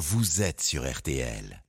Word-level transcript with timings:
vous 0.00 0.40
êtes 0.40 0.62
sur 0.62 0.90
RTL. 0.90 1.62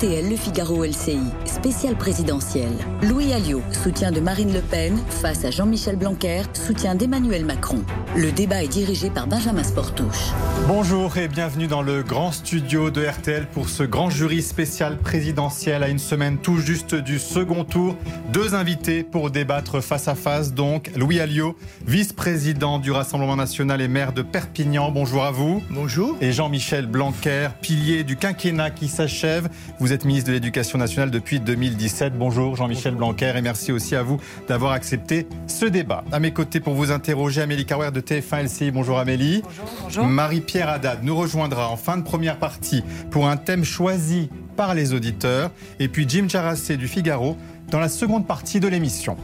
RTL 0.00 0.30
Le 0.30 0.36
Figaro 0.36 0.82
LCI, 0.82 1.18
spécial 1.44 1.94
présidentiel. 1.94 2.70
Louis 3.02 3.34
Alliot, 3.34 3.60
soutien 3.70 4.10
de 4.10 4.20
Marine 4.20 4.50
Le 4.50 4.62
Pen, 4.62 4.98
face 5.10 5.44
à 5.44 5.50
Jean-Michel 5.50 5.96
Blanquer, 5.96 6.40
soutien 6.54 6.94
d'Emmanuel 6.94 7.44
Macron. 7.44 7.82
Le 8.16 8.32
débat 8.32 8.64
est 8.64 8.68
dirigé 8.68 9.10
par 9.10 9.26
Benjamin 9.26 9.62
Sportouche. 9.62 10.30
Bonjour 10.66 11.18
et 11.18 11.28
bienvenue 11.28 11.66
dans 11.66 11.82
le 11.82 12.02
grand 12.02 12.32
studio 12.32 12.90
de 12.90 13.04
RTL 13.04 13.46
pour 13.52 13.68
ce 13.68 13.82
grand 13.82 14.08
jury 14.08 14.40
spécial 14.40 14.96
présidentiel 14.96 15.82
à 15.82 15.88
une 15.88 15.98
semaine 15.98 16.38
tout 16.38 16.56
juste 16.56 16.94
du 16.94 17.18
second 17.18 17.64
tour. 17.64 17.94
Deux 18.32 18.54
invités 18.54 19.02
pour 19.02 19.30
débattre 19.30 19.82
face 19.82 20.08
à 20.08 20.14
face, 20.14 20.54
donc 20.54 20.90
Louis 20.96 21.20
Alliot, 21.20 21.56
vice-président 21.86 22.78
du 22.78 22.90
Rassemblement 22.90 23.36
national 23.36 23.82
et 23.82 23.88
maire 23.88 24.14
de 24.14 24.22
Perpignan. 24.22 24.92
Bonjour 24.92 25.24
à 25.24 25.30
vous. 25.30 25.62
Bonjour. 25.68 26.16
Et 26.22 26.32
Jean-Michel 26.32 26.86
Blanquer, 26.86 27.48
pilier 27.60 28.02
du 28.02 28.16
quinquennat 28.16 28.70
qui 28.70 28.88
s'achève. 28.88 29.50
Vous 29.78 29.89
êtes 29.92 30.04
ministre 30.04 30.28
de 30.28 30.34
l'Éducation 30.34 30.78
nationale 30.78 31.10
depuis 31.10 31.40
2017. 31.40 32.16
Bonjour 32.16 32.54
Jean-Michel 32.54 32.94
Blanquer 32.94 33.32
et 33.36 33.42
merci 33.42 33.72
aussi 33.72 33.96
à 33.96 34.02
vous 34.02 34.18
d'avoir 34.46 34.72
accepté 34.72 35.26
ce 35.46 35.64
débat. 35.64 36.04
À 36.12 36.20
mes 36.20 36.32
côtés 36.32 36.60
pour 36.60 36.74
vous 36.74 36.92
interroger, 36.92 37.40
Amélie 37.40 37.64
Carwer 37.64 37.90
de 37.90 38.00
TF1 38.00 38.44
LCI. 38.44 38.70
Bonjour 38.70 38.98
Amélie. 38.98 39.42
Bonjour. 39.42 39.64
bonjour. 39.82 40.04
Marie-Pierre 40.06 40.68
Haddad 40.68 41.02
nous 41.02 41.16
rejoindra 41.16 41.68
en 41.68 41.76
fin 41.76 41.96
de 41.96 42.02
première 42.02 42.38
partie 42.38 42.84
pour 43.10 43.28
un 43.28 43.36
thème 43.36 43.64
choisi 43.64 44.28
par 44.56 44.74
les 44.74 44.92
auditeurs. 44.92 45.50
Et 45.78 45.88
puis 45.88 46.06
Jim 46.08 46.26
Jarassé 46.28 46.76
du 46.76 46.86
Figaro 46.86 47.36
dans 47.70 47.80
la 47.80 47.88
seconde 47.88 48.26
partie 48.26 48.60
de 48.60 48.68
l'émission. 48.68 49.16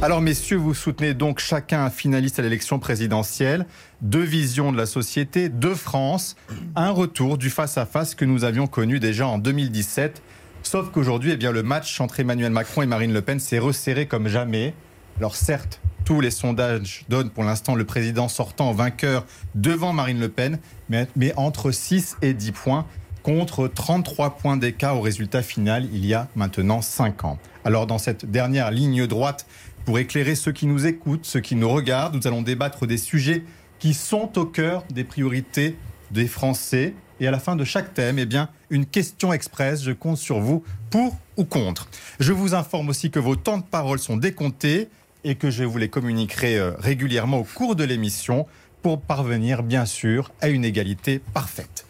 Alors 0.00 0.20
messieurs, 0.20 0.58
vous 0.58 0.74
soutenez 0.74 1.12
donc 1.12 1.40
chacun 1.40 1.84
un 1.84 1.90
finaliste 1.90 2.38
à 2.38 2.42
l'élection 2.42 2.78
présidentielle, 2.78 3.66
deux 4.00 4.22
visions 4.22 4.70
de 4.70 4.76
la 4.76 4.86
société, 4.86 5.48
deux 5.48 5.74
France, 5.74 6.36
un 6.76 6.90
retour 6.90 7.36
du 7.36 7.50
face-à-face 7.50 8.14
que 8.14 8.24
nous 8.24 8.44
avions 8.44 8.68
connu 8.68 9.00
déjà 9.00 9.26
en 9.26 9.38
2017. 9.38 10.22
Sauf 10.62 10.92
qu'aujourd'hui, 10.92 11.32
eh 11.32 11.36
bien, 11.36 11.50
le 11.50 11.64
match 11.64 12.00
entre 12.00 12.20
Emmanuel 12.20 12.52
Macron 12.52 12.82
et 12.82 12.86
Marine 12.86 13.12
Le 13.12 13.22
Pen 13.22 13.40
s'est 13.40 13.58
resserré 13.58 14.06
comme 14.06 14.28
jamais. 14.28 14.72
Alors 15.18 15.34
certes, 15.34 15.80
tous 16.04 16.20
les 16.20 16.30
sondages 16.30 17.04
donnent 17.08 17.30
pour 17.30 17.42
l'instant 17.42 17.74
le 17.74 17.84
président 17.84 18.28
sortant 18.28 18.72
vainqueur 18.72 19.26
devant 19.56 19.92
Marine 19.92 20.20
Le 20.20 20.28
Pen, 20.28 20.60
mais, 20.88 21.08
mais 21.16 21.32
entre 21.36 21.72
6 21.72 22.18
et 22.22 22.34
10 22.34 22.52
points 22.52 22.86
contre 23.24 23.68
33 23.68 24.36
points 24.36 24.56
d'écart 24.56 24.96
au 24.96 25.00
résultat 25.00 25.42
final 25.42 25.86
il 25.92 26.06
y 26.06 26.14
a 26.14 26.28
maintenant 26.34 26.80
5 26.80 27.24
ans. 27.24 27.38
Alors 27.64 27.86
dans 27.86 27.98
cette 27.98 28.30
dernière 28.30 28.70
ligne 28.70 29.06
droite 29.06 29.46
pour 29.88 29.98
éclairer 29.98 30.34
ceux 30.34 30.52
qui 30.52 30.66
nous 30.66 30.84
écoutent, 30.84 31.24
ceux 31.24 31.40
qui 31.40 31.54
nous 31.54 31.70
regardent. 31.70 32.14
Nous 32.14 32.26
allons 32.26 32.42
débattre 32.42 32.86
des 32.86 32.98
sujets 32.98 33.42
qui 33.78 33.94
sont 33.94 34.38
au 34.38 34.44
cœur 34.44 34.84
des 34.90 35.02
priorités 35.02 35.78
des 36.10 36.26
Français. 36.26 36.92
Et 37.20 37.26
à 37.26 37.30
la 37.30 37.38
fin 37.38 37.56
de 37.56 37.64
chaque 37.64 37.94
thème, 37.94 38.18
eh 38.18 38.26
bien, 38.26 38.50
une 38.68 38.84
question 38.84 39.32
express. 39.32 39.82
Je 39.82 39.92
compte 39.92 40.18
sur 40.18 40.40
vous 40.40 40.62
pour 40.90 41.16
ou 41.38 41.46
contre. 41.46 41.88
Je 42.20 42.34
vous 42.34 42.52
informe 42.52 42.90
aussi 42.90 43.10
que 43.10 43.18
vos 43.18 43.34
temps 43.34 43.56
de 43.56 43.62
parole 43.62 43.98
sont 43.98 44.18
décomptés 44.18 44.90
et 45.24 45.36
que 45.36 45.48
je 45.48 45.64
vous 45.64 45.78
les 45.78 45.88
communiquerai 45.88 46.58
euh, 46.58 46.72
régulièrement 46.78 47.38
au 47.38 47.44
cours 47.44 47.74
de 47.74 47.84
l'émission 47.84 48.46
pour 48.82 49.00
parvenir, 49.00 49.62
bien 49.62 49.86
sûr, 49.86 50.32
à 50.42 50.50
une 50.50 50.66
égalité 50.66 51.18
parfaite. 51.32 51.86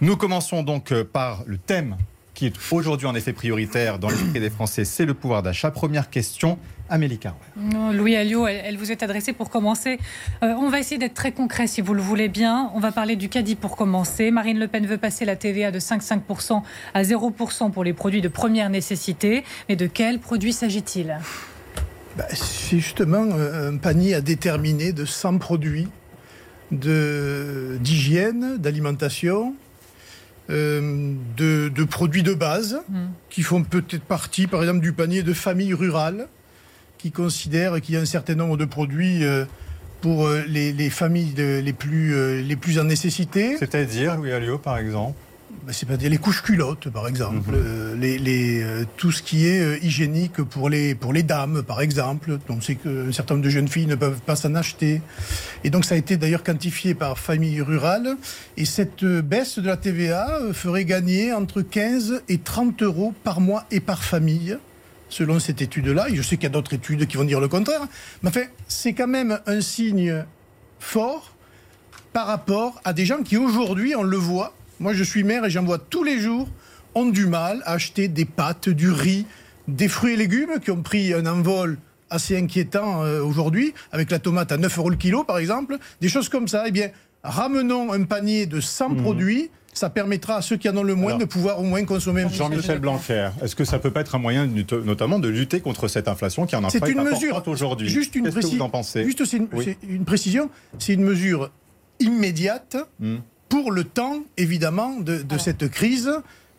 Nous 0.00 0.16
commençons 0.16 0.62
donc 0.62 0.92
euh, 0.92 1.02
par 1.02 1.42
le 1.46 1.58
thème 1.58 1.96
qui 2.40 2.46
est 2.46 2.72
aujourd'hui 2.72 3.06
en 3.06 3.14
effet 3.14 3.34
prioritaire 3.34 3.98
dans 3.98 4.08
l'esprit 4.08 4.40
des 4.40 4.48
Français, 4.48 4.86
c'est 4.86 5.04
le 5.04 5.12
pouvoir 5.12 5.42
d'achat. 5.42 5.70
Première 5.70 6.08
question, 6.08 6.56
Amélie 6.88 7.18
Carouet. 7.18 7.38
Louis 7.92 8.16
Alliot, 8.16 8.46
elle, 8.46 8.78
vous 8.78 8.90
est 8.90 9.02
adressée 9.02 9.34
pour 9.34 9.50
commencer. 9.50 9.98
Euh, 10.42 10.54
on 10.58 10.70
va 10.70 10.80
essayer 10.80 10.96
d'être 10.96 11.12
très 11.12 11.32
concret 11.32 11.66
si 11.66 11.82
vous 11.82 11.92
le 11.92 12.00
voulez 12.00 12.30
bien. 12.30 12.70
On 12.74 12.80
va 12.80 12.92
parler 12.92 13.16
du 13.16 13.28
caddie 13.28 13.56
pour 13.56 13.76
commencer. 13.76 14.30
Marine 14.30 14.58
Le 14.58 14.68
Pen 14.68 14.86
veut 14.86 14.96
passer 14.96 15.26
la 15.26 15.36
TVA 15.36 15.70
de 15.70 15.78
5,5% 15.78 16.62
à 16.94 17.02
0% 17.02 17.72
pour 17.72 17.84
les 17.84 17.92
produits 17.92 18.22
de 18.22 18.28
première 18.28 18.70
nécessité. 18.70 19.44
Mais 19.68 19.76
de 19.76 19.86
quels 19.86 20.18
produits 20.18 20.54
s'agit-il? 20.54 21.18
Bah, 22.16 22.24
C'est 22.30 22.78
justement 22.78 23.26
euh, 23.34 23.70
un 23.70 23.76
panier 23.76 24.14
à 24.14 24.22
déterminer 24.22 24.94
de 24.94 25.04
100 25.04 25.36
produits 25.36 25.88
d'hygiène, 26.70 28.56
d'alimentation, 28.56 29.54
euh, 30.50 31.14
de, 31.36 31.84
produits 31.84 32.22
de 32.22 32.34
base 32.34 32.80
mmh. 32.88 32.98
qui 33.30 33.42
font 33.42 33.62
peut-être 33.62 34.02
partie, 34.02 34.46
par 34.46 34.60
exemple, 34.60 34.80
du 34.80 34.92
panier 34.92 35.22
de 35.22 35.32
familles 35.32 35.74
rurales 35.74 36.26
qui 37.00 37.10
considère 37.12 37.80
qu'il 37.80 37.94
y 37.94 37.98
a 37.98 38.00
un 38.00 38.06
certain 38.06 38.34
nombre 38.34 38.58
de 38.58 38.66
produits 38.66 39.24
euh, 39.24 39.46
pour 40.02 40.26
euh, 40.26 40.42
les, 40.46 40.90
familles 40.90 41.32
les, 41.36 41.72
plus, 41.72 42.14
euh, 42.14 42.42
les 42.42 42.56
plus 42.56 42.78
en 42.78 42.84
nécessité. 42.84 43.56
C'est-à-dire, 43.58 44.16
Louis 44.16 44.32
Alliot, 44.32 44.58
par 44.58 44.78
exemple 44.78 45.16
c'est 45.70 45.86
pas 45.86 45.96
dire 45.96 46.10
les 46.10 46.18
couches 46.18 46.42
culottes, 46.42 46.88
par 46.90 47.06
exemple, 47.06 47.52
mhm. 47.52 48.00
les, 48.00 48.64
tout 48.96 49.12
ce 49.12 49.22
qui 49.22 49.46
est 49.46 49.78
hygiénique 49.82 50.42
pour 50.42 50.68
les, 50.68 50.94
pour 50.94 51.12
les 51.12 51.22
dames, 51.22 51.62
par 51.62 51.80
exemple. 51.80 52.38
Donc, 52.48 52.62
c'est 52.62 52.74
qu'un 52.74 53.12
certain 53.12 53.34
nombre 53.34 53.44
de 53.44 53.50
jeunes 53.50 53.68
filles 53.68 53.86
ne 53.86 53.94
peuvent 53.94 54.20
pas 54.20 54.36
s'en 54.36 54.54
acheter. 54.54 55.00
Et 55.62 55.70
donc, 55.70 55.84
ça 55.84 55.94
a 55.94 55.98
été 55.98 56.16
d'ailleurs 56.16 56.42
quantifié 56.42 56.94
par 56.94 57.18
Famille 57.18 57.60
Rurale. 57.60 58.16
Et 58.56 58.64
cette 58.64 59.04
baisse 59.04 59.58
de 59.58 59.66
la 59.66 59.76
TVA 59.76 60.40
ferait 60.52 60.84
gagner 60.84 61.32
entre 61.32 61.62
15 61.62 62.22
et 62.28 62.38
30 62.38 62.82
euros 62.82 63.14
par 63.22 63.40
mois 63.40 63.64
et 63.70 63.80
par 63.80 64.02
famille 64.02 64.58
selon 65.10 65.38
cette 65.40 65.60
étude-là. 65.60 66.08
Et 66.08 66.16
je 66.16 66.22
sais 66.22 66.36
qu'il 66.36 66.44
y 66.44 66.46
a 66.46 66.50
d'autres 66.50 66.72
études 66.72 67.06
qui 67.06 67.16
vont 67.16 67.24
dire 67.24 67.40
le 67.40 67.48
contraire. 67.48 67.82
Mais 68.22 68.30
enfin, 68.30 68.44
c'est 68.68 68.94
quand 68.94 69.08
même 69.08 69.38
un 69.46 69.60
signe 69.60 70.24
fort 70.78 71.34
par 72.12 72.26
rapport 72.26 72.80
à 72.84 72.92
des 72.92 73.04
gens 73.04 73.22
qui 73.22 73.36
aujourd'hui, 73.36 73.94
on 73.94 74.02
le 74.02 74.16
voit, 74.16 74.54
moi 74.80 74.92
je 74.94 75.04
suis 75.04 75.22
maire 75.22 75.44
et 75.44 75.50
j'en 75.50 75.62
vois 75.62 75.78
tous 75.78 76.02
les 76.02 76.18
jours, 76.18 76.48
ont 76.96 77.06
du 77.06 77.26
mal 77.26 77.62
à 77.64 77.74
acheter 77.74 78.08
des 78.08 78.24
pâtes, 78.24 78.68
du 78.68 78.90
riz, 78.90 79.26
des 79.68 79.86
fruits 79.86 80.14
et 80.14 80.16
légumes 80.16 80.58
qui 80.62 80.72
ont 80.72 80.82
pris 80.82 81.14
un 81.14 81.26
envol 81.26 81.78
assez 82.08 82.36
inquiétant 82.36 83.04
euh, 83.04 83.22
aujourd'hui, 83.22 83.72
avec 83.92 84.10
la 84.10 84.18
tomate 84.18 84.50
à 84.50 84.56
9 84.56 84.78
euros 84.78 84.90
le 84.90 84.96
kilo 84.96 85.22
par 85.22 85.38
exemple, 85.38 85.78
des 86.00 86.08
choses 86.08 86.28
comme 86.28 86.48
ça. 86.48 86.64
Eh 86.66 86.72
bien, 86.72 86.88
ramenons 87.22 87.92
un 87.92 88.02
panier 88.02 88.46
de 88.46 88.60
100 88.60 88.88
mmh. 88.88 88.96
produits 89.02 89.50
ça 89.72 89.90
permettra 89.90 90.36
à 90.36 90.42
ceux 90.42 90.56
qui 90.56 90.68
en 90.68 90.76
ont 90.76 90.82
le 90.82 90.94
moins 90.94 91.16
de 91.16 91.24
pouvoir 91.24 91.60
au 91.60 91.62
moins 91.62 91.84
consommer. 91.84 92.26
Jean-Michel 92.30 92.78
Blanquer, 92.78 93.30
est-ce 93.42 93.54
que 93.54 93.64
ça 93.64 93.78
peut 93.78 93.90
pas 93.90 94.00
être 94.00 94.14
un 94.14 94.18
moyen, 94.18 94.48
notamment, 94.84 95.18
de 95.18 95.28
lutter 95.28 95.60
contre 95.60 95.88
cette 95.88 96.08
inflation 96.08 96.46
qui 96.46 96.56
en 96.56 96.64
a 96.64 96.70
C'est 96.70 96.88
une 96.88 97.02
mesure 97.02 97.42
aujourd'hui. 97.46 97.88
Juste 97.88 98.14
une 98.14 98.24
Qu'est-ce 98.24 98.46
que 98.46 98.56
vous 98.56 98.62
en 98.62 98.68
pensez 98.68 99.04
Juste 99.04 99.32
une, 99.32 99.48
une 99.88 100.04
précision. 100.04 100.50
C'est 100.78 100.94
une 100.94 101.04
mesure 101.04 101.50
immédiate 102.00 102.76
hmm. 102.98 103.18
Pour 103.50 103.70
le 103.72 103.84
temps, 103.84 104.20
évidemment, 104.38 104.98
de, 104.98 105.38
cette 105.38 105.68
crise. 105.68 106.10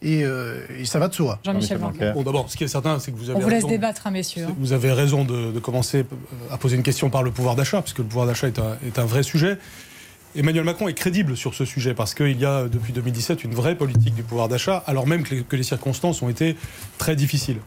Euh, 0.04 0.66
et, 0.80 0.86
ça 0.86 1.00
va 1.00 1.08
de 1.08 1.14
soi. 1.14 1.40
Jean-Michel 1.44 1.78
Blanquer. 1.80 2.12
Bon, 2.14 2.24
d'abord, 2.24 2.50
ce 2.50 2.58
qui 2.58 2.64
est 2.64 2.68
certain, 2.68 3.00
c'est 3.00 3.12
que 3.12 3.18
vous 3.18 3.30
avez. 3.30 3.40
On 3.40 3.42
vous 3.42 3.50
laisse 3.50 3.66
débattre, 3.66 4.06
hein, 4.06 4.12
messieurs. 4.12 4.46
Hein. 4.48 4.56
Vous 4.60 4.74
avez 4.74 4.92
raison 4.92 5.24
de, 5.24 5.58
commencer 5.60 6.06
à 6.52 6.58
poser 6.58 6.76
une 6.76 6.84
question 6.84 7.10
par 7.10 7.24
le 7.24 7.32
pouvoir 7.32 7.56
d'achat, 7.56 7.82
puisque 7.82 8.00
le 8.00 8.06
pouvoir 8.06 8.28
d'achat 8.28 8.48
est, 8.48 8.60
est 8.86 9.00
un 9.00 9.06
vrai 9.06 9.24
sujet. 9.24 9.58
Emmanuel 10.34 10.64
Macron 10.64 10.88
est 10.88 10.94
crédible 10.94 11.36
sur 11.36 11.54
ce 11.54 11.66
sujet 11.66 11.94
parce 11.94 12.14
qu'il 12.14 12.40
y 12.40 12.46
a 12.46 12.70
depuis 12.70 12.94
2017 12.94 13.44
une 13.44 13.54
vraie 13.54 13.76
politique 13.76 14.16
du 14.16 14.24
pouvoir 14.24 14.48
d'achat, 14.48 14.82
alors 14.88 15.06
même 15.06 15.24
que 15.24 15.56
les, 15.56 15.64
circonstances 15.64 16.22
ont 16.22 16.30
été 16.30 16.56
très 16.98 17.18
difficiles. 17.18 17.58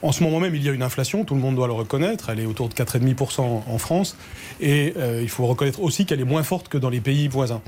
En 0.00 0.10
ce 0.10 0.22
moment 0.22 0.40
même, 0.40 0.54
il 0.54 0.62
y 0.62 0.68
a 0.68 0.72
une 0.72 0.82
inflation, 0.82 1.24
tout 1.24 1.34
le 1.34 1.40
monde 1.40 1.54
doit 1.54 1.66
le 1.66 1.72
reconnaître, 1.74 2.30
elle 2.30 2.40
est 2.40 2.46
autour 2.46 2.68
de 2.68 2.74
4,5% 2.74 3.40
en 3.40 3.78
France, 3.78 4.16
et 4.60 4.94
euh, 4.96 5.20
il 5.22 5.28
faut 5.28 5.46
reconnaître 5.46 5.80
aussi 5.80 6.06
qu'elle 6.06 6.20
est 6.20 6.24
moins 6.24 6.42
forte 6.42 6.68
que 6.68 6.78
dans 6.78 6.90
les 6.90 7.00
pays 7.00 7.28
voisins. 7.28 7.60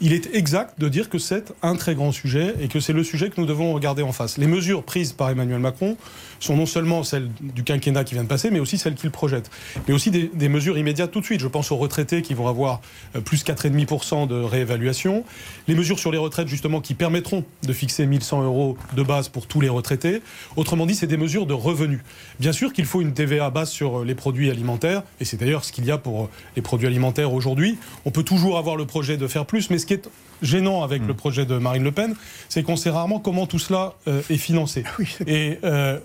Il 0.00 0.12
est 0.12 0.34
exact 0.34 0.80
de 0.80 0.88
dire 0.88 1.08
que 1.08 1.18
c'est 1.18 1.52
un 1.62 1.76
très 1.76 1.94
grand 1.94 2.12
sujet 2.12 2.54
et 2.60 2.68
que 2.68 2.80
c'est 2.80 2.92
le 2.92 3.04
sujet 3.04 3.30
que 3.30 3.40
nous 3.40 3.46
devons 3.46 3.72
regarder 3.72 4.02
en 4.02 4.12
face. 4.12 4.38
Les 4.38 4.46
mesures 4.46 4.82
prises 4.82 5.12
par 5.12 5.30
Emmanuel 5.30 5.60
Macron 5.60 5.96
sont 6.40 6.56
non 6.56 6.66
seulement 6.66 7.04
celles 7.04 7.30
du 7.40 7.62
quinquennat 7.62 8.04
qui 8.04 8.14
vient 8.14 8.24
de 8.24 8.28
passer, 8.28 8.50
mais 8.50 8.60
aussi 8.60 8.78
celles 8.78 8.94
qu'il 8.94 9.10
projette. 9.10 9.50
Mais 9.86 9.94
aussi 9.94 10.10
des, 10.10 10.48
mesures 10.48 10.76
immédiates 10.76 11.10
tout 11.10 11.20
de 11.20 11.24
suite. 11.24 11.40
Je 11.40 11.48
pense 11.48 11.70
aux 11.70 11.76
retraités 11.76 12.22
qui 12.22 12.34
vont 12.34 12.48
avoir 12.48 12.80
euh, 13.16 13.20
plus 13.20 13.44
4,5% 13.44 14.26
de 14.26 14.34
réévaluation. 14.34 15.24
Les 15.68 15.74
mesures 15.74 15.98
sur 15.98 16.10
les 16.10 16.18
retraites, 16.18 16.48
justement, 16.48 16.80
qui 16.80 16.94
permettront 16.94 17.44
de 17.62 17.72
fixer 17.72 18.06
1100 18.06 18.42
euros 18.42 18.76
de 18.94 19.02
base 19.02 19.28
pour 19.28 19.46
tous 19.46 19.60
les 19.60 19.68
retraités. 19.68 20.20
Autrement 20.56 20.86
dit, 20.86 20.94
c'est 20.94 21.06
des 21.06 21.16
mesures 21.16 21.46
de 21.46 21.54
revenus. 21.54 22.00
Bien 22.40 22.52
sûr 22.52 22.72
qu'il 22.72 22.84
faut 22.84 23.00
une 23.00 23.14
TVA 23.14 23.50
basse 23.50 23.70
sur 23.70 24.00
euh, 24.00 24.04
les 24.04 24.14
produits 24.14 24.50
alimentaires, 24.50 25.02
et 25.20 25.24
c'est 25.24 25.36
d'ailleurs 25.36 25.64
ce 25.64 25.72
qu'il 25.72 25.84
y 25.84 25.90
a 25.90 25.98
pour 25.98 26.24
euh, 26.24 26.28
les 26.56 26.62
produits 26.62 26.88
alimentaires 26.88 27.32
aujourd'hui. 27.32 27.78
On 28.04 28.10
peut 28.10 28.24
toujours 28.24 28.58
avoir 28.58 28.76
le 28.76 28.84
projet 28.84 29.16
de 29.16 29.26
faire 29.26 29.46
plus, 29.46 29.70
mais 29.70 29.78
ce 29.78 29.86
qui 29.98 30.08
est 30.08 30.10
gênant 30.42 30.82
avec 30.82 31.06
le 31.06 31.14
projet 31.14 31.46
de 31.46 31.56
Marine 31.56 31.84
Le 31.84 31.92
Pen, 31.92 32.16
c'est 32.48 32.64
qu'on 32.64 32.74
sait 32.74 32.90
rarement 32.90 33.20
comment 33.20 33.46
tout 33.46 33.60
cela 33.60 33.94
est 34.28 34.36
financé. 34.36 34.82
Et 35.26 35.58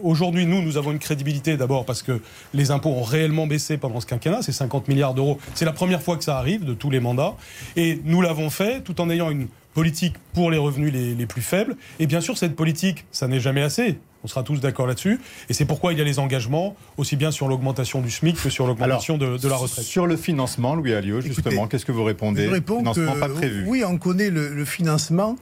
aujourd'hui, 0.03 0.17
Aujourd'hui, 0.17 0.47
nous, 0.47 0.61
nous 0.63 0.77
avons 0.77 0.91
une 0.91 0.99
crédibilité 0.99 1.57
d'abord 1.57 1.85
parce 1.85 2.01
que 2.01 2.19
les 2.53 2.71
impôts 2.71 2.89
ont 2.89 3.03
réellement 3.03 3.47
baissé 3.47 3.77
pendant 3.77 4.01
ce 4.01 4.05
quinquennat, 4.07 4.41
c'est 4.41 4.51
50 4.51 4.87
milliards 4.87 5.13
d'euros. 5.13 5.39
C'est 5.53 5.63
la 5.63 5.71
première 5.71 6.01
fois 6.01 6.17
que 6.17 6.23
ça 6.23 6.37
arrive 6.37 6.65
de 6.65 6.73
tous 6.73 6.89
les 6.89 6.99
mandats. 6.99 7.35
Et 7.75 8.01
nous 8.03 8.21
l'avons 8.21 8.49
fait 8.49 8.81
tout 8.81 8.99
en 8.99 9.09
ayant 9.09 9.29
une 9.29 9.47
politique 9.75 10.15
pour 10.33 10.49
les 10.49 10.57
revenus 10.57 10.91
les, 10.91 11.13
les 11.13 11.25
plus 11.27 11.43
faibles. 11.43 11.77
Et 11.99 12.07
bien 12.07 12.19
sûr, 12.19 12.37
cette 12.37 12.55
politique, 12.55 13.05
ça 13.11 13.27
n'est 13.27 13.39
jamais 13.39 13.61
assez. 13.61 13.99
On 14.27 14.29
sera 14.29 14.43
tous 14.43 14.59
d'accord 14.59 14.87
là-dessus. 14.87 15.21
Et 15.47 15.53
c'est 15.53 15.63
pourquoi 15.63 15.93
il 15.93 15.99
y 15.99 16.01
a 16.01 16.03
les 16.03 16.19
engagements, 16.19 16.75
aussi 16.97 17.15
bien 17.15 17.31
sur 17.31 17.47
l'augmentation 17.47 18.01
du 18.01 18.11
SMIC 18.11 18.35
que 18.35 18.49
sur 18.49 18.67
l'augmentation 18.67 19.17
de, 19.17 19.37
de, 19.37 19.47
la 19.47 19.55
retraite. 19.55 19.85
Sur 19.85 20.05
le 20.05 20.17
financement, 20.17 20.75
Louis 20.75 20.93
Alliot, 20.93 21.21
justement, 21.21 21.65
qu'est-ce 21.65 21.85
que 21.85 21.93
vous 21.93 22.03
répondez 22.03 22.43
Je 22.43 22.49
réponds 22.49 22.79
financement 22.79 23.13
que, 23.13 23.19
pas 23.21 23.29
prévu. 23.29 23.63
Oui, 23.65 23.85
on 23.87 23.97
connaît 23.97 24.29
le, 24.29 24.49
le 24.49 24.65
financement. 24.65 25.37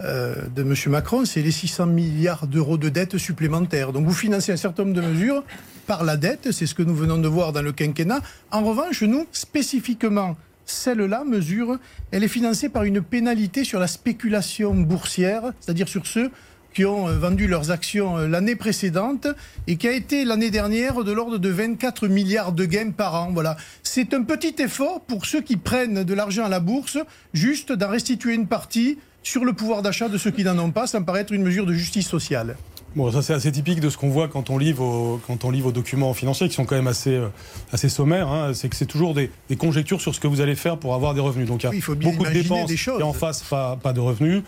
Euh, 0.00 0.34
de 0.56 0.62
M. 0.62 0.74
Macron, 0.86 1.26
c'est 1.26 1.42
les 1.42 1.50
600 1.50 1.86
milliards 1.86 2.46
d'euros 2.46 2.78
de 2.78 2.88
dette 2.88 3.18
supplémentaires. 3.18 3.92
Donc 3.92 4.06
vous 4.06 4.14
financez 4.14 4.50
un 4.50 4.56
certain 4.56 4.84
nombre 4.84 4.96
de 4.96 5.06
mesures 5.06 5.44
par 5.86 6.02
la 6.02 6.16
dette, 6.16 6.52
c'est 6.52 6.66
ce 6.66 6.74
que 6.74 6.82
nous 6.82 6.94
venons 6.94 7.18
de 7.18 7.28
voir 7.28 7.52
dans 7.52 7.60
le 7.60 7.72
quinquennat. 7.72 8.20
En 8.50 8.62
revanche, 8.62 9.02
nous, 9.02 9.26
spécifiquement, 9.30 10.36
celle-là, 10.64 11.24
mesure, 11.24 11.78
elle 12.10 12.24
est 12.24 12.28
financée 12.28 12.70
par 12.70 12.84
une 12.84 13.02
pénalité 13.02 13.62
sur 13.62 13.78
la 13.78 13.86
spéculation 13.86 14.74
boursière, 14.74 15.52
c'est-à-dire 15.60 15.86
sur 15.86 16.06
ceux 16.06 16.30
qui 16.72 16.84
ont 16.84 17.08
euh, 17.08 17.18
vendu 17.18 17.46
leurs 17.46 17.70
actions 17.70 18.18
euh, 18.18 18.28
l'année 18.28 18.56
précédente 18.56 19.26
et 19.66 19.76
qui 19.76 19.88
a 19.88 19.92
été 19.92 20.24
l'année 20.24 20.50
dernière 20.50 21.04
de 21.04 21.12
l'ordre 21.12 21.38
de 21.38 21.48
24 21.48 22.08
milliards 22.08 22.52
de 22.52 22.64
gains 22.64 22.90
par 22.90 23.14
an. 23.14 23.30
Voilà. 23.32 23.56
C'est 23.82 24.14
un 24.14 24.22
petit 24.22 24.54
effort 24.58 25.00
pour 25.02 25.26
ceux 25.26 25.40
qui 25.40 25.56
prennent 25.56 26.04
de 26.04 26.14
l'argent 26.14 26.44
à 26.44 26.48
la 26.48 26.60
bourse, 26.60 26.98
juste 27.32 27.72
d'en 27.72 27.88
restituer 27.88 28.34
une 28.34 28.46
partie 28.46 28.98
sur 29.22 29.44
le 29.44 29.52
pouvoir 29.52 29.82
d'achat 29.82 30.08
de 30.08 30.18
ceux 30.18 30.30
qui 30.30 30.44
n'en 30.44 30.58
ont 30.58 30.70
pas. 30.70 30.86
Ça 30.86 31.00
me 31.00 31.04
paraît 31.04 31.20
être 31.20 31.32
une 31.32 31.42
mesure 31.42 31.66
de 31.66 31.72
justice 31.72 32.08
sociale. 32.08 32.56
Bon, 32.94 33.10
ça 33.10 33.22
c'est 33.22 33.32
assez 33.32 33.50
typique 33.50 33.80
de 33.80 33.88
ce 33.88 33.96
qu'on 33.96 34.10
voit 34.10 34.28
quand 34.28 34.50
on 34.50 34.58
lit 34.58 34.72
vos, 34.72 35.18
quand 35.26 35.44
on 35.46 35.50
lit 35.50 35.62
vos 35.62 35.72
documents 35.72 36.12
financiers 36.12 36.48
qui 36.48 36.54
sont 36.54 36.66
quand 36.66 36.74
même 36.74 36.88
assez, 36.88 37.14
euh, 37.14 37.28
assez 37.72 37.88
sommaires. 37.88 38.28
Hein. 38.28 38.52
C'est 38.52 38.68
que 38.68 38.76
c'est 38.76 38.86
toujours 38.86 39.14
des, 39.14 39.30
des, 39.48 39.56
conjectures 39.56 40.00
sur 40.00 40.14
ce 40.14 40.20
que 40.20 40.26
vous 40.26 40.42
allez 40.42 40.54
faire 40.54 40.76
pour 40.76 40.94
avoir 40.94 41.14
des 41.14 41.20
revenus. 41.20 41.48
Donc 41.48 41.62
il 41.62 41.64
y 41.64 41.66
a 41.68 41.70
oui, 41.70 41.76
il 41.78 41.82
faut 41.82 41.94
beaucoup 41.94 42.24
de 42.24 42.30
dépenses 42.30 42.70
et 42.70 43.02
en 43.02 43.14
face 43.14 43.42
pas, 43.42 43.76
pas 43.76 43.94
de 43.94 44.00
revenus. 44.00 44.42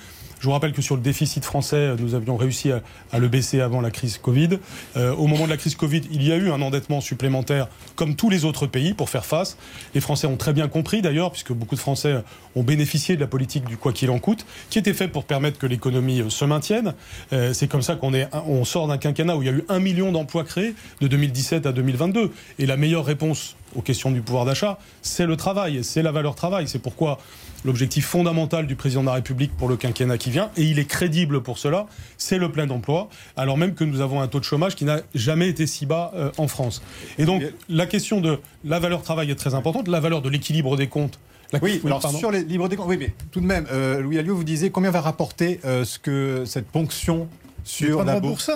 Je 0.44 0.48
vous 0.50 0.52
rappelle 0.52 0.74
que 0.74 0.82
sur 0.82 0.94
le 0.94 1.00
déficit 1.00 1.42
français, 1.42 1.96
nous 1.98 2.14
avions 2.14 2.36
réussi 2.36 2.70
à, 2.70 3.18
le 3.18 3.28
baisser 3.28 3.62
avant 3.62 3.80
la 3.80 3.90
crise 3.90 4.18
Covid. 4.18 4.58
Euh, 4.94 5.14
au 5.14 5.26
moment 5.26 5.46
de 5.46 5.50
la 5.50 5.56
crise 5.56 5.74
Covid, 5.74 6.02
il 6.10 6.22
y 6.22 6.32
a 6.32 6.36
eu 6.36 6.50
un 6.50 6.60
endettement 6.60 7.00
supplémentaire, 7.00 7.68
comme 7.96 8.14
tous 8.14 8.28
les 8.28 8.44
autres 8.44 8.66
pays, 8.66 8.92
pour 8.92 9.08
faire 9.08 9.24
face. 9.24 9.56
Les 9.94 10.02
Français 10.02 10.26
ont 10.26 10.36
très 10.36 10.52
bien 10.52 10.68
compris, 10.68 11.00
d'ailleurs, 11.00 11.32
puisque 11.32 11.54
beaucoup 11.54 11.76
de 11.76 11.80
Français 11.80 12.16
ont 12.56 12.62
bénéficié 12.62 13.16
de 13.16 13.22
la 13.22 13.26
politique 13.26 13.64
du 13.64 13.78
quoi 13.78 13.94
qu'il 13.94 14.10
en 14.10 14.18
coûte, 14.18 14.44
qui 14.68 14.78
était 14.78 14.92
faite 14.92 15.12
pour 15.12 15.24
permettre 15.24 15.58
que 15.58 15.66
l'économie 15.66 16.22
se 16.28 16.44
maintienne. 16.44 16.92
Euh, 17.32 17.54
C'est 17.54 17.66
comme 17.66 17.80
ça 17.80 17.96
qu'on 17.96 18.12
on 18.46 18.66
sort 18.66 18.86
d'un 18.86 18.98
quinquennat 18.98 19.38
où 19.38 19.42
il 19.42 19.46
y 19.46 19.50
a 19.50 19.54
eu 19.54 19.64
un 19.70 19.78
million 19.78 20.12
d'emplois 20.12 20.44
créés 20.44 20.74
de 21.00 21.08
2017 21.08 21.64
à 21.64 21.72
2022. 21.72 22.30
Et 22.58 22.66
la 22.66 22.76
meilleure 22.76 23.06
réponse 23.06 23.56
aux 23.74 23.80
questions 23.80 24.10
du 24.10 24.20
pouvoir 24.20 24.44
d'achat, 24.44 24.78
c'est 25.00 25.24
le 25.24 25.36
travail, 25.36 25.82
c'est 25.82 26.02
la 26.02 26.12
valeur 26.12 26.34
travail. 26.34 26.68
C'est 26.68 26.78
pourquoi 26.78 27.18
l'objectif 27.64 28.06
fondamental 28.06 28.66
du 28.66 28.76
président 28.76 29.02
de 29.02 29.06
la 29.06 29.14
République 29.14 29.56
pour 29.56 29.68
le 29.68 29.76
quinquennat 29.76 30.18
qui 30.18 30.30
vient, 30.30 30.50
et 30.56 30.62
il 30.62 30.78
est 30.78 30.84
crédible 30.84 31.42
pour 31.42 31.58
cela, 31.58 31.86
c'est 32.18 32.38
le 32.38 32.50
plein 32.52 32.66
d'emploi, 32.66 33.08
alors 33.36 33.56
même 33.56 33.74
que 33.74 33.84
nous 33.84 34.00
avons 34.00 34.20
un 34.20 34.28
taux 34.28 34.40
de 34.40 34.44
chômage 34.44 34.74
qui 34.74 34.84
n'a 34.84 35.00
jamais 35.14 35.48
été 35.48 35.66
si 35.66 35.86
bas 35.86 36.12
euh, 36.14 36.30
en 36.38 36.48
France. 36.48 36.82
Et 37.18 37.24
donc 37.24 37.42
la 37.68 37.86
question 37.86 38.20
de 38.20 38.38
la 38.64 38.78
valeur 38.78 39.02
travail 39.02 39.30
est 39.30 39.36
très 39.36 39.54
importante, 39.54 39.88
la 39.88 40.00
valeur 40.00 40.22
de 40.22 40.28
l'équilibre 40.28 40.76
des 40.76 40.88
comptes. 40.88 41.18
La... 41.52 41.58
Oui, 41.62 41.80
alors 41.84 42.00
pardon. 42.00 42.18
sur 42.18 42.30
les 42.30 42.42
libres 42.42 42.68
des 42.68 42.76
comptes, 42.76 42.88
oui, 42.88 42.96
mais 42.98 43.14
tout 43.30 43.40
de 43.40 43.46
même, 43.46 43.66
euh, 43.70 44.00
Louis 44.00 44.18
Alliot, 44.18 44.34
vous 44.34 44.44
disiez 44.44 44.70
combien 44.70 44.90
va 44.90 45.00
rapporter 45.00 45.60
euh, 45.64 45.84
ce 45.84 45.98
que 45.98 46.44
cette 46.46 46.66
ponction 46.66 47.28
sur 47.64 48.04
la 48.04 48.20
bourse? 48.20 48.50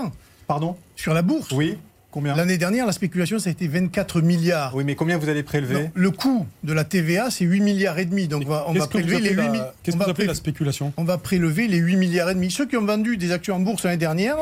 Pardon? 0.46 0.76
Sur 0.96 1.14
la 1.14 1.22
bourse 1.22 1.52
Oui. 1.52 1.76
Combien 2.10 2.34
L'année 2.34 2.56
dernière, 2.56 2.87
la 2.87 2.93
spéculation, 2.93 3.38
ça 3.38 3.50
a 3.50 3.52
été 3.52 3.69
24 3.69 4.22
milliards. 4.22 4.75
Oui, 4.75 4.82
mais 4.84 4.94
combien 4.94 5.19
vous 5.19 5.28
allez 5.28 5.43
prélever 5.43 5.75
non, 5.75 5.90
Le 5.94 6.10
coût 6.10 6.46
de 6.64 6.72
la 6.72 6.84
TVA, 6.84 7.31
c'est 7.31 7.44
8 7.44 7.60
milliards 7.60 7.99
et 7.99 8.06
demi. 8.06 8.28
Donc, 8.28 8.44
on 8.46 8.49
va, 8.49 8.64
on 8.66 8.72
va 8.72 8.87
prélever 8.87 9.20
les 9.20 9.34
8 9.34 9.49
milliards. 9.50 9.72
Qu'est-ce 9.82 9.96
que 9.96 10.02
vous 10.02 10.10
appelez 10.10 10.26
la 10.26 10.34
spéculation 10.34 10.93
On 10.96 11.05
va 11.05 11.19
prélever 11.19 11.69
les 11.69 11.76
8 11.76 11.96
milliards 11.96 12.31
et 12.31 12.34
demi. 12.34 12.50
Ceux 12.50 12.66
qui 12.66 12.78
ont 12.78 12.84
vendu 12.84 13.19
des 13.19 13.31
actions 13.31 13.56
en 13.56 13.60
bourse 13.60 13.84
l'année 13.84 13.99
dernière 13.99 14.37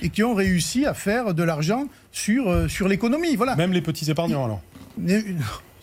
et 0.00 0.08
qui 0.08 0.24
ont 0.24 0.34
réussi 0.34 0.84
à 0.84 0.94
faire 0.94 1.32
de 1.32 1.42
l'argent 1.44 1.86
sur, 2.10 2.50
euh, 2.50 2.66
sur 2.66 2.88
l'économie. 2.88 3.36
Voilà. 3.36 3.54
Même 3.54 3.72
les 3.72 3.82
petits 3.82 4.10
épargnants, 4.10 4.44
alors 4.44 4.60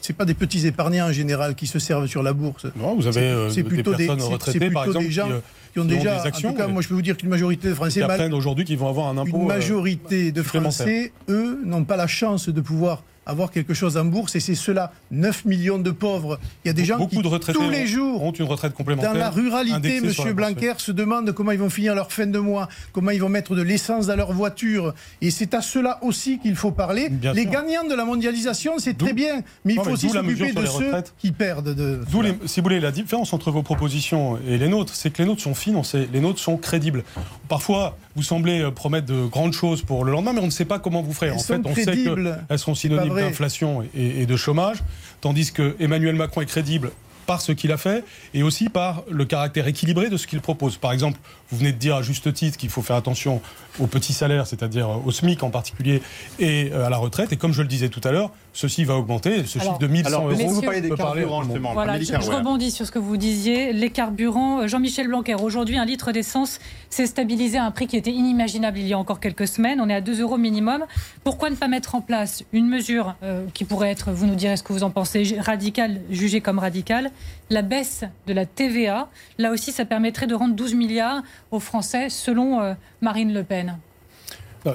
c'est 0.01 0.15
pas 0.15 0.25
des 0.25 0.33
petits 0.33 0.65
épargnants 0.65 1.07
en 1.07 1.12
général 1.12 1.56
qui 1.56 1.68
se 1.68 1.80
servent 1.80 2.07
sur 2.07 2.24
la 2.24 2.33
bourse. 2.33 2.65
Non, 2.75 2.95
vous 2.95 3.07
avez 3.07 3.21
euh, 3.21 3.50
c'est 3.50 3.63
plutôt 3.63 3.94
des 3.94 4.07
personnes 4.07 4.27
des, 4.27 4.33
retraitées, 4.33 4.71
par 4.71 4.86
exemple, 4.86 5.06
des 5.06 5.12
gens 5.12 5.27
qui, 5.27 5.33
euh, 5.33 5.39
qui 5.87 5.93
ont 5.93 5.97
qui 5.97 6.03
déjà. 6.03 6.21
des 6.21 6.27
actions, 6.27 6.49
en 6.49 6.51
tout 6.53 6.57
cas, 6.57 6.67
moi, 6.67 6.81
je 6.81 6.87
peux 6.87 6.93
vous 6.95 7.01
dire 7.01 7.17
qu'une 7.17 7.29
majorité 7.29 7.69
de 7.69 7.73
Français. 7.73 8.03
Aujourd'hui 8.31 8.65
qu'ils 8.65 8.77
vont 8.77 8.89
avoir 8.89 9.07
un 9.07 9.17
impôt. 9.17 9.37
Une 9.37 9.47
majorité 9.47 10.31
de 10.31 10.41
Français, 10.43 11.11
eux, 11.29 11.59
n'ont 11.65 11.83
pas 11.83 11.97
la 11.97 12.07
chance 12.07 12.49
de 12.49 12.61
pouvoir 12.61 13.03
avoir 13.25 13.51
quelque 13.51 13.75
chose 13.75 13.95
en 13.95 14.05
bourse 14.05 14.35
et 14.35 14.39
c'est 14.39 14.55
cela 14.55 14.91
9 15.11 15.45
millions 15.45 15.77
de 15.77 15.91
pauvres 15.91 16.39
il 16.65 16.69
y 16.69 16.71
a 16.71 16.73
des 16.73 16.83
gens 16.83 16.97
Beaucoup 16.97 17.17
qui 17.17 17.21
de 17.21 17.27
retraités 17.27 17.59
tous 17.59 17.69
les 17.69 17.85
jours 17.85 18.23
ont 18.23 18.31
une 18.31 18.45
retraite 18.47 18.73
complémentaire 18.73 19.13
dans 19.13 19.19
la 19.19 19.29
ruralité 19.29 20.01
monsieur 20.01 20.33
Blanquer 20.33 20.73
se 20.77 20.91
demande 20.91 21.31
comment 21.33 21.51
ils 21.51 21.59
vont 21.59 21.69
finir 21.69 21.93
leur 21.93 22.11
fin 22.11 22.25
de 22.25 22.39
mois 22.39 22.67
comment 22.91 23.11
ils 23.11 23.21
vont 23.21 23.29
mettre 23.29 23.55
de 23.55 23.61
l'essence 23.61 24.07
dans 24.07 24.15
leur 24.15 24.33
voiture 24.33 24.95
et 25.21 25.29
c'est 25.29 25.53
à 25.53 25.61
cela 25.61 25.99
aussi 26.03 26.39
qu'il 26.39 26.55
faut 26.55 26.71
parler 26.71 27.09
bien 27.09 27.33
les 27.33 27.43
sûr. 27.43 27.51
gagnants 27.51 27.87
de 27.87 27.93
la 27.93 28.03
mondialisation 28.03 28.79
c'est 28.79 28.97
très 28.97 29.13
bien 29.13 29.43
mais 29.63 29.73
il 29.73 29.75
Non, 29.75 29.83
faut 29.83 29.89
mais 29.89 29.93
aussi 29.95 30.09
s'occuper 30.09 30.51
de 30.53 30.65
ceux 30.65 30.91
qui 31.19 31.31
perdent 31.31 31.75
de 31.75 31.99
les- 32.23 32.35
si 32.47 32.61
vous 32.61 32.63
voulez, 32.63 32.79
la 32.79 32.91
différence 32.91 33.31
entre 33.31 33.51
vos 33.51 33.61
propositions 33.61 34.39
et 34.47 34.57
les 34.57 34.69
nôtres, 34.69 34.95
c'est 34.95 35.11
que 35.11 35.21
les 35.21 35.27
nôtres 35.27 35.43
sont 35.43 35.53
les 35.94 36.19
nôtres 36.19 36.39
sont 36.39 36.57
crédibles. 36.57 37.04
Parfois, 37.48 37.98
vous 38.16 38.24
semblez 38.24 38.62
euh, 38.62 38.71
promettre 38.71 39.07
de 39.07 39.25
grandes 39.25 39.54
choses 39.54 39.81
pour 39.81 40.06
le 40.06 40.12
lendemain, 40.12 40.33
mais 40.33 40.42
on 40.42 40.45
ne 40.45 40.51
sait 40.51 40.66
pas 40.66 40.80
comment 40.80 41.01
vous 41.01 41.13
ferez. 41.13 41.27
Elles 41.27 41.33
en 41.33 41.39
sont 41.39 41.54
fait, 41.54 41.62
on 41.66 41.75
sait 41.75 41.86
crédibles. 41.86 42.39
qu'elles 42.48 42.60
seront 42.60 42.74
pas 42.74 42.80
synonymes 42.80 43.16
d'inflation 43.16 43.83
et, 43.95 44.21
et 44.21 44.25
de 44.25 44.36
chômage, 44.36 44.83
tandis 45.21 45.51
que 45.51 45.75
Emmanuel 45.80 46.16
Macron 46.16 46.42
est 46.42 46.45
crédible 46.45 46.92
par 47.30 47.42
ce 47.42 47.51
qu'il 47.51 47.71
a 47.71 47.77
fait 47.77 48.04
et 48.33 48.42
aussi 48.42 48.69
par 48.69 49.04
le 49.07 49.24
caractère 49.24 49.68
équilibré 49.68 50.10
de 50.10 50.18
ce 50.18 50.25
qu'il 50.25 50.42
propose. 50.42 50.77
Par 50.77 50.92
exemple, 50.92 51.19
vous 51.51 51.60
venez 51.60 51.72
de 51.72 51.77
dire 51.77 51.95
à 51.95 52.01
juste 52.01 52.33
titre 52.33 52.57
qu'il 52.57 52.72
faut 52.72 52.81
faire 52.81 52.95
attention 52.95 53.39
aux 53.80 53.86
petits 53.86 54.13
salaires, 54.13 54.48
c'est-à-dire 54.48 54.89
au 55.06 55.12
SMIC 55.12 55.44
en 55.44 55.51
particulier, 55.51 56.01
et 56.39 56.72
euh, 56.74 56.88
à 56.88 56.89
la 56.89 56.98
retraite. 56.98 57.31
Et 57.31 57.38
comme 57.38 57.54
je 57.54 57.62
le 57.62 57.68
disais 57.68 57.89
tout 57.89 58.01
à 58.04 58.12
l'heure, 58.12 58.31
ceci 58.59 58.83
va 58.83 58.95
augmenter. 58.95 59.45
Ce 59.45 59.57
Alors, 59.57 59.73
chiffre 59.73 59.79
de 59.79 59.88
1100 59.88 60.07
Alors, 60.07 60.29
euros. 60.29 60.61
des 60.81 60.89
carburants, 60.89 61.44
justement. 61.44 61.73
Voilà, 61.73 61.97
je, 62.01 62.29
rebondis 62.29 62.71
sur 62.71 62.85
ce 62.85 62.91
que 62.91 63.00
vous 63.00 63.15
disiez. 63.15 63.71
Les 63.71 63.89
carburants, 63.89 64.61
euh, 64.61 64.67
Jean-Michel 64.67 65.07
Blanquer, 65.07 65.35
aujourd'hui, 65.35 65.77
un 65.77 65.85
litre 65.85 66.11
d'essence 66.11 66.59
s'est 66.89 67.06
stabilisé 67.06 67.57
à 67.57 67.63
un 67.63 67.71
prix 67.71 67.88
qui 67.88 67.95
était 67.95 68.11
inimaginable 68.11 68.77
il 68.77 68.88
y 68.88 68.94
a 68.94 69.00
encore 69.00 69.21
quelques 69.21 69.47
semaines. 69.47 69.79
On 69.79 69.88
est 69.88 69.95
à 69.95 70.01
2 70.01 70.21
euros 70.21 70.38
minimum. 70.38 70.85
Pourquoi 71.23 71.50
ne 71.50 71.56
pas 71.56 71.69
mettre 71.69 71.95
en 71.95 72.01
place 72.01 72.44
une 72.51 72.67
mesure 72.67 73.15
euh, 73.23 73.45
qui 73.53 73.63
pourrait 73.63 73.91
être, 73.91 74.11
vous 74.11 74.25
nous 74.25 74.35
direz 74.35 74.57
ce 74.57 74.63
que 74.63 74.73
vous 74.73 74.83
en 74.83 74.89
pensez, 74.89 75.38
radicale, 75.39 76.01
jugée 76.09 76.41
comme 76.41 76.59
radicale, 76.59 77.12
la 77.50 77.62
baisse 77.62 78.03
de 78.27 78.33
la 78.33 78.45
TVA. 78.45 79.07
Là 79.38 79.51
aussi, 79.51 79.71
ça 79.71 79.85
permettrait 79.85 80.27
de 80.27 80.35
rendre 80.35 80.55
12 80.55 80.73
milliards 80.73 81.23
aux 81.51 81.62
Français, 81.62 82.09
selon 82.09 82.59
euh, 82.59 82.73
Marine 83.00 83.33
Le 83.33 83.45
Pen. 83.45 83.77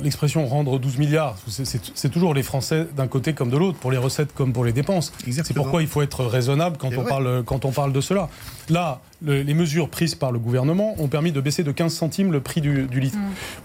L'expression 0.03 0.47
rendre 0.47 0.79
12 0.79 0.97
milliards, 0.99 1.37
c'est- 1.47 2.09
toujours 2.09 2.33
les 2.33 2.43
Français 2.43 2.87
d'un 2.97 3.07
côté 3.07 3.35
comme 3.35 3.51
de 3.51 3.57
l'autre, 3.59 3.77
pour 3.79 3.91
les 3.93 3.99
recettes 3.99 4.33
comme 4.35 4.53
pour 4.53 4.65
les 4.65 4.73
dépenses. 4.73 5.13
C'est 5.27 5.53
pourquoi 5.55 5.83
il 5.83 5.89
faut 5.89 6.01
être 6.01 6.25
raisonnable 6.25 6.77
quand 6.79 6.89
C'est 6.91 6.97
on, 6.97 7.03
vrai. 7.03 7.11
parle, 7.11 7.43
quand 7.45 7.65
on 7.67 7.71
parle 7.71 7.93
de 7.93 8.01
cela. 8.01 8.29
Là, 8.71 9.01
le- 9.23 9.43
les 9.43 9.55
mesures 9.55 9.89
prises 9.89 10.15
par 10.15 10.33
le 10.33 10.39
gouvernement 10.39 10.95
ont 10.99 11.09
permis 11.09 11.33
de 11.33 11.41
baisser 11.41 11.63
de 11.63 11.73
15 11.73 11.93
centimes 11.93 12.33
le 12.33 12.41
prix 12.41 12.61
du, 12.61 12.85
du 12.85 13.01
litre. 13.01 13.17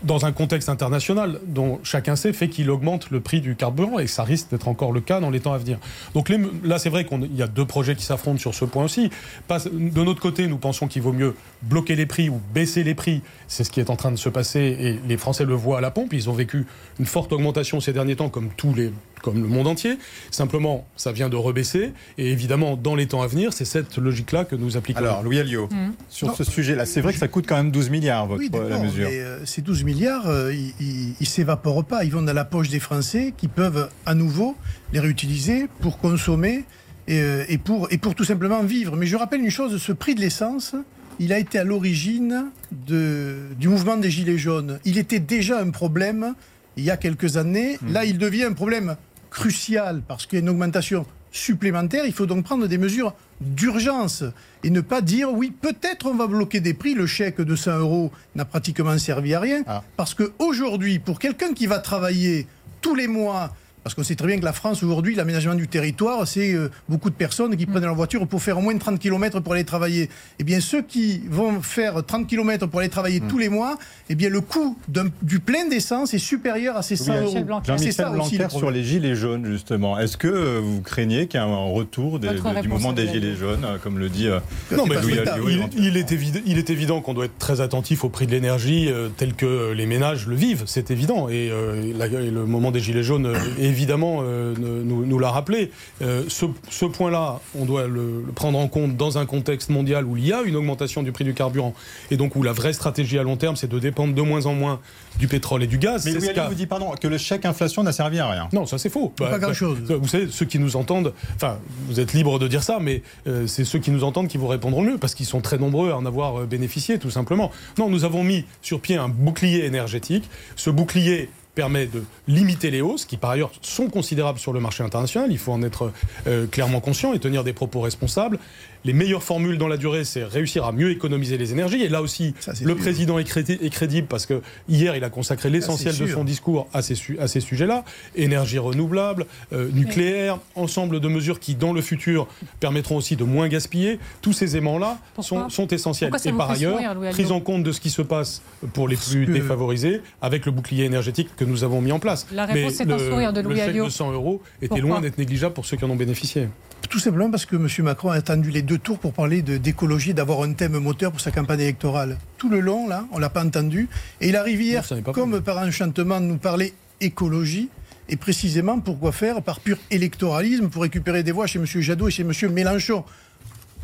Dans 0.04 0.26
un 0.26 0.32
contexte 0.32 0.70
international 0.70 1.40
dont 1.48 1.80
chacun 1.84 2.16
sait 2.16 2.34
fait 2.34 2.50
qu'il 2.50 2.70
augmente 2.70 3.10
le 3.12 3.20
prix 3.20 3.42
du 3.42 3.56
carburant 3.56 4.00
et 4.00 4.08
ça 4.08 4.24
risque 4.24 4.50
d'être 4.52 4.68
encore 4.68 4.92
le 4.92 5.02
cas 5.02 5.20
dans 5.20 5.30
les 5.30 5.40
temps 5.40 5.54
à 5.54 5.58
venir. 5.58 5.78
Donc 6.14 6.30
les 6.30 6.40
là, 6.64 6.80
c'est 6.80 6.90
vrai 6.90 7.06
qu'il 7.06 7.36
y 7.36 7.42
a 7.42 7.48
deux 7.48 7.66
projets 7.66 7.96
qui 7.96 8.04
s'affrontent 8.04 8.40
sur 8.40 8.54
ce 8.54 8.66
point 8.66 8.84
aussi. 8.84 9.10
Pas- 9.48 9.60
de 9.60 10.04
notre 10.04 10.22
côté, 10.22 10.48
nous 10.48 10.58
pensons 10.58 10.88
qu'il 10.88 11.02
vaut 11.02 11.14
mieux 11.14 11.36
bloquer 11.62 11.96
les 11.96 12.06
prix 12.06 12.30
ou 12.30 12.40
baisser 12.54 12.84
les 12.84 12.96
prix. 12.96 13.22
C'est 13.48 13.64
ce 13.64 13.72
qui 13.72 13.80
est 13.80 13.90
en 13.90 13.96
train 13.96 14.12
de 14.12 14.18
se 14.18 14.30
passer 14.30 14.60
et 14.80 15.00
les 15.08 15.18
Français 15.18 15.46
le 15.46 15.54
voient 15.56 15.80
à 15.80 15.82
la 15.82 15.92
pompe. 15.92 16.14
Ils 16.14 16.30
ont 16.30 16.34
vécu 16.34 16.66
une 17.00 17.06
forte 17.06 17.32
augmentation 17.34 17.80
ces 17.80 17.94
derniers 17.94 18.16
temps, 18.16 18.30
comme 18.30 18.50
tous 18.56 18.74
les, 18.74 18.92
comme 19.22 19.42
le 19.42 19.48
monde 19.48 19.68
entier. 19.68 19.98
Simplement, 20.32 20.88
ça 20.96 21.12
vient 21.12 21.30
de 21.30 21.36
rebaisser 21.36 21.94
et 22.18 22.32
évidemment, 22.32 22.76
dans 22.78 22.96
les 22.96 23.08
temps 23.08 23.22
à 23.22 23.28
venir, 23.28 23.54
c'est 23.54 23.66
cette 23.66 23.98
logique-là 23.98 24.46
que 24.46 24.56
nous 24.56 24.78
appliquons. 24.78 25.00
Alors, 25.00 25.24
Louis 25.24 25.40
Alliot, 25.40 25.70
sur 26.10 26.28
Non. 26.28 26.36
ce 26.36 26.44
sujet-là, 26.44 26.86
c'est 26.86 27.02
vrai 27.02 27.14
que 27.14 27.20
ça 27.20 27.28
coûte 27.28 27.46
quand 27.48 27.58
même 27.58 27.72
12 27.72 27.90
milliards, 27.90 28.28
votre, 28.28 28.42
Oui, 28.42 28.50
la 28.70 28.80
mesure. 28.80 29.08
mais 29.10 29.20
euh, 29.20 29.46
ces 29.46 29.62
12 29.62 29.84
milliards, 29.84 30.28
euh, 30.28 30.54
ils- 30.54 31.14
ne 31.20 31.26
s'évaporent 31.26 31.86
pas. 31.86 32.04
Ils 32.04 32.12
vont 32.12 32.22
dans 32.22 32.34
la 32.34 32.46
poche 32.46 32.70
des 32.70 32.80
Français 32.80 33.34
qui 33.38 33.48
peuvent 33.48 33.90
à 34.06 34.14
nouveau 34.16 34.56
les 34.94 35.00
réutiliser 35.00 35.68
pour 35.82 35.98
consommer 36.00 36.66
et, 37.08 37.20
euh, 37.22 37.44
et 37.50 37.58
pour, 37.58 37.88
et 37.92 37.98
pour 37.98 38.16
tout 38.16 38.24
simplement 38.24 38.62
vivre. 38.64 38.96
Mais 38.96 39.06
je 39.06 39.16
rappelle 39.16 39.42
une 39.42 39.50
chose, 39.52 39.82
ce 39.82 39.92
prix 39.92 40.16
de 40.16 40.20
l'essence, 40.22 40.76
il 41.20 41.34
a 41.34 41.40
été 41.40 41.60
à 41.60 41.64
l'origine 41.64 42.46
du 42.88 43.68
mouvement 43.68 43.98
des 43.98 44.10
Gilets 44.10 44.38
jaunes. 44.38 44.80
Il 44.86 44.98
était 44.98 45.20
déjà 45.20 45.60
un 45.60 45.70
problème 45.70 46.34
il 46.78 46.84
y 46.86 46.92
a 46.92 46.98
quelques 46.98 47.36
années. 47.36 47.78
Là, 47.92 48.06
il 48.06 48.18
devient 48.18 48.44
un 48.44 48.54
problème 48.54 48.96
crucial 49.30 50.02
parce 50.08 50.26
qu'il 50.26 50.38
y 50.38 50.42
a 50.42 50.44
une 50.44 50.50
augmentation 50.50 51.06
supplémentaire. 51.32 52.06
Il 52.06 52.14
faut 52.14 52.26
donc 52.26 52.44
prendre 52.44 52.68
des 52.68 52.78
mesures 52.78 53.14
d'urgence 53.42 54.24
et 54.64 54.70
ne 54.70 54.82
pas 54.82 55.02
dire 55.02 55.32
oui, 55.32 55.52
peut-être 55.52 56.08
on 56.08 56.16
va 56.16 56.28
bloquer 56.28 56.60
des 56.60 56.74
prix. 56.74 56.94
Le 56.96 57.06
chèque 57.08 57.40
de 57.42 57.56
100 57.56 57.80
euros 57.80 58.12
n'a 58.36 58.46
pratiquement 58.46 58.98
servi 58.98 59.34
à 59.34 59.40
rien 59.40 59.64
Ah. 59.68 59.84
parce 59.96 60.14
que 60.14 60.32
aujourd'hui, 60.40 61.00
pour 61.00 61.20
quelqu'un 61.20 61.54
qui 61.54 61.68
va 61.68 61.80
travailler 61.80 62.48
tous 62.82 62.96
les 62.96 63.08
mois 63.08 63.56
Parce 63.84 63.96
qu'on 63.96 64.04
sait 64.04 64.16
très 64.16 64.28
bien 64.28 64.38
que 64.40 64.46
la 64.46 64.54
France, 64.54 64.84
aujourd'hui, 64.84 65.16
l'aménagement 65.16 65.56
du 65.56 65.68
territoire, 65.68 66.28
c'est 66.28 66.54
euh, 66.54 66.70
beaucoup 66.90 67.10
de 67.10 67.16
personnes 67.16 67.56
qui 67.56 67.66
prennent 67.66 67.84
leur 67.86 67.96
voiture 67.96 68.28
pour 68.28 68.42
faire 68.42 68.58
au 68.58 68.62
moins 68.62 68.78
30 68.78 69.00
km 69.00 69.40
pour 69.40 69.54
aller 69.54 69.64
travailler. 69.64 70.10
Eh 70.38 70.44
bien, 70.44 70.60
ceux 70.60 70.82
qui 70.82 71.22
vont 71.30 71.62
faire 71.62 72.04
30 72.06 72.28
km 72.28 72.68
pour 72.68 72.82
aller 72.82 72.90
travailler 72.90 73.22
tous 73.22 73.38
les 73.38 73.50
mois, 73.50 73.78
eh 74.10 74.16
bien, 74.16 74.30
le 74.30 74.42
coût 74.42 74.78
du 75.22 75.40
plein 75.40 75.68
d'essence 75.68 76.14
est 76.14 76.18
supérieur 76.20 76.76
à 76.78 76.82
ces 76.82 76.96
100 76.98 77.12
Oui, 77.14 77.20
euros. 77.24 77.44
Blanquer. 77.44 77.68
Jean-Michel 77.68 77.94
ça 77.94 78.12
aussi 78.12 78.38
Blanquer 78.38 78.58
sur 78.58 78.70
les 78.72 78.84
gilets 78.84 79.16
jaunes, 79.16 79.46
justement. 79.46 79.98
Est-ce 79.98 80.18
que 80.18 80.28
euh, 80.28 80.60
vous 80.62 80.82
craignez 80.82 81.28
qu'il 81.28 81.40
y 81.40 81.44
ait 81.44 81.48
un 81.48 81.56
retour 81.72 82.20
des- 82.20 82.28
de- 82.28 82.62
du 82.62 82.68
mouvement 82.68 82.94
des 82.94 83.08
gilets 83.08 83.36
jaunes, 83.36 83.64
euh, 83.66 83.78
comme 83.82 83.98
le 83.98 84.10
dit 84.10 84.28
euh, 84.28 84.40
Non, 84.76 84.86
mais 84.86 85.02
souhaitable. 85.02 85.42
oui, 85.44 85.60
il- 85.78 85.86
il 85.86 85.98
est 85.98 86.12
évident, 86.12 86.40
il 86.46 86.58
est 86.58 86.70
évident 86.70 87.02
qu'on 87.02 87.14
doit 87.14 87.26
être 87.26 87.38
très 87.38 87.62
attentif 87.62 88.04
au 88.04 88.10
prix 88.10 88.28
de 88.28 88.32
l'énergie 88.32 88.88
euh, 88.90 89.08
tel 89.16 89.34
que 89.34 89.72
les 89.72 89.86
ménages 89.86 90.28
le 90.28 90.36
vivent, 90.36 90.64
c'est 90.66 90.92
évident. 90.92 91.30
Et, 91.30 91.50
euh, 91.52 91.94
la- 91.98 92.08
et 92.08 92.30
le 92.30 92.46
moment 92.46 92.72
des 92.72 92.80
Gilets 92.82 93.04
jaunes, 93.04 93.26
euh, 93.28 93.38
évidemment, 93.70 94.20
euh, 94.24 94.54
nous, 94.58 95.06
nous 95.06 95.20
l'a 95.20 95.30
rappelé. 95.30 95.72
Euh, 96.02 96.24
ce 96.28 96.46
ce 96.70 96.86
point-là, 96.86 97.40
on 97.58 97.66
doit 97.66 97.88
le, 97.88 98.24
le 98.26 98.32
prendre 98.34 98.60
en 98.60 98.68
compte 98.68 98.98
dans 98.98 99.18
un 99.18 99.26
contexte 99.26 99.70
mondial 99.70 100.06
où 100.06 100.18
il 100.18 100.26
y 100.26 100.34
a 100.34 100.42
une 100.42 100.56
augmentation 100.56 101.04
du 101.04 101.12
prix 101.12 101.24
du 101.24 101.34
carburant 101.34 101.74
et 102.12 102.18
donc 102.18 102.36
où 102.36 102.44
la 102.44 102.52
vraie 102.52 102.74
stratégie 102.74 103.18
à 103.18 103.24
long 103.24 103.38
terme, 103.38 103.56
c'est 103.56 103.70
de 103.70 103.80
dépendre 103.80 104.14
de 104.14 104.22
moins 104.22 104.46
en 104.46 104.54
moins 104.54 104.80
du 105.18 105.28
pétrole 105.28 105.64
et 105.64 105.68
du 105.68 105.78
gaz. 105.78 106.06
Mais 106.06 106.14
Louis 106.14 106.30
vous 106.48 106.56
dit 106.56 106.68
pardon, 106.68 106.92
que 107.00 107.08
le 107.08 107.18
chèque 107.18 107.46
inflation 107.46 107.84
n'a 107.84 107.92
servi 107.92 108.20
à 108.20 108.30
rien. 108.30 108.50
non, 108.54 108.66
ça 108.66 108.78
c'est 108.78 108.90
faux. 108.90 109.10
Pas 109.10 109.38
grand-chose. 109.40 109.80
vous 109.80 110.08
savez, 110.08 110.28
ceux 110.32 110.46
qui 110.46 110.60
nous 110.60 110.76
entendent, 110.76 111.14
enfin, 111.36 111.60
vous 111.88 112.00
êtes 112.00 112.14
libre 112.14 112.40
de 112.40 112.48
dire 112.48 112.64
ça, 112.64 112.80
mais 112.82 113.04
euh, 113.28 113.48
c'est 113.48 113.66
ceux 113.66 113.80
qui 113.80 113.92
nous 113.92 114.04
entendent 114.04 114.28
qui 114.28 114.38
vous 114.38 114.48
répondront 114.48 114.82
mieux, 114.82 114.98
parce 114.98 115.16
qu'ils 115.16 115.26
sont 115.26 115.42
très 115.42 115.58
nombreux 115.58 115.92
à 115.92 115.98
en 115.98 116.06
avoir 116.06 116.46
bénéficié, 116.46 117.00
tout 117.00 117.12
simplement. 117.12 117.52
Non, 117.78 117.90
nous 117.90 118.04
avons 118.06 118.24
mis 118.24 118.46
sur 118.62 118.80
pied 118.80 118.98
un 118.98 119.10
bouclier 119.10 119.66
énergétique. 119.66 120.30
Ce 120.56 120.70
bouclier 120.70 121.30
permet 121.60 121.88
de 121.88 122.06
limiter 122.30 122.72
les 122.72 122.80
hausses, 122.80 123.04
qui 123.04 123.18
par 123.18 123.32
ailleurs 123.32 123.52
sont 123.62 123.90
considérables 123.90 124.40
sur 124.40 124.54
le 124.54 124.62
marché 124.62 124.82
international. 124.82 125.30
Il 125.30 125.38
faut 125.38 125.52
en 125.52 125.62
être 125.62 125.92
euh, 126.26 126.48
clairement 126.48 126.80
conscient 126.80 127.12
et 127.12 127.20
tenir 127.20 127.44
des 127.44 127.52
propos 127.52 127.82
responsables. 127.82 128.40
Les 128.86 128.94
meilleures 128.94 129.24
formules 129.24 129.58
dans 129.58 129.68
la 129.68 129.76
durée, 129.78 130.06
c'est 130.06 130.24
réussir 130.24 130.64
à 130.66 130.72
mieux 130.72 130.90
économiser 130.92 131.38
les 131.38 131.52
énergies. 131.52 131.82
Et 131.84 131.90
là 131.90 132.02
aussi, 132.02 132.34
Ça, 132.40 132.52
le 132.52 132.58
sûr. 132.74 132.78
président 132.78 133.20
est, 133.20 133.24
crédi- 133.24 133.58
est 133.62 133.70
crédible 133.70 134.08
parce 134.08 134.26
que 134.26 134.42
hier, 134.70 134.96
il 134.96 135.04
a 135.04 135.10
consacré 135.10 135.50
l'essentiel 135.50 135.98
de 135.98 136.08
son 136.08 136.24
discours 136.24 136.68
à 136.74 136.82
ces, 136.82 136.96
su- 136.96 137.20
à 137.20 137.28
ces 137.28 137.42
sujets-là. 137.42 137.84
Énergie 138.16 138.58
renouvelable, 138.58 139.26
euh, 139.54 139.70
nucléaire, 139.74 140.40
ensemble 140.56 141.00
de 141.02 141.08
mesures 141.10 141.40
qui, 141.40 141.56
dans 141.56 141.74
le 141.74 141.82
futur, 141.82 142.28
permettront 142.60 142.96
aussi 142.98 143.16
de 143.16 143.24
moins 143.26 143.48
gaspiller. 143.50 144.00
Tous 144.22 144.34
ces 144.34 144.56
aimants-là 144.56 144.98
sont, 145.22 145.50
sont 145.50 145.68
essentiels. 145.68 146.12
Et 146.26 146.32
par 146.32 146.52
ailleurs, 146.52 146.74
sourire, 146.80 146.96
prise 147.12 147.32
en 147.32 147.42
compte 147.42 147.64
de 147.64 147.72
ce 147.72 147.82
qui 147.82 147.90
se 147.90 148.02
passe 148.02 148.42
pour 148.74 148.88
les 148.88 148.96
plus 148.96 149.26
que- 149.26 149.32
défavorisés 149.32 150.02
avec 150.22 150.46
le 150.46 150.52
bouclier 150.52 150.86
énergétique 150.86 151.30
que 151.36 151.44
nous 151.44 151.64
avons 151.64 151.82
mis 151.82 151.92
en 151.92 152.00
place. 152.00 152.28
La 152.32 152.46
réponse, 152.46 152.74
c'est 152.74 152.90
un 152.90 152.98
le, 152.98 153.10
sourire 153.10 153.34
de 153.34 153.42
le 153.42 153.48
Louis 153.50 153.58
chèque 153.58 153.70
Alliot. 153.70 153.86
de 153.86 153.90
100 153.90 154.12
euros 154.14 154.42
était 154.62 154.70
Pourquoi 154.70 154.88
loin 154.88 155.02
d'être 155.02 155.18
négligeable 155.18 155.54
pour 155.54 155.66
ceux 155.66 155.76
qui 155.76 155.84
en 155.86 155.90
ont 155.90 155.96
bénéficié. 155.96 156.48
Tout 156.90 156.98
simplement 156.98 157.30
parce 157.30 157.46
que 157.46 157.56
M. 157.56 157.68
Macron 157.86 158.10
a 158.10 158.16
attendu 158.16 158.50
les 158.50 158.64
deux 158.64 158.80
tours 158.80 158.98
pour 158.98 159.14
parler 159.14 159.44
d'écologie, 159.44 160.16
d'avoir 160.16 160.42
un 160.42 160.54
thème 160.54 160.80
moteur 160.80 161.12
pour 161.12 161.22
sa 161.22 161.30
campagne 161.30 161.60
électorale. 161.60 162.18
Tout 162.40 162.50
le 162.50 162.60
long, 162.62 162.88
là, 162.88 163.06
on 163.12 163.20
l'a 163.20 163.30
pas 163.30 163.46
entendu. 163.46 163.88
Et 164.22 164.30
il 164.30 164.36
arrive 164.36 164.60
hier, 164.60 164.84
Non, 164.92 165.14
comme 165.14 165.40
par 165.40 165.60
enchantement, 165.60 166.20
de 166.20 166.26
nous 166.26 166.38
parler 166.38 166.74
écologie. 167.00 167.70
Et 168.10 168.16
précisément, 168.16 168.80
pourquoi 168.80 169.12
faire 169.12 169.44
Par 169.44 169.60
pur 169.60 169.78
électoralisme, 169.92 170.70
pour 170.70 170.82
récupérer 170.82 171.22
des 171.22 171.32
voix 171.32 171.46
chez 171.46 171.60
M. 171.60 171.66
Jadot 171.68 172.08
et 172.08 172.12
chez 172.12 172.24
M. 172.24 172.34
Mélenchon. 172.52 173.04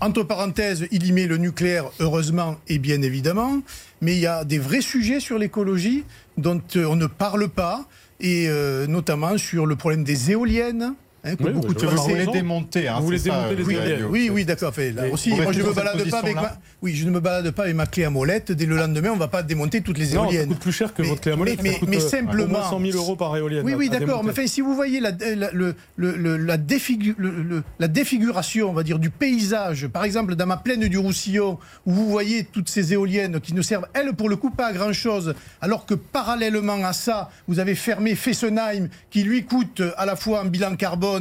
Entre 0.01 0.23
parenthèses, 0.23 0.87
il 0.91 1.05
y 1.05 1.11
met 1.11 1.27
le 1.27 1.37
nucléaire, 1.37 1.85
heureusement 1.99 2.57
et 2.67 2.79
bien 2.79 3.01
évidemment, 3.03 3.61
mais 4.01 4.15
il 4.15 4.19
y 4.19 4.27
a 4.27 4.43
des 4.43 4.59
vrais 4.59 4.81
sujets 4.81 5.21
sur 5.21 5.37
l'écologie 5.37 6.03
dont 6.37 6.61
euh, 6.75 6.85
on 6.85 6.97
ne 6.97 7.05
parle 7.05 7.47
pas, 7.47 7.87
et 8.19 8.47
euh, 8.49 8.87
notamment 8.87 9.37
sur 9.37 9.65
le 9.65 9.75
problème 9.75 10.03
des 10.03 10.31
éoliennes. 10.31 10.95
Hein, 11.25 11.35
Oui, 11.39 11.51
beaucoup 11.53 11.73
de 11.73 11.85
vous 11.85 11.97
voulez 12.03 12.25
démonter. 12.27 12.87
Hein, 12.87 12.97
Vous 12.99 13.05
voulez 13.05 13.19
démonter 13.19 13.55
les 13.55 13.63
éoliennes. 13.63 13.81
Alliot. 13.93 14.07
oui, 14.11 14.29
oui, 14.31 14.45
d'accord. 14.45 14.73
Fait. 14.73 14.91
Là 14.91 15.03
aussi, 15.11 15.29
moi, 15.33 15.51
je 15.51 15.61
me 15.61 15.73
balade 15.73 16.09
pas 16.09 16.19
avec 16.19 16.35
ma... 16.35 16.57
Oui, 16.81 16.93
je 16.95 17.05
ne 17.05 17.11
me 17.11 17.19
balade 17.19 17.51
pas 17.51 17.63
avec 17.63 17.75
ma 17.75 17.85
clé 17.85 18.03
à 18.05 18.09
molette. 18.09 18.51
Dès 18.51 18.65
le 18.65 18.75
lendemain, 18.77 19.09
on 19.11 19.15
ne 19.15 19.19
va 19.19 19.27
pas 19.27 19.43
démonter 19.43 19.81
toutes 19.81 19.97
les 19.97 20.13
Non, 20.13 20.25
ça 20.25 20.25
éoliennes. 20.27 20.49
coûte 20.49 20.59
plus 20.59 20.71
cher 20.71 20.93
que 20.93 21.01
Mais- 21.01 21.07
votre 21.09 21.21
clé 21.21 21.31
à 21.31 21.35
molette. 21.35 21.61
mais- 21.63 21.73
ça 21.73 21.79
coûte, 21.79 21.89
mais 21.89 21.97
euh, 21.97 22.07
simplement- 22.09 22.43
au 22.43 22.47
moins 22.47 22.69
100 22.69 22.79
000 22.79 22.97
euros 22.97 23.15
par 23.15 23.35
éolienne. 23.35 23.65
Oui, 23.65 23.73
oui, 23.75 23.89
d'accord. 23.89 24.23
Mais 24.23 24.31
enfin, 24.31 24.47
si 24.47 24.61
vous 24.61 24.75
voyez 24.75 24.99
la, 24.99 25.11
la, 25.35 25.51
le- 25.51 25.75
le- 25.97 26.15
le- 26.15 26.37
la, 26.37 26.57
défigu- 26.57 27.15
le- 27.17 27.63
la 27.79 27.87
défiguration, 27.87 28.69
on 28.69 28.73
va 28.73 28.83
dire, 28.83 28.99
du 28.99 29.09
paysage, 29.09 29.87
par 29.87 30.03
exemple, 30.03 30.35
dans 30.35 30.45
ma 30.45 30.57
plaine 30.57 30.87
du 30.87 30.97
Roussillon, 30.97 31.57
où 31.85 31.91
vous 31.91 32.09
voyez 32.09 32.43
toutes 32.43 32.69
ces 32.69 32.93
éoliennes 32.93 33.39
qui 33.39 33.53
ne 33.53 33.61
servent, 33.61 33.87
elles, 33.93 34.13
pour 34.13 34.29
le 34.29 34.35
coup, 34.35 34.49
pas 34.51 34.67
à 34.67 34.73
grand-chose, 34.73 35.33
alors 35.61 35.85
que 35.85 35.93
parallèlement 35.93 36.83
à 36.85 36.93
ça, 36.93 37.29
vous 37.47 37.59
avez 37.59 37.75
fermé 37.75 38.15
Fessenheim, 38.15 38.89
qui 39.09 39.23
lui 39.23 39.43
coûte 39.45 39.81
à 39.97 40.05
la 40.05 40.15
fois 40.15 40.41
un 40.41 40.45
bilan 40.45 40.75
carbone 40.75 41.14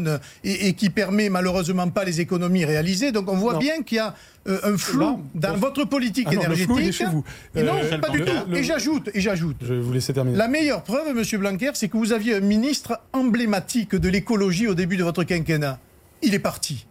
et, 0.45 0.69
et 0.69 0.73
qui 0.75 0.91
permet 0.91 1.29
malheureusement 1.29 1.89
pas 1.89 2.05
les 2.05 2.21
économies 2.21 2.65
réalisées. 2.65 3.13
Donc 3.13 3.31
on 3.31 3.37
voit 3.37 3.55
Non. 3.55 3.59
bien 3.59 3.83
qu'il 3.83 3.97
y 3.97 4.01
a 4.01 4.15
euh, 4.47 4.59
un 4.65 4.77
flou 4.77 5.21
dans 5.35 5.57
votre 5.57 5.85
politique 5.85 6.27
Ah 6.31 6.35
non, 6.35 6.43
énergétique. 6.43 6.93
chez 6.93 7.07
vous. 7.07 7.25
Non, 7.55 7.75
Euh, 7.83 7.99
pas 7.99 8.11
du 8.11 8.19
le- 8.19 8.25
tout. 8.27 8.33
le- 8.49 8.59
Et 8.59 8.63
j'ajoute, 8.65 9.11
et 9.15 9.21
j'ajoute. 9.21 9.57
Je 9.63 9.75
vais 9.75 9.81
vous 9.81 9.93
laisser 9.93 10.13
terminer. 10.13 10.37
La 10.37 10.49
meilleure 10.49 10.83
preuve, 10.83 11.15
Monsieur 11.15 11.39
Blanquer, 11.39 11.71
c'est 11.75 11.89
que 11.89 11.97
vous 11.97 12.13
aviez 12.13 12.35
un 12.37 12.41
ministre 12.41 13.01
emblématique 13.13 13.95
de 13.95 14.09
l'écologie 14.09 14.67
au 14.69 14.75
début 14.75 14.97
de 14.97 15.05
votre 15.05 15.25
quinquennat. 15.25 15.79
Il 16.23 16.35
est 16.35 16.39
parti. 16.39 16.87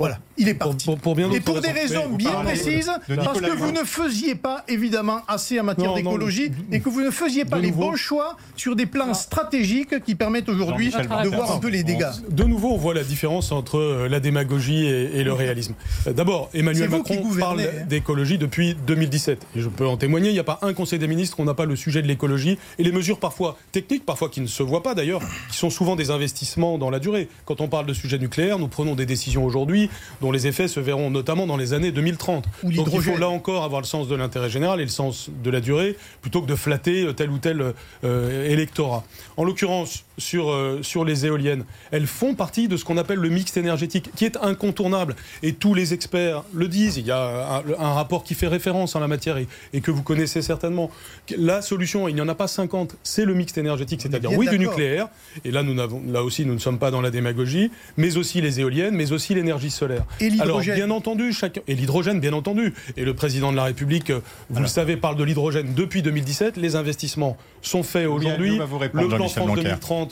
Voilà, 0.00 0.18
il 0.38 0.48
est 0.48 0.54
Pour, 0.54 0.70
parti. 0.70 0.86
pour- 0.86 0.98
pour 0.98 1.14
bien 1.14 1.30
Et 1.30 1.40
pour 1.40 1.60
des 1.60 1.70
raisons 1.70 2.08
bien 2.08 2.30
de- 2.40 2.44
précises, 2.46 2.90
de 3.08 3.16
parce 3.16 3.38
que 3.38 3.50
vous 3.50 3.70
ne 3.70 3.84
faisiez 3.84 4.34
pas 4.34 4.64
évidemment 4.66 5.20
assez 5.28 5.60
en 5.60 5.64
matière 5.64 5.92
d'écologie 5.92 6.50
et 6.72 6.80
que 6.80 6.88
vous 6.88 7.02
ne 7.02 7.10
faisiez 7.10 7.44
pas 7.44 7.58
les 7.58 7.68
nouveau- 7.70 7.90
bons 7.90 7.96
choix 7.96 8.38
sur 8.56 8.74
des 8.76 8.86
plans 8.86 9.12
stratégiques 9.12 10.02
qui 10.04 10.14
permettent 10.14 10.48
aujourd'hui 10.48 10.88
de 10.90 11.28
voir 11.28 11.52
un 11.52 11.58
peu 11.58 11.68
les 11.68 11.82
dégâts. 11.82 12.06
De 12.30 12.44
nouveau, 12.44 12.70
on 12.72 12.76
voit 12.78 12.94
la 12.94 13.04
différence 13.04 13.52
entre 13.52 13.76
euh, 13.78 14.08
la 14.08 14.20
démagogie 14.20 14.86
et, 14.86 15.18
et 15.18 15.22
le 15.22 15.34
réalisme. 15.34 15.74
Euh, 16.06 16.14
D'abord, 16.14 16.48
Emmanuel 16.54 16.88
Macron 16.88 17.22
parle 17.38 17.60
hein. 17.60 17.84
d'écologie 17.86 18.38
depuis 18.38 18.74
2017. 18.86 19.46
Et 19.54 19.60
je 19.60 19.68
peux 19.68 19.86
en 19.86 19.98
témoigner, 19.98 20.30
il 20.30 20.32
n'y 20.32 20.38
a 20.38 20.44
pas 20.44 20.60
un 20.62 20.72
Conseil 20.72 20.98
des 20.98 21.08
ministres 21.08 21.38
où 21.38 21.42
on 21.42 21.44
n'a 21.44 21.52
pas 21.52 21.66
le 21.66 21.76
sujet 21.76 22.00
de 22.00 22.06
l'écologie 22.08 22.56
et 22.78 22.82
les 22.84 22.92
mesures 22.92 23.18
parfois 23.20 23.58
techniques, 23.70 24.06
parfois 24.06 24.30
qui 24.30 24.40
ne 24.40 24.46
se 24.46 24.62
voient 24.62 24.82
pas 24.82 24.94
d'ailleurs, 24.94 25.20
qui 25.50 25.58
sont 25.58 25.68
souvent 25.68 25.94
des 25.94 26.10
investissements 26.10 26.78
dans 26.78 26.88
la 26.88 27.00
durée. 27.00 27.28
Quand 27.44 27.60
on 27.60 27.68
parle 27.68 27.84
de 27.84 27.92
sujet 27.92 28.18
nucléaire, 28.18 28.58
nous 28.58 28.68
prenons 28.68 28.94
des 28.94 29.04
décisions 29.04 29.44
aujourd'hui 29.44 29.89
dont 30.20 30.32
les 30.32 30.46
effets 30.46 30.68
se 30.68 30.80
verront 30.80 31.10
notamment 31.10 31.46
dans 31.46 31.56
les 31.56 31.72
années 31.72 31.92
2030. 31.92 32.44
Ou 32.62 32.72
Donc 32.72 32.88
il 32.92 33.02
faut 33.02 33.16
là 33.16 33.28
encore 33.28 33.64
avoir 33.64 33.80
le 33.80 33.86
sens 33.86 34.08
de 34.08 34.14
l'intérêt 34.14 34.50
général 34.50 34.80
et 34.80 34.84
le 34.84 34.90
sens 34.90 35.30
de 35.42 35.50
la 35.50 35.60
durée 35.60 35.96
plutôt 36.22 36.42
que 36.42 36.46
de 36.46 36.54
flatter 36.54 37.04
euh, 37.04 37.12
tel 37.12 37.30
ou 37.30 37.38
tel 37.38 37.74
euh, 38.04 38.50
électorat. 38.50 39.04
En 39.36 39.44
l'occurrence, 39.44 40.04
sur, 40.20 40.50
euh, 40.50 40.80
sur 40.82 41.04
les 41.04 41.26
éoliennes. 41.26 41.64
Elles 41.90 42.06
font 42.06 42.34
partie 42.34 42.68
de 42.68 42.76
ce 42.76 42.84
qu'on 42.84 42.96
appelle 42.96 43.18
le 43.18 43.28
mix 43.28 43.56
énergétique, 43.56 44.10
qui 44.14 44.24
est 44.24 44.36
incontournable. 44.36 45.16
Et 45.42 45.54
tous 45.54 45.74
les 45.74 45.94
experts 45.94 46.44
le 46.54 46.68
disent. 46.68 46.96
Il 46.96 47.06
y 47.06 47.10
a 47.10 47.62
un, 47.78 47.92
rapport 47.92 48.22
qui 48.22 48.34
fait 48.34 48.46
référence 48.46 48.94
en 48.94 49.00
la 49.00 49.08
matière 49.08 49.36
et, 49.38 49.80
que 49.80 49.90
vous 49.90 50.02
connaissez 50.02 50.42
certainement. 50.42 50.90
La 51.36 51.62
solution, 51.62 52.08
il 52.08 52.14
n'y 52.14 52.20
en 52.20 52.28
a 52.28 52.34
pas 52.34 52.48
50, 52.48 52.96
c'est 53.02 53.24
le 53.24 53.34
mix 53.34 53.56
énergétique, 53.56 54.02
c'est-à-dire 54.02 54.32
oui 54.32 54.48
du 54.48 54.58
nucléaire. 54.58 55.08
Et 55.44 55.50
là, 55.50 55.62
nous 55.62 55.74
là 55.74 56.22
aussi, 56.22 56.44
nous 56.44 56.54
ne 56.54 56.58
sommes 56.58 56.78
pas 56.78 56.90
dans 56.90 57.00
la 57.00 57.10
démagogie, 57.10 57.70
mais 57.96 58.16
aussi 58.16 58.40
les 58.40 58.60
éoliennes, 58.60 58.94
mais 58.94 59.12
aussi 59.12 59.34
l'énergie 59.34 59.70
solaire. 59.70 60.04
Et 60.20 60.30
Alors, 60.40 60.60
bien 60.60 60.90
entendu, 60.90 61.32
et 61.66 61.74
l'hydrogène, 61.74 62.20
bien 62.20 62.32
entendu. 62.32 62.74
Et 62.96 63.04
le 63.04 63.14
président 63.14 63.50
de 63.50 63.56
la 63.56 63.64
République, 63.64 64.10
euh, 64.10 64.20
vous 64.50 64.60
le 64.62 64.68
savez, 64.68 64.96
parle 64.96 65.16
de 65.16 65.24
l'hydrogène 65.24 65.74
depuis 65.74 66.02
2017. 66.02 66.56
Les 66.56 66.76
investissements 66.76 67.36
sont 67.62 67.82
faits 67.82 68.06
aujourd'hui. 68.06 68.58
Le 68.58 69.08
plan 69.08 69.28
France 69.28 69.54
2030 69.54 70.09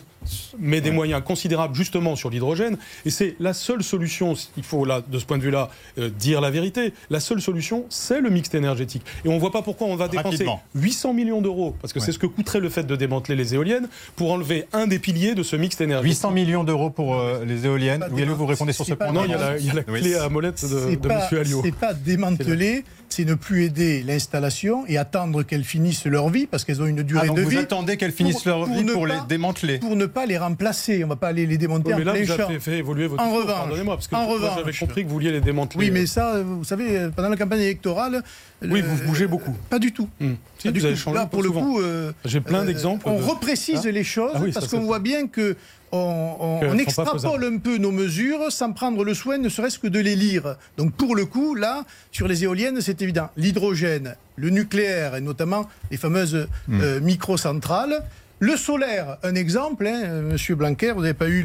met 0.59 0.81
des 0.81 0.90
moyens 0.90 1.23
considérables 1.25 1.75
justement 1.75 2.17
sur 2.17 2.31
l'hydrogène. 2.31 2.76
Et 3.05 3.11
c'est 3.11 3.37
la 3.40 3.52
seule 3.52 3.83
solution, 3.83 4.35
il 4.57 4.62
faut 4.62 4.85
là, 4.85 5.02
de 5.07 5.19
ce 5.19 5.25
point 5.25 5.38
de 5.38 5.43
vue-là, 5.43 5.71
euh, 5.99 6.11
dire 6.11 6.40
la 6.40 6.50
vérité, 6.50 6.93
la 7.11 7.21
seule 7.21 7.40
solution, 7.40 7.85
c'est 7.88 8.21
le 8.21 8.31
mixte 8.31 8.55
énergétique. 8.55 9.02
Et 9.25 9.28
on 9.28 9.35
ne 9.35 9.40
voit 9.40 9.52
pas 9.52 9.62
pourquoi 9.62 9.87
on 9.87 9.97
va 9.97 10.09
dépenser 10.09 10.47
800 10.75 11.14
millions 11.14 11.40
d'euros, 11.40 11.75
parce 11.81 11.93
que 11.93 12.00
c'est 12.00 12.12
ce 12.12 12.19
que 12.19 12.26
coûterait 12.26 12.61
le 12.61 12.69
fait 12.69 12.85
de 12.85 12.97
démanteler 12.97 13.37
les 13.37 13.55
éoliennes, 13.55 13.88
pour 14.17 14.33
enlever 14.33 14.67
un 14.73 14.87
des 14.87 14.99
piliers 14.99 15.35
de 15.35 15.43
ce 15.43 15.57
mixte 15.57 15.81
énergétique. 15.81 16.19
800 16.19 16.31
millions 16.33 16.64
d'euros 16.64 16.90
pour 16.90 17.17
euh, 17.17 17.45
les 17.45 17.67
éoliennes. 17.67 18.05
Louis 18.11 18.25
vous 18.25 18.47
répondez 18.47 18.73
sur 18.73 18.85
ce 18.85 18.95
point. 18.95 19.12
Non, 19.12 19.25
il 19.25 19.31
y 19.31 19.35
a 19.71 19.75
la, 19.75 19.83
clé 19.83 20.14
à 20.14 20.28
molette 20.28 20.64
de, 20.64 20.90
M. 20.90 21.38
Alliot. 21.40 21.62
C'est 21.64 21.73
pas 21.73 21.95
démanteler 21.95 22.85
c'est 23.10 23.24
ne 23.24 23.34
plus 23.34 23.64
aider 23.64 24.02
l'installation 24.02 24.84
et 24.86 24.98
attendre 24.98 25.42
qu'elles 25.42 25.64
finissent 25.64 26.04
leur 26.04 26.28
vie 26.28 26.46
parce 26.46 26.64
qu'elles 26.64 26.82
ont 26.82 26.86
une 26.86 27.02
durée 27.02 27.28
Ah, 27.30 27.34
de 27.34 27.40
vous 27.42 27.48
vie. 27.48 27.56
attendez 27.58 27.96
qu'elles 27.96 28.12
finissent 28.12 28.42
pour- 28.42 28.46
leur 28.48 28.64
pour 28.66 28.74
vie 28.76 28.84
ne 28.84 28.92
pour 28.92 29.06
les 29.06 29.14
pas- 29.14 29.26
démanteler. 29.28 29.78
pour 29.78 29.96
ne 29.96 30.06
pas 30.06 30.26
les 30.26 30.36
remplacer. 30.38 31.02
On 31.04 31.08
va 31.08 31.16
pas 31.16 31.28
aller 31.28 31.46
les 31.46 31.58
démonter 31.58 31.88
Oui, 31.88 31.94
en 31.94 31.98
mais 31.98 32.04
là, 32.04 32.12
plein 32.12 32.20
vous 32.22 32.36
champ. 32.36 32.48
avez 32.48 32.60
fait 32.60 32.78
évoluer 32.78 33.06
votre 33.06 33.22
En 33.22 33.26
discours, 33.26 33.42
revanche, 33.42 33.56
pardonnez-moi, 33.58 33.94
parce 33.96 34.08
que 34.08 34.14
en 34.16 34.26
revanche. 34.26 34.52
j'avais 34.58 34.72
compris 34.72 35.02
que 35.02 35.08
vous 35.08 35.14
vouliez 35.14 35.32
les 35.32 35.40
démanteler. 35.40 35.84
Oui, 35.86 35.90
mais 35.90 36.06
ça, 36.06 36.42
vous 36.42 36.64
savez, 36.64 37.08
pendant 37.16 37.28
la 37.30 37.36
campagne 37.36 37.60
électorale. 37.60 38.22
Oui, 38.62 38.80
le- 38.82 38.86
vous 38.88 39.04
bougez 39.06 39.26
beaucoup. 39.26 39.56
Pas 39.70 39.78
du 39.78 39.92
tout. 39.92 40.08
Hmm. 40.20 40.32
Si, 40.58 40.68
Pas 40.68 40.72
du 40.72 40.80
vous 40.80 40.86
avez 40.86 40.94
tout. 40.94 41.00
changé 41.00 41.18
Là, 41.18 41.26
pour 41.26 41.42
le 41.42 41.48
souvent. 41.48 41.60
coup, 41.62 41.80
euh, 41.80 42.12
J'ai 42.24 42.40
plein 42.40 42.62
euh, 42.62 42.66
d'exemples. 42.66 43.08
On 43.08 43.18
de- 43.18 43.22
reprécise 43.24 43.82
Ah. 43.86 43.90
les 43.90 44.02
choses 44.04 44.32
Ah 44.34 44.40
oui, 44.42 44.50
parce 44.52 44.66
qu'on 44.68 44.80
voit 44.80 44.98
bien 44.98 45.28
que 45.28 45.56
on, 45.92 46.78
extrapole 46.78 47.45
un 47.45 47.59
peu 47.59 47.78
nos 47.78 47.90
mesures 47.90 48.50
sans 48.50 48.73
prendre 48.73 49.04
le 49.04 49.14
soin, 49.14 49.38
ne 49.38 49.49
serait-ce 49.49 49.78
que 49.78 49.88
de 49.88 49.99
les 49.99 50.16
lire. 50.16 50.57
Donc 50.76 50.92
pour 50.92 51.16
le 51.16 51.25
coup, 51.25 51.54
là, 51.54 51.85
sur 52.12 52.28
les 52.28 52.45
éoliennes, 52.45 52.80
c'est 52.80 53.00
évident. 53.02 53.30
L'hydrogène, 53.37 54.16
le 54.37 54.50
nucléaire 54.50 55.16
et 55.16 55.21
notamment 55.21 55.68
les 55.90 55.97
fameuses 55.97 56.49
Hmm. 56.68 56.80
euh, 56.80 57.00
microcentrales. 57.00 58.02
Le 58.40 58.57
solaire, 58.57 59.16
un 59.25 59.35
exemple, 59.35 59.85
hein, 59.87 60.23
Monsieur 60.23 60.54
Blanquer, 60.54 60.92
vous 60.92 61.00
n'avez 61.00 61.14
pas 61.14 61.28
eu 61.28 61.45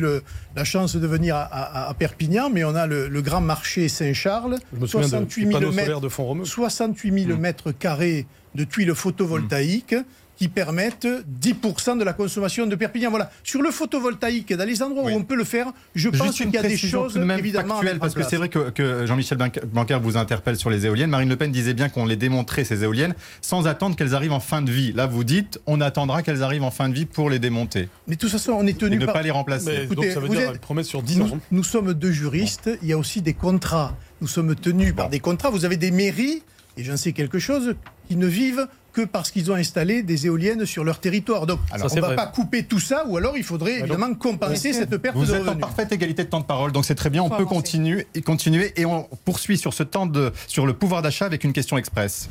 la 0.56 0.64
chance 0.64 0.96
de 0.96 1.08
venir 1.08 1.36
à, 1.36 1.92
Perpignan, 1.98 2.52
mais 2.52 2.64
on 2.64 2.76
a 2.76 2.86
le, 2.86 3.22
grand 3.22 3.42
marché 3.42 3.88
Saint-Charles, 3.90 4.60
68 4.86 5.48
000 5.48 5.72
mètres, 5.72 6.00
de 6.02 6.46
68 6.46 7.26
000 7.26 7.40
mètres 7.40 7.72
carrés 7.72 8.28
de 8.56 8.64
tuiles 8.64 8.94
photovoltaïques 8.94 9.96
qui 10.38 10.48
permettent 10.48 11.08
10% 11.42 11.98
de 11.98 12.04
la 12.04 12.14
consommation 12.14 12.66
de 12.66 12.76
Perpignan. 12.76 13.10
Voilà. 13.10 13.32
Sur 13.44 13.62
le 13.62 13.72
photovoltaïque, 13.72 14.54
dans 14.54 14.66
les 14.66 14.82
endroits 14.82 15.04
où 15.04 15.10
on 15.10 15.24
peut 15.24 15.36
le 15.36 15.44
faire, 15.44 15.68
je 15.96 16.10
pense 16.10 16.36
qu'il 16.38 16.50
y 16.50 16.58
a 16.58 16.64
des 16.64 16.78
choses 16.78 17.16
même 17.18 17.40
évidemment 17.40 17.76
factuelles, 17.76 18.00
parce 18.00 18.14
que 18.14 18.24
c'est 18.24 18.38
vrai 18.38 18.50
que, 18.50 18.70
que 18.70 19.06
Jean-Michel 19.06 19.38
Blanquer 19.38 20.00
vous 20.02 20.18
interpelle 20.18 20.58
sur 20.58 20.70
les 20.70 20.86
éoliennes. 20.86 21.10
Marine 21.10 21.30
Le 21.30 21.36
Pen 21.36 21.52
disait 21.52 21.74
bien 21.74 21.90
qu'on 21.90 22.06
les 22.06 22.16
démontrait 22.16 22.64
ces 22.64 22.84
éoliennes 22.84 23.16
sans 23.42 23.68
attendre 23.68 23.96
qu'elles 23.96 24.16
arrivent 24.16 24.34
en 24.34 24.40
fin 24.40 24.62
de 24.62 24.72
vie. 24.72 24.92
Là, 24.94 25.06
vous 25.06 25.24
dites, 25.24 25.62
on 25.68 25.82
attendra 25.82 26.24
qu'elles 26.24 26.44
arrivent 26.44 26.64
en 26.64 26.72
fin 26.72 26.90
de 26.90 26.94
vie 26.94 27.06
pour 27.06 27.30
les 27.30 27.40
démonter. 27.40 27.90
Mais 28.08 28.16
de 28.16 28.20
toute 28.20 28.32
façon, 28.32 28.54
on 28.54 28.66
est 28.66 28.78
tenu 28.78 28.96
Et 28.96 29.00
ne 29.00 29.06
pas 29.06 29.22
les 29.22 29.32
remplacer. 29.32 29.88
donc 29.88 30.06
ça 30.06 30.20
veut 30.20 30.30
dire 30.30 30.52
êtes... 30.52 30.62
promesse 30.62 30.88
sur 30.88 31.04
10 31.04 31.22
ans. 31.22 31.40
Nous, 31.52 31.64
sommes 31.64 31.94
deux 31.94 32.12
juristes. 32.12 32.70
Il 32.82 32.88
y 32.88 32.94
a 32.94 32.98
aussi 32.98 33.22
des 33.22 33.34
contrats. 33.34 33.96
Nous 34.22 34.28
sommes 34.28 34.56
tenus 34.56 34.96
par 34.96 35.10
des 35.10 35.20
contrats. 35.20 35.50
Vous 35.50 35.66
avez 35.66 35.78
des 35.78 35.92
mairies, 35.92 36.42
et 36.77 36.84
j'en 36.84 36.98
sais 36.98 37.13
quelque 37.13 37.39
chose, 37.39 37.75
qui 38.08 38.15
ne 38.15 38.27
vivent 38.27 38.68
que 38.94 39.01
parce 39.01 39.32
qu'ils 39.32 39.51
ont 39.51 39.56
installé 39.56 40.03
des 40.03 40.27
éoliennes 40.27 40.68
sur 40.68 40.84
leur 40.84 41.00
territoire. 41.00 41.48
Donc, 41.48 41.60
on 41.72 41.96
ne 41.96 42.01
va 42.01 42.13
pas 42.13 42.27
couper 42.27 42.63
tout 42.63 42.80
ça, 42.80 43.06
ou 43.08 43.18
alors 43.18 43.36
il 43.36 43.44
faudrait 43.44 43.80
évidemment 43.80 44.13
compenser 44.13 44.72
cette 44.72 44.98
perte 44.98 45.15
vous 45.15 45.25
de 45.25 45.32
revenus. 45.32 45.46
Vous 45.46 45.51
êtes 45.51 45.58
en 45.58 45.60
parfaite 45.60 45.92
égalité 45.92 46.24
de 46.24 46.30
temps 46.30 46.42
de 46.42 46.46
parole, 46.46 46.72
donc 46.72 46.86
c'est 46.86 46.96
très 46.96 47.10
bien. 47.10 47.24
On 47.24 47.30
peut 47.30 47.46
continuer 47.46 48.08
et 48.13 48.22
continuer, 48.22 48.72
et 48.75 48.86
on 48.86 49.08
poursuit 49.25 49.58
sur 49.58 49.74
ce 49.74 49.84
temps 49.84 50.06
de 50.06 50.32
sur 50.48 50.68
le 50.68 50.74
pouvoir 50.74 51.01
d'achat 51.01 51.25
avec 51.25 51.44
une 51.44 51.53
question 51.53 51.77
express. 51.77 52.30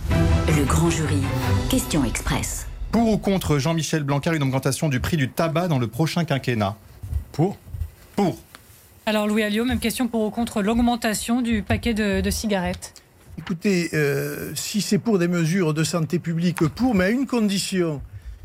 Le 0.56 0.64
grand 0.64 0.90
jury, 0.90 1.18
question 1.68 2.04
express. 2.04 2.66
Pour 2.92 3.08
ou 3.08 3.18
contre 3.18 3.58
Jean-Michel 3.58 4.04
Blanquer 4.04 4.30
une 4.36 4.42
augmentation 4.42 4.88
du 4.88 5.00
prix 5.00 5.16
du 5.16 5.30
tabac 5.30 5.66
dans 5.66 5.78
le 5.78 5.88
prochain 5.88 6.24
quinquennat? 6.24 6.76
Pour. 7.32 7.56
Pour. 8.14 8.38
Alors 9.06 9.26
Louis 9.26 9.42
Alliot, 9.42 9.64
même 9.64 9.80
question 9.80 10.06
pour 10.06 10.22
ou 10.22 10.30
contre 10.30 10.62
l'augmentation 10.62 11.42
du 11.42 11.62
paquet 11.62 11.94
de 11.94 12.30
cigarettes? 12.30 13.01
Écoutez, 13.44 13.90
euh, 13.92 14.52
si 14.54 14.80
c'est 14.80 14.98
pour 14.98 15.18
des 15.18 15.26
mesures 15.26 15.74
de 15.74 15.82
santé 15.82 16.20
publique, 16.20 16.64
pour, 16.76 16.94
mais 16.94 17.06
à 17.06 17.10
une 17.10 17.26
condition, 17.26 18.00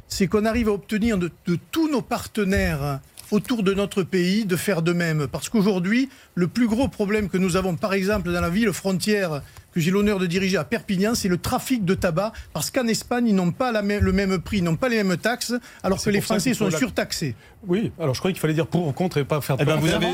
c'est 0.07 0.25
qu'on 0.25 0.43
arrive 0.43 0.69
à 0.69 0.71
obtenir 0.71 1.19
de, 1.19 1.29
de, 1.45 1.55
tous 1.69 1.87
nos 1.87 2.01
partenaires 2.01 2.99
autour 3.29 3.61
de 3.61 3.75
notre 3.75 4.01
pays 4.01 4.45
de 4.45 4.55
faire 4.55 4.81
de 4.81 4.93
même. 4.93 5.27
Parce 5.27 5.49
qu'aujourd'hui, 5.49 6.09
le 6.33 6.47
plus 6.47 6.65
gros 6.65 6.87
problème 6.87 7.29
que 7.29 7.37
nous 7.37 7.57
avons, 7.57 7.75
par 7.75 7.93
exemple, 7.93 8.33
dans 8.33 8.41
la 8.41 8.49
ville 8.49 8.73
frontière 8.73 9.43
que 9.77 9.83
j'ai 9.83 9.91
l'honneur 9.91 10.17
de 10.17 10.25
diriger 10.25 10.57
à 10.57 10.63
Perpignan, 10.63 11.13
c'est 11.13 11.27
le 11.27 11.37
trafic 11.37 11.85
de 11.85 11.93
tabac, 11.93 12.31
parce 12.51 12.71
qu'en 12.71 12.87
Espagne, 12.87 13.27
ils 13.27 13.35
n'ont 13.35 13.51
pas 13.51 13.71
le 13.71 14.11
même 14.11 14.39
prix, 14.39 14.57
ils 14.57 14.63
n'ont 14.63 14.75
pas 14.75 14.89
les 14.89 15.03
mêmes 15.03 15.17
taxes, 15.17 15.53
alors 15.83 16.01
que 16.01 16.09
les 16.09 16.19
Français 16.19 16.55
sont 16.55 16.71
surtaxés. 16.71 17.35
Oui, 17.67 17.91
alors 17.99 18.13
je 18.13 18.19
croyais 18.19 18.33
qu'il 18.33 18.41
fallait 18.41 18.53
dire 18.53 18.67
pour 18.67 18.87
ou 18.87 18.91
contre 18.91 19.17
et 19.17 19.23
pas 19.23 19.41
faire 19.41 19.57
de 19.57 19.63
eh 19.63 19.65
ben 19.65 19.75
vous 19.75 19.89
avez... 19.89 20.07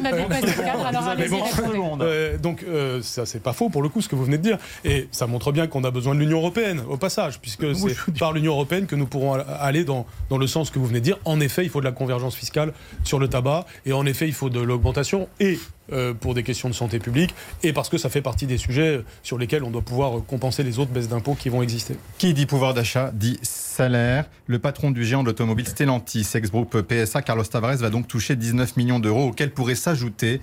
On 1.75 1.98
euh, 2.01 2.38
donc 2.38 2.63
euh, 2.63 3.01
ça 3.01 3.25
c'est 3.25 3.41
pas 3.41 3.53
faux 3.53 3.70
pour 3.70 3.82
le 3.84 3.89
coup 3.89 4.01
ce 4.01 4.08
que 4.08 4.15
vous 4.15 4.24
venez 4.25 4.38
de 4.38 4.43
dire. 4.43 4.58
Et 4.86 5.08
ça 5.12 5.27
montre 5.27 5.51
bien 5.51 5.67
qu'on 5.67 5.84
a 5.84 5.91
besoin 5.91 6.15
de 6.15 6.20
l'Union 6.20 6.39
européenne 6.39 6.82
au 6.89 6.98
passage 6.98 7.39
puisque 7.39 7.75
c'est 7.75 8.17
par 8.17 8.32
l'Union 8.32 8.53
européenne 8.53 8.86
que 8.86 8.96
nous 8.96 9.05
pourrons 9.05 9.34
aller 9.34 9.84
dans, 9.84 10.05
dans 10.29 10.38
le 10.38 10.48
sens 10.48 10.72
que 10.72 10.79
vous 10.79 10.88
venez 10.88 11.00
de 11.00 11.05
dire. 11.05 11.20
En 11.25 11.39
effet, 11.41 11.63
il 11.63 11.70
faut 11.70 11.79
de 11.79 11.86
la 11.86 11.91
convergence 11.91 12.36
fiscale 12.36 12.74
sur 13.03 13.20
le 13.20 13.27
tabac 13.27 13.65
et 13.86 13.93
en 13.93 14.05
effet, 14.05 14.27
il 14.27 14.34
faut 14.34 14.50
de 14.50 14.62
l'augmentation 14.62 15.27
et 15.39 15.60
euh, 15.91 16.13
pour 16.13 16.33
des 16.33 16.43
questions 16.43 16.69
de 16.69 16.73
santé 16.73 16.99
publique 16.99 17.35
et 17.61 17.73
parce 17.73 17.89
que 17.89 17.97
ça 17.97 18.09
fait 18.09 18.21
partie 18.21 18.47
des 18.47 18.57
sujets 18.57 19.03
sur 19.21 19.37
lesquels 19.37 19.63
on 19.63 19.71
doit 19.71 19.81
pouvoir 19.81 20.23
compenser 20.25 20.63
les 20.63 20.79
autres 20.79 20.91
baisses 20.91 21.09
d'impôts 21.09 21.35
qui 21.35 21.49
vont 21.49 21.61
exister. 21.61 21.95
Qui 22.17 22.33
dit 22.33 22.45
pouvoir 22.45 22.73
d'achat 22.73 23.11
dit 23.13 23.37
salaire. 23.41 24.29
Le 24.47 24.59
patron 24.59 24.91
du 24.91 25.03
géant 25.03 25.23
de 25.23 25.27
l'automobile 25.27 25.67
Stellantis, 25.67 26.27
ex-groupe 26.33 26.81
PSA, 26.81 27.21
Carlos 27.21 27.43
Tavares, 27.43 27.77
va 27.77 27.89
donc 27.89 28.07
toucher 28.07 28.35
19 28.35 28.77
millions 28.77 28.99
d'euros 28.99 29.29
auxquels 29.29 29.51
pourrait 29.51 29.75
s'ajouter 29.75 30.41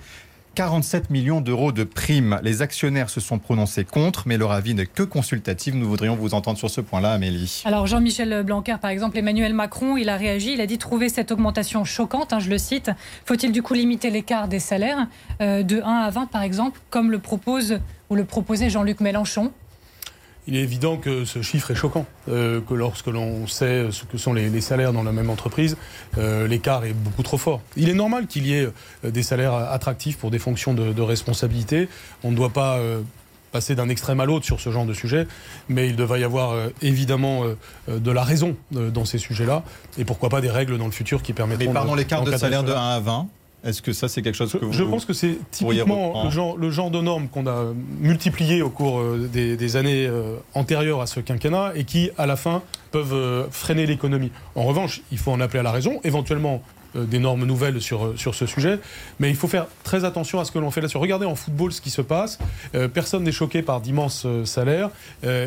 47 0.55 1.09
millions 1.09 1.39
d'euros 1.39 1.71
de 1.71 1.85
primes. 1.85 2.39
Les 2.43 2.61
actionnaires 2.61 3.09
se 3.09 3.21
sont 3.21 3.39
prononcés 3.39 3.85
contre, 3.85 4.23
mais 4.27 4.37
leur 4.37 4.51
avis 4.51 4.73
n'est 4.73 4.85
que 4.85 5.03
consultatif. 5.03 5.73
Nous 5.73 5.87
voudrions 5.87 6.15
vous 6.15 6.33
entendre 6.33 6.57
sur 6.57 6.69
ce 6.69 6.81
point-là, 6.81 7.13
Amélie. 7.13 7.61
Alors 7.63 7.87
Jean-Michel 7.87 8.43
Blanquer, 8.43 8.75
par 8.81 8.91
exemple, 8.91 9.17
Emmanuel 9.17 9.53
Macron, 9.53 9.95
il 9.95 10.09
a 10.09 10.17
réagi, 10.17 10.53
il 10.53 10.61
a 10.61 10.65
dit 10.65 10.77
trouver 10.77 11.07
cette 11.07 11.31
augmentation 11.31 11.85
choquante, 11.85 12.33
hein, 12.33 12.39
je 12.39 12.49
le 12.49 12.57
cite. 12.57 12.91
Faut-il 13.25 13.53
du 13.53 13.61
coup 13.61 13.73
limiter 13.73 14.09
l'écart 14.09 14.49
des 14.49 14.59
salaires 14.59 15.07
euh, 15.41 15.63
de 15.63 15.81
1 15.81 15.85
à 15.85 16.09
20, 16.09 16.25
par 16.25 16.41
exemple, 16.41 16.81
comme 16.89 17.11
le 17.11 17.19
propose 17.19 17.79
ou 18.09 18.15
le 18.15 18.25
proposait 18.25 18.69
Jean-Luc 18.69 18.99
Mélenchon? 18.99 19.53
Il 20.47 20.55
est 20.55 20.61
évident 20.61 20.97
que 20.97 21.25
ce 21.25 21.41
chiffre 21.41 21.71
est 21.71 21.75
choquant, 21.75 22.05
euh, 22.29 22.61
que 22.61 22.73
lorsque 22.73 23.07
l'on 23.07 23.47
sait 23.47 23.91
ce 23.91 24.05
que 24.05 24.17
sont 24.17 24.33
les, 24.33 24.61
salaires 24.61 24.93
dans 24.93 25.03
la 25.03 25.11
même 25.11 25.29
entreprise, 25.29 25.77
euh, 26.17 26.47
l'écart 26.47 26.85
est 26.85 26.93
beaucoup 26.93 27.23
trop 27.23 27.37
fort. 27.37 27.61
Il 27.77 27.89
est 27.89 27.93
normal 27.93 28.27
qu'il 28.27 28.47
y 28.47 28.55
ait 28.55 28.67
euh, 29.05 29.11
des 29.11 29.23
salaires 29.23 29.53
attractifs 29.53 30.17
pour 30.17 30.31
des 30.31 30.39
fonctions 30.39 30.73
de, 30.73 31.01
responsabilité. 31.01 31.89
On 32.23 32.31
ne 32.31 32.35
doit 32.35 32.51
pas 32.51 32.79
passer 33.51 33.75
d'un 33.75 33.89
extrême 33.89 34.19
à 34.19 34.25
l'autre 34.25 34.45
sur 34.45 34.61
ce 34.61 34.69
genre 34.71 34.85
de 34.85 34.93
sujet, 34.93 35.27
mais 35.67 35.87
il 35.87 35.95
devrait 35.95 36.21
y 36.21 36.23
avoir 36.23 36.55
évidemment 36.81 37.43
de 37.87 38.11
la 38.11 38.23
raison 38.23 38.55
dans 38.71 39.03
ces 39.03 39.17
sujets-là, 39.17 39.63
et 39.97 40.05
pourquoi 40.05 40.29
pas 40.29 40.41
des 40.41 40.49
règles 40.51 40.77
dans 40.77 40.85
le 40.85 40.91
futur 40.91 41.23
qui 41.23 41.33
permettront... 41.33 41.65
Mais 41.65 41.73
pardon, 41.73 41.95
l'écart 41.95 42.23
de 42.23 42.37
salaire 42.37 42.63
de 42.63 42.71
1 42.71 42.75
à 42.75 42.99
20 42.99 43.27
est-ce 43.63 43.81
que 43.83 43.93
ça, 43.93 44.07
c'est 44.07 44.23
quelque 44.23 44.35
chose 44.35 44.51
que 44.51 44.65
vous 44.65 44.73
Je 44.73 44.83
pense 44.83 45.05
que 45.05 45.13
c'est 45.13 45.37
typiquement 45.51 46.23
le 46.23 46.31
genre, 46.31 46.57
le 46.57 46.71
genre, 46.71 46.89
de 46.89 46.99
normes 46.99 47.27
qu'on 47.27 47.45
a 47.45 47.73
multiplié 47.99 48.63
au 48.63 48.71
cours 48.71 48.99
euh, 48.99 49.29
des, 49.31 49.75
années 49.75 50.07
euh, 50.07 50.37
antérieures 50.55 51.01
à 51.01 51.05
ce 51.05 51.19
quinquennat 51.19 51.73
et 51.75 51.83
qui, 51.83 52.09
à 52.17 52.25
la 52.25 52.35
fin, 52.35 52.63
peuvent 52.89 53.13
euh, 53.13 53.45
freiner 53.51 53.85
l'économie. 53.85 54.31
En 54.55 54.63
revanche, 54.63 55.01
il 55.11 55.19
faut 55.19 55.31
en 55.31 55.39
appeler 55.39 55.59
à 55.59 55.63
la 55.63 55.71
raison, 55.71 55.99
éventuellement 56.03 56.63
des 56.95 57.19
normes 57.19 57.45
nouvelles 57.45 57.81
sur, 57.81 58.13
sur 58.17 58.35
ce 58.35 58.45
sujet. 58.45 58.79
Mais 59.19 59.29
il 59.29 59.35
faut 59.35 59.47
faire 59.47 59.67
très 59.83 60.05
attention 60.05 60.39
à 60.39 60.45
ce 60.45 60.51
que 60.51 60.59
l'on 60.59 60.71
fait 60.71 60.81
là-dessus. 60.81 60.97
Regardez 60.97 61.25
en 61.25 61.35
football 61.35 61.71
ce 61.71 61.81
qui 61.81 61.89
se 61.89 62.01
passe. 62.01 62.39
personne 62.93 63.23
n'est 63.23 63.31
choqué 63.31 63.61
par 63.61 63.81
d'immenses 63.81 64.25
salaires. 64.45 64.89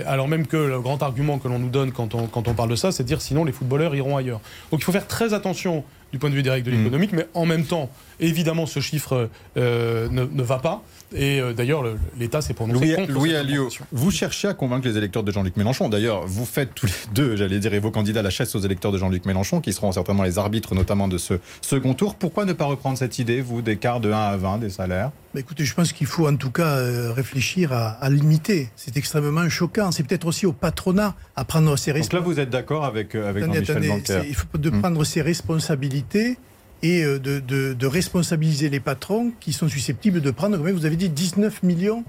alors 0.07 0.29
même 0.29 0.47
que 0.47 0.57
le 0.57 0.81
grand 0.81 1.03
argument 1.03 1.39
que 1.39 1.49
l'on 1.49 1.59
nous 1.59 1.69
donne 1.69 1.93
quand 1.93 2.15
on, 2.15 2.27
quand 2.27 2.49
on 2.49 2.55
parle 2.55 2.71
de 2.71 2.77
ça, 2.77 2.93
c'est 2.93 3.03
de 3.03 3.09
dire 3.09 3.21
sinon 3.21 3.45
les 3.45 3.53
footballeurs 3.53 3.95
iront 3.95 4.17
ailleurs. 4.17 4.41
Donc 4.71 4.81
il 4.81 4.85
faut 4.85 4.93
faire 4.93 5.07
très 5.07 5.35
attention 5.35 5.85
du 6.15 6.21
point 6.21 6.31
de 6.31 6.37
vue 6.37 6.45
des 6.45 6.51
règles 6.51 6.71
de 6.71 6.77
l'économique, 6.77 7.13
mm. 7.13 7.17
mais 7.17 7.27
en 7.35 7.45
même 7.45 7.65
temps, 7.65 7.91
évidemment, 8.21 8.67
ce 8.67 8.79
chiffre 8.79 9.29
euh, 9.57 10.09
ne, 10.11 10.43
va 10.43 10.59
pas. 10.59 10.81
Et 11.13 11.41
euh, 11.41 11.53
d'ailleurs, 11.53 11.85
l'État 12.19 12.41
s'est 12.41 12.55
prononcé 12.55 12.87
Louis, 12.87 12.95
contre 12.95 13.13
Louis 13.13 13.35
Alliot, 13.35 13.69
vous 13.93 14.11
cherchez 14.11 14.49
à 14.49 14.55
convaincre 14.55 14.87
les 14.87 14.97
électeurs 14.97 15.23
de 15.23 15.31
Jean-Luc 15.31 15.57
Mélenchon. 15.57 15.89
D'ailleurs, 15.89 16.27
vous 16.27 16.45
faites 16.45 16.75
tous 16.75 16.87
les 16.87 16.93
deux, 17.15 17.37
j'allais 17.37 17.59
dire, 17.59 17.75
et 17.75 17.79
vos 17.79 17.91
candidats 17.91 18.23
la 18.23 18.31
chasse 18.31 18.55
aux 18.55 18.61
électeurs 18.61 18.93
de 18.93 18.99
Jean-Luc 18.99 19.27
Mélenchon, 19.27 19.61
qui 19.61 19.73
seront 19.73 19.93
certainement 19.93 20.23
les 20.23 20.39
arbitres, 20.39 20.75
notamment 20.75 21.09
de 21.09 21.19
ce 21.19 21.35
second 21.61 21.95
tour. 21.95 22.15
Pourquoi 22.15 22.45
ne 22.45 22.53
pas 22.53 22.65
reprendre 22.65 22.99
cette 22.99 23.19
idée, 23.19 23.41
vous, 23.41 23.63
d'écart 23.63 24.01
de 24.01 24.11
1 24.11 24.17
à 24.17 24.37
20 24.37 24.59
des 24.59 24.71
salaires? 24.71 25.11
Bah, 25.35 25.41
Écoutez, 25.41 25.65
je 25.65 25.75
pense 25.75 25.93
qu'il 25.93 26.07
faut 26.07 26.29
en 26.29 26.37
tout 26.37 26.51
cas 26.51 26.77
euh, 26.77 27.13
réfléchir 27.13 27.73
à, 27.73 28.09
limiter. 28.11 28.69
C'est 28.77 28.97
extrêmement 28.97 29.49
choquant. 29.49 29.91
C'est 29.93 30.05
peut-être 30.05 30.27
aussi 30.27 30.47
au 30.47 30.53
patronat 30.53 31.15
à 31.37 31.45
prendre 31.45 31.77
ses 31.77 31.93
responsabilités. 31.93 32.17
Donc 32.17 32.27
là, 32.27 32.35
vous 32.35 32.41
êtes 32.41 32.51
d'accord 32.51 32.85
avec, 32.85 33.15
avec 33.15 33.45
Jean-Michel 33.45 33.83
Blanquer 33.83 34.23
Il 34.29 34.35
faut 34.35 34.59
de 34.59 34.71
hmm. 34.71 34.81
prendre 34.81 35.05
ses 35.05 35.23
responsabilités 35.23 36.39
et 36.85 37.03
euh, 37.03 37.19
de, 37.19 37.87
responsabiliser 37.87 38.69
les 38.69 38.79
patrons 38.79 39.33
qui 39.41 39.55
sont 39.55 39.69
susceptibles 39.69 40.21
de 40.21 40.31
prendre, 40.31 40.59
comme 40.59 40.71
vous 40.71 40.85
avez 40.85 40.97
dit, 40.97 41.09
19 41.09 41.63
millions 41.63 42.05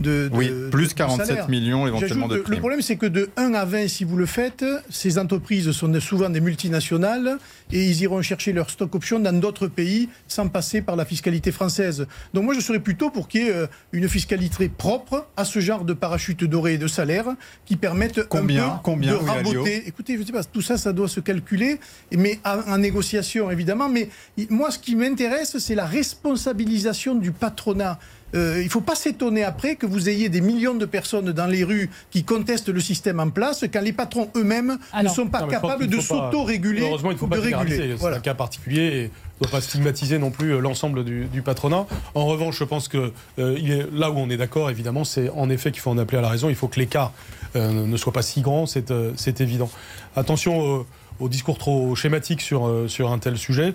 de, 0.00 0.30
oui, 0.32 0.50
plus 0.70 0.94
47 0.94 1.48
millions 1.48 1.86
éventuellement 1.86 2.28
de 2.28 2.42
Le 2.46 2.56
problème, 2.56 2.82
c'est 2.82 2.96
que 2.96 3.06
de 3.06 3.30
1 3.36 3.54
à 3.54 3.64
20, 3.64 3.88
si 3.88 4.04
vous 4.04 4.16
le 4.16 4.26
faites, 4.26 4.64
ces 4.88 5.18
entreprises 5.18 5.70
sont 5.72 6.00
souvent 6.00 6.30
des 6.30 6.40
multinationales 6.40 7.38
et 7.72 7.84
ils 7.84 8.02
iront 8.02 8.22
chercher 8.22 8.52
leur 8.52 8.70
stock 8.70 8.94
option 8.94 9.20
dans 9.20 9.38
d'autres 9.38 9.68
pays 9.68 10.08
sans 10.28 10.48
passer 10.48 10.82
par 10.82 10.96
la 10.96 11.04
fiscalité 11.04 11.52
française. 11.52 12.06
Donc 12.34 12.44
moi, 12.44 12.54
je 12.54 12.60
serais 12.60 12.80
plutôt 12.80 13.10
pour 13.10 13.28
qu'il 13.28 13.42
y 13.42 13.48
ait 13.48 13.52
euh, 13.52 13.66
une 13.92 14.08
fiscalité 14.08 14.68
propre 14.68 15.26
à 15.36 15.44
ce 15.44 15.60
genre 15.60 15.84
de 15.84 15.92
parachute 15.92 16.44
doré 16.44 16.78
de 16.78 16.86
salaire 16.86 17.26
qui 17.64 17.76
permettent 17.76 18.26
combien, 18.28 18.66
un 18.66 18.70
peu 18.70 18.78
combien, 18.82 19.12
de 19.12 19.16
raboter. 19.16 19.84
Écoutez, 19.86 20.16
je 20.18 20.24
sais 20.24 20.32
pas, 20.32 20.44
tout 20.44 20.62
ça, 20.62 20.76
ça 20.76 20.92
doit 20.92 21.08
se 21.08 21.20
calculer, 21.20 21.78
mais 22.16 22.40
en, 22.44 22.78
négociation, 22.78 23.50
évidemment. 23.50 23.88
Mais 23.88 24.08
moi, 24.48 24.70
ce 24.70 24.78
qui 24.78 24.96
m'intéresse, 24.96 25.58
c'est 25.58 25.74
la 25.74 25.86
responsabilisation 25.86 27.14
du 27.14 27.32
patronat. 27.32 27.98
Euh, 28.34 28.58
il 28.60 28.64
ne 28.64 28.70
faut 28.70 28.80
pas 28.80 28.94
s'étonner 28.94 29.42
après 29.42 29.76
que 29.76 29.86
vous 29.86 30.08
ayez 30.08 30.28
des 30.28 30.40
millions 30.40 30.74
de 30.74 30.86
personnes 30.86 31.32
dans 31.32 31.46
les 31.46 31.64
rues 31.64 31.90
qui 32.10 32.24
contestent 32.24 32.68
le 32.68 32.80
système 32.80 33.20
en 33.20 33.30
place 33.30 33.64
quand 33.72 33.80
les 33.80 33.92
patrons 33.92 34.30
eux-mêmes 34.36 34.78
ne 35.02 35.08
sont 35.08 35.26
pas 35.26 35.46
capables 35.46 35.86
de 35.86 36.00
s'auto-réguler. 36.00 36.82
Heureusement, 36.82 37.10
il 37.10 37.14
ne 37.14 37.18
faut 37.18 37.26
pas 37.26 37.40
réguler. 37.40 37.96
C'est 37.98 38.06
un 38.06 38.20
cas 38.20 38.34
particulier 38.34 38.82
et 38.82 39.02
ne 39.04 39.46
doit 39.46 39.50
pas 39.50 39.60
stigmatiser 39.60 40.18
non 40.18 40.30
plus 40.30 40.54
euh, 40.54 40.60
l'ensemble 40.60 41.04
du, 41.04 41.42
patronat. 41.42 41.86
En 42.14 42.26
revanche, 42.26 42.58
je 42.58 42.64
pense 42.64 42.88
que 42.88 43.12
euh, 43.38 43.56
il 43.58 43.72
est, 43.72 43.86
là 43.92 44.10
où 44.10 44.18
on 44.18 44.28
est 44.28 44.36
d'accord, 44.36 44.70
évidemment, 44.70 45.04
c'est 45.04 45.30
en 45.30 45.48
effet 45.50 45.72
qu'il 45.72 45.80
faut 45.80 45.90
en 45.90 45.98
appeler 45.98 46.18
à 46.18 46.22
la 46.22 46.28
raison. 46.28 46.48
Il 46.48 46.54
faut 46.54 46.68
que 46.68 46.78
l'écart 46.78 47.12
ne 47.54 47.96
soit 47.96 48.12
pas 48.12 48.22
si 48.22 48.42
grand, 48.42 48.66
c'est 48.66 49.40
évident. 49.40 49.70
Attention 50.14 50.86
au 51.18 51.28
discours 51.28 51.58
trop 51.58 51.96
schématique 51.96 52.42
sur, 52.42 52.84
sur 52.86 53.10
un 53.10 53.18
tel 53.18 53.36
sujet. 53.36 53.74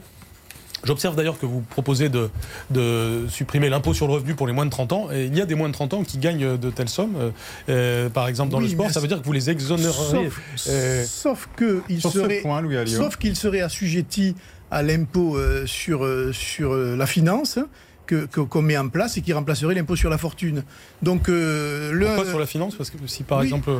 J'observe 0.85 1.15
d'ailleurs 1.15 1.39
que 1.39 1.45
vous 1.45 1.61
proposez 1.61 2.09
de, 2.09 2.29
de 2.69 3.25
supprimer 3.29 3.69
l'impôt 3.69 3.93
sur 3.93 4.07
le 4.07 4.13
revenu 4.13 4.35
pour 4.35 4.47
les 4.47 4.53
moins 4.53 4.65
de 4.65 4.69
30 4.71 4.93
ans. 4.93 5.07
Et 5.11 5.25
il 5.25 5.35
y 5.35 5.41
a 5.41 5.45
des 5.45 5.55
moins 5.55 5.67
de 5.67 5.73
30 5.73 5.93
ans 5.95 6.03
qui 6.03 6.17
gagnent 6.17 6.57
de 6.57 6.69
telles 6.69 6.89
sommes. 6.89 7.15
Euh, 7.17 7.29
euh, 7.69 8.09
par 8.09 8.27
exemple, 8.27 8.51
dans 8.51 8.57
Oui, 8.59 8.65
le 8.65 8.69
sport, 8.69 8.91
ça 8.91 8.99
veut 8.99 9.07
dire 9.07 9.19
que 9.19 9.25
vous 9.25 9.33
les 9.33 9.49
exonérez. 9.49 9.91
Sauf, 9.91 10.41
euh, 10.69 11.03
sauf 11.05 11.49
que 11.55 11.81
il 11.89 11.99
Sur 12.01 12.11
ce 12.11 12.21
serait, 12.21 12.41
point, 12.41 12.61
Louis 12.61 12.77
Alliot. 12.77 12.97
sauf 13.01 13.17
qu'il 13.17 13.35
serait 13.35 13.61
assujetti 13.61 14.35
à 14.71 14.83
l'impôt 14.83 15.37
euh, 15.37 15.65
sur, 15.65 16.05
euh, 16.05 16.31
sur 16.33 16.73
euh, 16.73 16.95
la 16.95 17.05
finance 17.05 17.59
que- 18.05 18.25
que- 18.25 18.41
qu'on 18.41 18.61
met 18.61 18.77
en 18.77 18.89
place 18.89 19.17
et 19.17 19.21
qui 19.21 19.33
remplacerait 19.33 19.73
l'impôt 19.75 19.95
sur 19.95 20.09
la 20.09 20.17
fortune. 20.17 20.63
Donc 21.01 21.29
euh, 21.29 21.91
le, 21.91 22.05
Pourquoi 22.07 22.25
sur 22.25 22.39
la 22.39 22.45
finance? 22.45 22.75
Parce 22.75 22.89
que 22.89 22.97
si 23.07 23.23
par, 23.23 23.39
Oui. 23.39 23.45
exemple, 23.45 23.71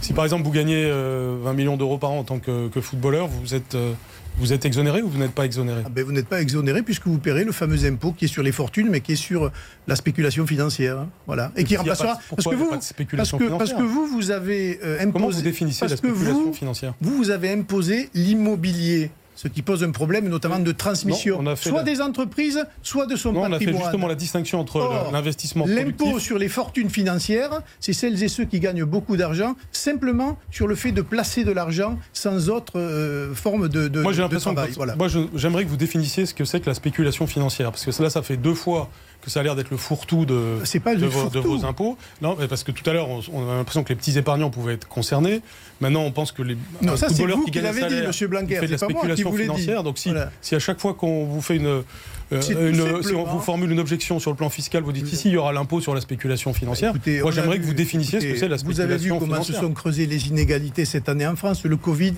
si 0.00 0.12
par 0.12 0.24
exemple 0.24 0.44
vous 0.44 0.50
gagnez 0.52 0.84
euh, 0.86 1.36
20 1.42 1.52
millions 1.54 1.76
d'euros 1.76 1.98
par 1.98 2.10
an 2.10 2.18
en 2.18 2.24
tant 2.24 2.38
que, 2.38 2.68
que 2.68 2.80
footballeur, 2.80 3.28
vous 3.28 3.54
êtes, 3.54 3.74
euh, 3.74 3.92
vous 4.38 4.52
êtes 4.52 4.64
exonéré 4.64 5.02
ou 5.02 5.08
vous 5.08 5.18
n'êtes 5.18 5.32
pas 5.32 5.44
exonéré? 5.44 5.82
Ah 5.84 5.88
ben, 5.90 6.04
vous 6.04 6.12
n'êtes 6.12 6.26
pas 6.28 6.40
exonéré 6.40 6.82
puisque 6.82 7.06
vous 7.06 7.18
paierez 7.18 7.44
le 7.44 7.52
fameux 7.52 7.84
impôt 7.84 8.12
qui 8.12 8.24
est 8.24 8.28
sur 8.28 8.42
les 8.42 8.52
fortunes, 8.52 8.88
mais 8.90 9.00
qui 9.00 9.12
est 9.12 9.16
sur 9.16 9.50
la 9.86 9.94
spéculation 9.96 10.46
financière. 10.46 10.98
hein. 10.98 11.08
Voilà. 11.26 11.52
Et 11.56 11.64
qui 11.64 11.76
remplacera. 11.76 12.18
Parce 12.30 12.44
que 12.48 12.54
vous, 12.54 12.70
parce 12.70 12.92
que, 12.92 13.16
parce 13.16 13.30
financière 13.30 13.76
que 13.76 13.82
vous, 13.82 14.06
vous 14.06 14.30
avez 14.30 14.80
euh, 14.82 14.96
imposé. 15.00 15.12
Comment 15.12 15.28
vous 15.28 15.42
définissez 15.42 15.86
la 15.86 15.96
spéculation 15.96 16.44
vous, 16.46 16.52
financière? 16.54 16.94
Vous, 17.00 17.16
vous 17.16 17.30
avez 17.30 17.50
imposé 17.52 18.08
l'immobilier. 18.14 19.10
Ce 19.34 19.48
qui 19.48 19.62
pose 19.62 19.82
un 19.82 19.90
problème, 19.90 20.28
notamment 20.28 20.58
de 20.58 20.72
transmission, 20.72 21.42
Non, 21.42 21.56
soit 21.56 21.72
la- 21.78 21.82
des 21.82 22.00
entreprises, 22.00 22.64
soit 22.82 23.06
de 23.06 23.16
son 23.16 23.32
Non, 23.32 23.42
on 23.42 23.52
a 23.52 23.58
fait 23.58 23.72
justement 23.72 24.06
la 24.06 24.14
distinction 24.14 24.60
entre 24.60 25.08
l'investissement 25.12 25.64
L'impôt 25.66 26.18
sur 26.18 26.38
les 26.38 26.48
fortunes 26.48 26.90
financières, 26.90 27.62
c'est 27.80 27.92
celles 27.92 28.22
et 28.22 28.28
ceux 28.28 28.44
qui 28.44 28.60
gagnent 28.60 28.84
beaucoup 28.84 29.16
d'argent, 29.16 29.56
simplement 29.72 30.38
sur 30.50 30.66
le 30.68 30.74
fait 30.74 30.92
de 30.92 31.02
placer 31.02 31.44
de 31.44 31.52
l'argent 31.52 31.98
sans 32.12 32.50
autre 32.50 32.74
euh, 32.78 33.34
forme 33.34 33.68
de, 33.68 33.88
de, 33.88 34.02
Moi, 34.02 34.12
j'ai 34.12 34.22
l'impression 34.22 34.54
que 34.54 34.70
Voilà. 34.76 34.96
moi, 34.96 35.08
j'aimerais 35.34 35.64
que 35.64 35.70
vous 35.70 35.76
définissiez 35.76 36.26
ce 36.26 36.34
que 36.34 36.44
c'est 36.44 36.60
que 36.60 36.66
la 36.68 36.74
spéculation 36.74 37.26
financière, 37.26 37.70
parce 37.70 37.84
que 37.84 38.02
là, 38.02 38.10
ça 38.10 38.22
fait 38.22 38.36
deux 38.36 38.54
fois 38.54 38.90
que 39.22 39.30
ça 39.30 39.40
a 39.40 39.42
l'air 39.42 39.54
d'être 39.56 39.70
le 39.70 39.76
fourre-tout 39.76 40.26
de, 40.26 40.58
pas 40.82 40.94
vos, 40.94 41.00
de 41.00 41.08
fourre-tout. 41.08 41.42
vos 41.42 41.64
impôts. 41.64 41.96
Non, 42.20 42.36
mais 42.38 42.48
parce 42.48 42.64
que 42.64 42.72
tout 42.72 42.88
à 42.90 42.92
l'heure, 42.92 43.08
on, 43.08 43.20
on 43.32 43.50
a 43.50 43.54
l'impression 43.54 43.84
que 43.84 43.88
les 43.90 43.94
petits 43.94 44.18
épargnants 44.18 44.50
pouvaient 44.50 44.74
être 44.74 44.88
concernés. 44.88 45.40
Maintenant, 45.80 46.02
on 46.02 46.10
pense 46.12 46.32
que 46.32 46.42
les 46.42 46.56
Non, 46.82 46.96
ça, 46.96 47.08
c'est 47.08 47.14
footballeur 47.14 47.36
vous 47.38 47.44
qui 47.44 47.50
qui 47.52 47.58
gagne 47.58 47.64
un 47.64 47.68
l'avez 47.68 47.80
dit, 47.82 48.12
salaire, 48.12 48.28
Blanquer, 48.28 48.56
fait 48.56 48.66
de 48.66 48.72
la 48.72 48.78
moi 48.80 48.88
qui 48.88 48.94
spéculation 48.94 49.30
vous 49.30 49.36
dit. 49.36 49.42
financière. 49.44 49.82
Donc, 49.84 49.98
si, 49.98 50.10
Voilà. 50.10 50.30
si 50.40 50.54
à 50.54 50.58
chaque 50.58 50.80
fois 50.80 50.94
qu'on 50.94 51.24
vous 51.24 51.40
fait 51.40 51.56
une 51.56 51.66
euh, 51.66 51.82
une- 52.32 53.02
si 53.02 53.14
on 53.14 53.24
vous 53.24 53.40
formule 53.40 53.70
une 53.70 53.80
objection 53.80 54.18
sur 54.18 54.30
le 54.30 54.36
plan 54.36 54.48
fiscal, 54.50 54.82
vous 54.82 54.92
dites 54.92 55.12
ici 55.12 55.28
il 55.28 55.34
y 55.34 55.36
aura 55.36 55.52
l'impôt 55.52 55.80
sur 55.80 55.94
la 55.94 56.00
spéculation 56.00 56.52
financière. 56.52 56.90
Écoutez, 56.90 57.20
Moi, 57.22 57.30
j'aimerais 57.30 57.58
que 57.58 57.64
vous 57.64 57.74
définissiez 57.74 58.20
ce 58.20 58.26
que 58.26 58.36
c'est 58.36 58.48
la 58.48 58.56
Vous 58.56 58.72
spéculation 58.72 58.84
avez 58.94 58.96
vu 58.96 59.08
comment 59.10 59.42
se 59.42 59.46
financière. 59.52 59.60
sont 59.60 59.72
creusées 59.74 60.06
les 60.06 60.28
inégalités 60.28 60.84
cette 60.84 61.08
année 61.08 61.26
en 61.26 61.36
France. 61.36 61.64
Le 61.64 61.76
Covid 61.76 62.14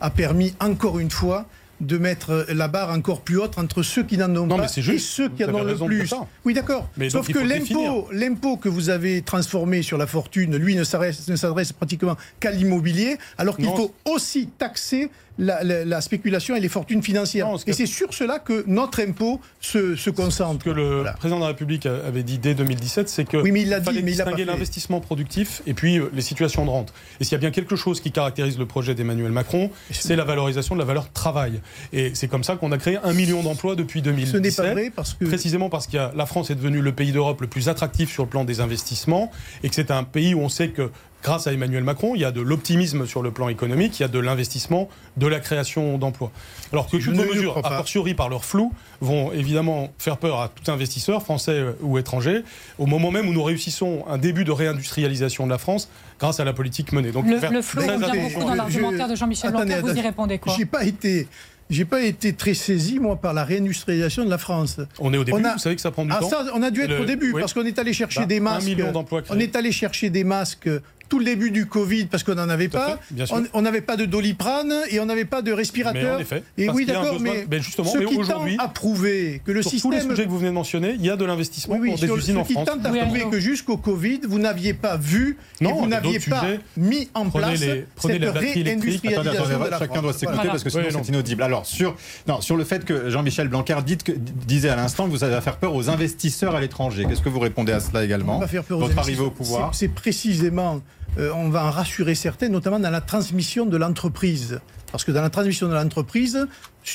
a 0.00 0.10
permis 0.10 0.54
encore 0.60 0.98
une 0.98 1.10
fois 1.10 1.46
de 1.80 1.98
mettre 1.98 2.46
la 2.48 2.68
barre 2.68 2.90
encore 2.90 3.20
plus 3.20 3.38
haute 3.38 3.58
entre 3.58 3.82
ceux 3.82 4.02
qui 4.02 4.18
n'en 4.18 4.30
ont 4.36 4.46
Non, 4.46 4.56
pas 4.56 4.66
mais 4.76 4.94
et 4.94 4.98
ceux 4.98 5.28
qui 5.28 5.44
Vous 5.44 5.50
en 5.50 5.54
ont 5.54 5.64
le 5.64 5.76
plus. 5.76 6.14
Oui, 6.44 6.54
d'accord. 6.54 6.88
Sauf 7.08 7.28
que 7.28 7.38
l'impôt, 7.38 8.08
l'impôt 8.12 8.56
que 8.56 8.68
vous 8.68 8.90
avez 8.90 9.22
transformé 9.22 9.82
sur 9.82 9.98
la 9.98 10.06
fortune, 10.06 10.56
lui, 10.56 10.76
ne 10.76 10.84
s'adresse, 10.84 11.72
pratiquement 11.72 12.16
qu'à 12.40 12.50
l'immobilier, 12.50 13.18
alors 13.36 13.56
qu'il 13.56 13.66
faut 13.66 13.94
aussi 14.04 14.48
taxer 14.58 15.10
la, 15.38 15.62
la- 15.62 15.84
la 15.84 16.00
spéculation 16.00 16.56
et 16.56 16.60
les 16.60 16.68
fortunes 16.68 17.02
financières. 17.02 17.46
Non, 17.46 17.58
ce 17.58 17.64
que- 17.64 17.70
et 17.70 17.74
c'est 17.74 17.86
sur 17.86 18.12
cela 18.12 18.38
que 18.38 18.64
notre 18.66 19.00
impôt 19.00 19.40
se, 19.60 19.94
se 19.96 20.10
concentre. 20.10 20.64
Ce 20.64 20.70
que 20.70 20.74
le 20.74 20.94
Voilà. 20.96 21.12
président 21.14 21.36
de 21.38 21.42
la 21.42 21.48
République 21.48 21.86
avait 21.86 22.22
dit 22.22 22.38
dès 22.38 22.54
2017, 22.54 23.08
c'est 23.08 23.24
que 23.24 23.36
Oui, 23.38 23.52
mais 23.52 23.62
il 23.62 23.68
l'a 23.68 23.78
dit, 23.80 23.86
fallait 23.86 24.02
mais 24.02 24.12
il 24.12 24.16
l'a 24.18 24.24
pas 24.24 24.30
distinguer 24.32 24.50
l'investissement 24.50 25.00
productif 25.00 25.62
et 25.66 25.74
puis 25.74 25.98
euh, 25.98 26.10
les 26.12 26.22
situations 26.22 26.64
de 26.64 26.70
rente. 26.70 26.92
Et 27.20 27.24
s'il 27.24 27.32
y 27.32 27.36
a 27.36 27.38
bien 27.38 27.50
quelque 27.50 27.76
chose 27.76 28.00
qui 28.00 28.10
caractérise 28.12 28.58
le 28.58 28.66
projet 28.66 28.94
d'Emmanuel 28.94 29.32
Macron, 29.32 29.70
c'est 29.90 30.16
la 30.16 30.24
valorisation 30.24 30.74
de 30.74 30.80
la 30.80 30.86
valeur 30.86 31.10
travail. 31.12 31.60
Et 31.92 32.12
c'est 32.14 32.28
comme 32.28 32.44
ça 32.44 32.56
qu'on 32.56 32.72
a 32.72 32.78
créé 32.78 32.98
un 33.02 33.12
million 33.12 33.42
d'emplois 33.42 33.76
depuis 33.76 34.02
2017. 34.02 34.32
Ce 34.34 34.38
n'est 34.62 34.68
pas 34.68 34.72
vrai 34.74 34.90
parce 34.94 35.14
que 35.14 35.24
Précisément 35.24 35.68
parce 35.70 35.86
que 35.86 35.96
la 35.96 36.26
France 36.26 36.50
est 36.50 36.54
devenue 36.54 36.80
le 36.80 36.92
pays 36.92 37.12
d'Europe 37.12 37.40
le 37.40 37.46
plus 37.46 37.68
attractif 37.68 38.10
sur 38.12 38.24
le 38.24 38.28
plan 38.28 38.44
des 38.44 38.60
investissements 38.60 39.30
et 39.62 39.68
que 39.68 39.74
c'est 39.74 39.90
un 39.90 40.04
pays 40.04 40.34
où 40.34 40.40
on 40.40 40.48
sait 40.48 40.68
que 40.70 40.90
grâce 41.22 41.46
à 41.46 41.52
Emmanuel 41.52 41.84
Macron, 41.84 42.14
il 42.14 42.20
y 42.20 42.24
a 42.24 42.30
de 42.30 42.40
l'optimisme 42.40 43.06
sur 43.06 43.22
le 43.22 43.30
plan 43.30 43.48
économique, 43.48 43.98
il 43.98 44.02
y 44.02 44.04
a 44.04 44.08
de 44.08 44.18
l'investissement, 44.18 44.88
de 45.16 45.26
la 45.26 45.40
création 45.40 45.98
d'emplois. 45.98 46.30
Alors 46.72 46.88
que 46.88 46.96
toutes 46.96 47.14
nos 47.14 47.24
mesures, 47.24 47.58
a 47.64 47.70
fortiori 47.76 48.14
par 48.14 48.28
leur 48.28 48.44
flou, 48.44 48.72
vont 49.00 49.32
évidemment 49.32 49.92
faire 49.98 50.16
peur 50.18 50.40
à 50.40 50.48
tout 50.48 50.70
investisseur, 50.70 51.22
français 51.22 51.64
ou 51.80 51.98
étranger, 51.98 52.42
au 52.78 52.86
moment 52.86 53.10
même 53.10 53.28
où 53.28 53.32
nous 53.32 53.42
réussissons 53.42 54.04
un 54.08 54.18
début 54.18 54.44
de 54.44 54.52
réindustrialisation 54.52 55.46
de 55.46 55.50
la 55.50 55.58
France 55.58 55.88
grâce 56.20 56.40
à 56.40 56.44
la 56.44 56.52
politique 56.52 56.92
menée. 56.92 57.10
Donc, 57.12 57.26
Le, 57.26 57.38
le 57.50 57.62
flou 57.62 57.80
revient 57.82 58.20
beaucoup 58.32 58.40
dans 58.44 58.52
je- 58.52 58.56
l'argumentaire 58.56 59.08
de 59.08 59.14
Jean-Michel 59.16 59.50
Blanquer. 59.50 59.80
Vous 59.82 59.94
y 59.96 60.00
répondez 60.00 60.38
quoi 60.38 60.54
J'ai 60.56 60.66
pas 60.66 60.84
été. 60.84 61.26
J'ai 61.70 61.84
pas 61.84 62.00
été 62.00 62.32
très 62.32 62.54
saisi, 62.54 62.98
moi, 62.98 63.16
par 63.16 63.34
la 63.34 63.44
réindustrialisation 63.44 64.24
de 64.24 64.30
la 64.30 64.38
France. 64.38 64.80
On 65.00 65.12
est 65.12 65.18
au 65.18 65.24
début, 65.24 65.38
On 65.38 65.44
a- 65.44 65.52
vous 65.52 65.58
savez 65.58 65.76
que 65.76 65.82
ça 65.82 65.90
prend 65.90 66.06
du 66.06 66.12
Ah, 66.14 66.20
temps. 66.20 66.30
ça, 66.30 66.46
on 66.54 66.62
a 66.62 66.70
dû 66.70 66.80
être 66.80 66.88
Le- 66.88 67.00
au 67.02 67.04
début, 67.04 67.30
oui. 67.34 67.40
parce 67.42 67.52
qu'on 67.52 67.66
est 67.66 67.78
allé 67.78 67.92
chercher 67.92 68.20
Bah, 68.20 68.26
des 68.26 68.38
un 68.38 68.40
masques. 68.40 68.66
million 68.66 68.90
d'emplois 68.90 69.20
créés. 69.20 69.36
On 69.36 69.38
est 69.38 69.54
allé 69.54 69.70
chercher 69.70 70.08
des 70.08 70.24
masques 70.24 70.70
tout 71.08 71.18
le 71.18 71.24
début 71.24 71.50
du 71.50 71.66
Covid, 71.66 72.06
parce 72.06 72.22
qu'on 72.22 72.34
n'en 72.34 72.48
avait 72.48 72.68
pas. 72.68 72.98
fait, 73.08 73.14
bien 73.14 73.26
sûr. 73.26 73.40
On- 73.54 73.62
n'avait 73.62 73.80
pas 73.80 73.96
de 73.96 74.04
doliprane 74.04 74.72
et 74.90 75.00
on 75.00 75.06
n'avait 75.06 75.24
pas 75.24 75.42
de 75.42 75.52
respirateur. 75.52 76.02
Mais 76.02 76.16
en 76.16 76.18
effet, 76.20 76.42
et 76.56 76.68
oui, 76.70 76.86
d'accord, 76.86 77.18
mais, 77.20 77.44
ben 77.46 77.60
justement, 77.62 77.88
ce 77.90 77.98
mais 77.98 78.06
qui 78.06 78.16
tend 78.18 78.44
à 78.58 78.68
prouver 78.68 79.42
que 79.44 79.52
le 79.52 79.62
Sur 79.62 79.70
tous 79.72 79.90
les 79.90 79.96
système 79.98 80.10
sujets 80.16 80.24
que 80.26 80.30
vous 80.30 80.38
venez 80.38 80.50
de 80.50 80.54
mentionner, 80.54 80.94
il 80.98 81.04
y 81.04 81.10
a 81.10 81.16
de 81.16 81.24
l'investissement 81.24 81.74
oui, 81.74 81.80
oui, 81.82 81.90
pour 81.90 81.98
des 82.00 82.06
sur- 82.06 82.16
usines 82.16 82.34
ce 82.36 82.40
en 82.40 82.44
qui 82.44 82.52
France. 82.54 82.66
tente 82.66 82.86
à 82.86 82.90
Oui, 82.90 83.00
prouver 83.00 83.24
que 83.30 83.40
jusqu'au 83.40 83.76
Covid, 83.76 84.20
vous 84.28 84.38
n'aviez 84.38 84.74
pas 84.74 84.96
vu 84.96 85.36
Non, 85.60 85.70
et 85.70 85.72
vous 85.74 85.86
n'aviez 85.86 86.18
pas 86.20 86.40
sujets. 86.40 86.60
mis 86.76 87.08
en 87.14 87.28
place 87.30 87.60
les- 87.60 87.84
prenez 87.96 88.14
cette 88.14 88.22
la 88.22 88.32
réindustrialisation 88.32 89.20
Attendez, 89.20 89.38
attendez, 89.38 89.64
de 89.66 89.70
la 89.70 89.78
chacun 89.78 89.86
France. 89.94 90.02
doit 90.02 90.12
s'écouter 90.12 90.34
Voilà. 90.36 90.50
parce 90.50 90.64
que 90.64 90.70
sinon 90.70 90.84
c'est 91.02 91.08
inaudible. 91.08 91.42
Alors 91.42 91.66
sur, 91.66 91.96
non, 92.26 92.40
sur 92.40 92.56
le 92.56 92.64
fait 92.64 92.84
que 92.84 93.10
Jean-Michel 93.10 93.48
Blanquer 93.48 93.76
dit 93.84 93.96
que- 93.98 94.12
disait 94.12 94.68
à 94.68 94.76
l'instant 94.76 95.06
que 95.06 95.10
vous 95.10 95.24
allez 95.24 95.40
faire 95.40 95.56
peur 95.56 95.74
aux 95.74 95.90
investisseurs 95.90 96.54
à 96.54 96.60
l'étranger. 96.60 97.06
Qu'est-ce 97.08 97.22
que 97.22 97.28
vous 97.28 97.40
répondez 97.40 97.72
à 97.72 97.80
cela 97.80 98.00
On 98.00 98.02
également 98.04 98.38
va 98.38 98.46
faire 98.48 98.64
peur 98.64 98.78
aux 98.78 98.82
Votre 98.82 98.98
arrivée 98.98 99.20
au 99.22 99.30
pouvoir 99.30 99.74
C'est 99.74 99.86
c'est 99.86 99.88
précisément, 99.94 100.80
euh, 101.18 101.32
on 101.34 101.48
va 101.48 101.64
en 101.64 101.70
rassurer 101.70 102.14
certains, 102.14 102.48
notamment 102.48 102.78
dans 102.78 102.90
la 102.90 103.00
transmission 103.00 103.66
de 103.66 103.76
l'entreprise. 103.76 104.60
Parce 104.92 105.04
que 105.04 105.12
dans 105.12 105.22
la 105.22 105.30
transmission 105.30 105.68
de 105.68 105.74
l'entreprise, 105.74 106.46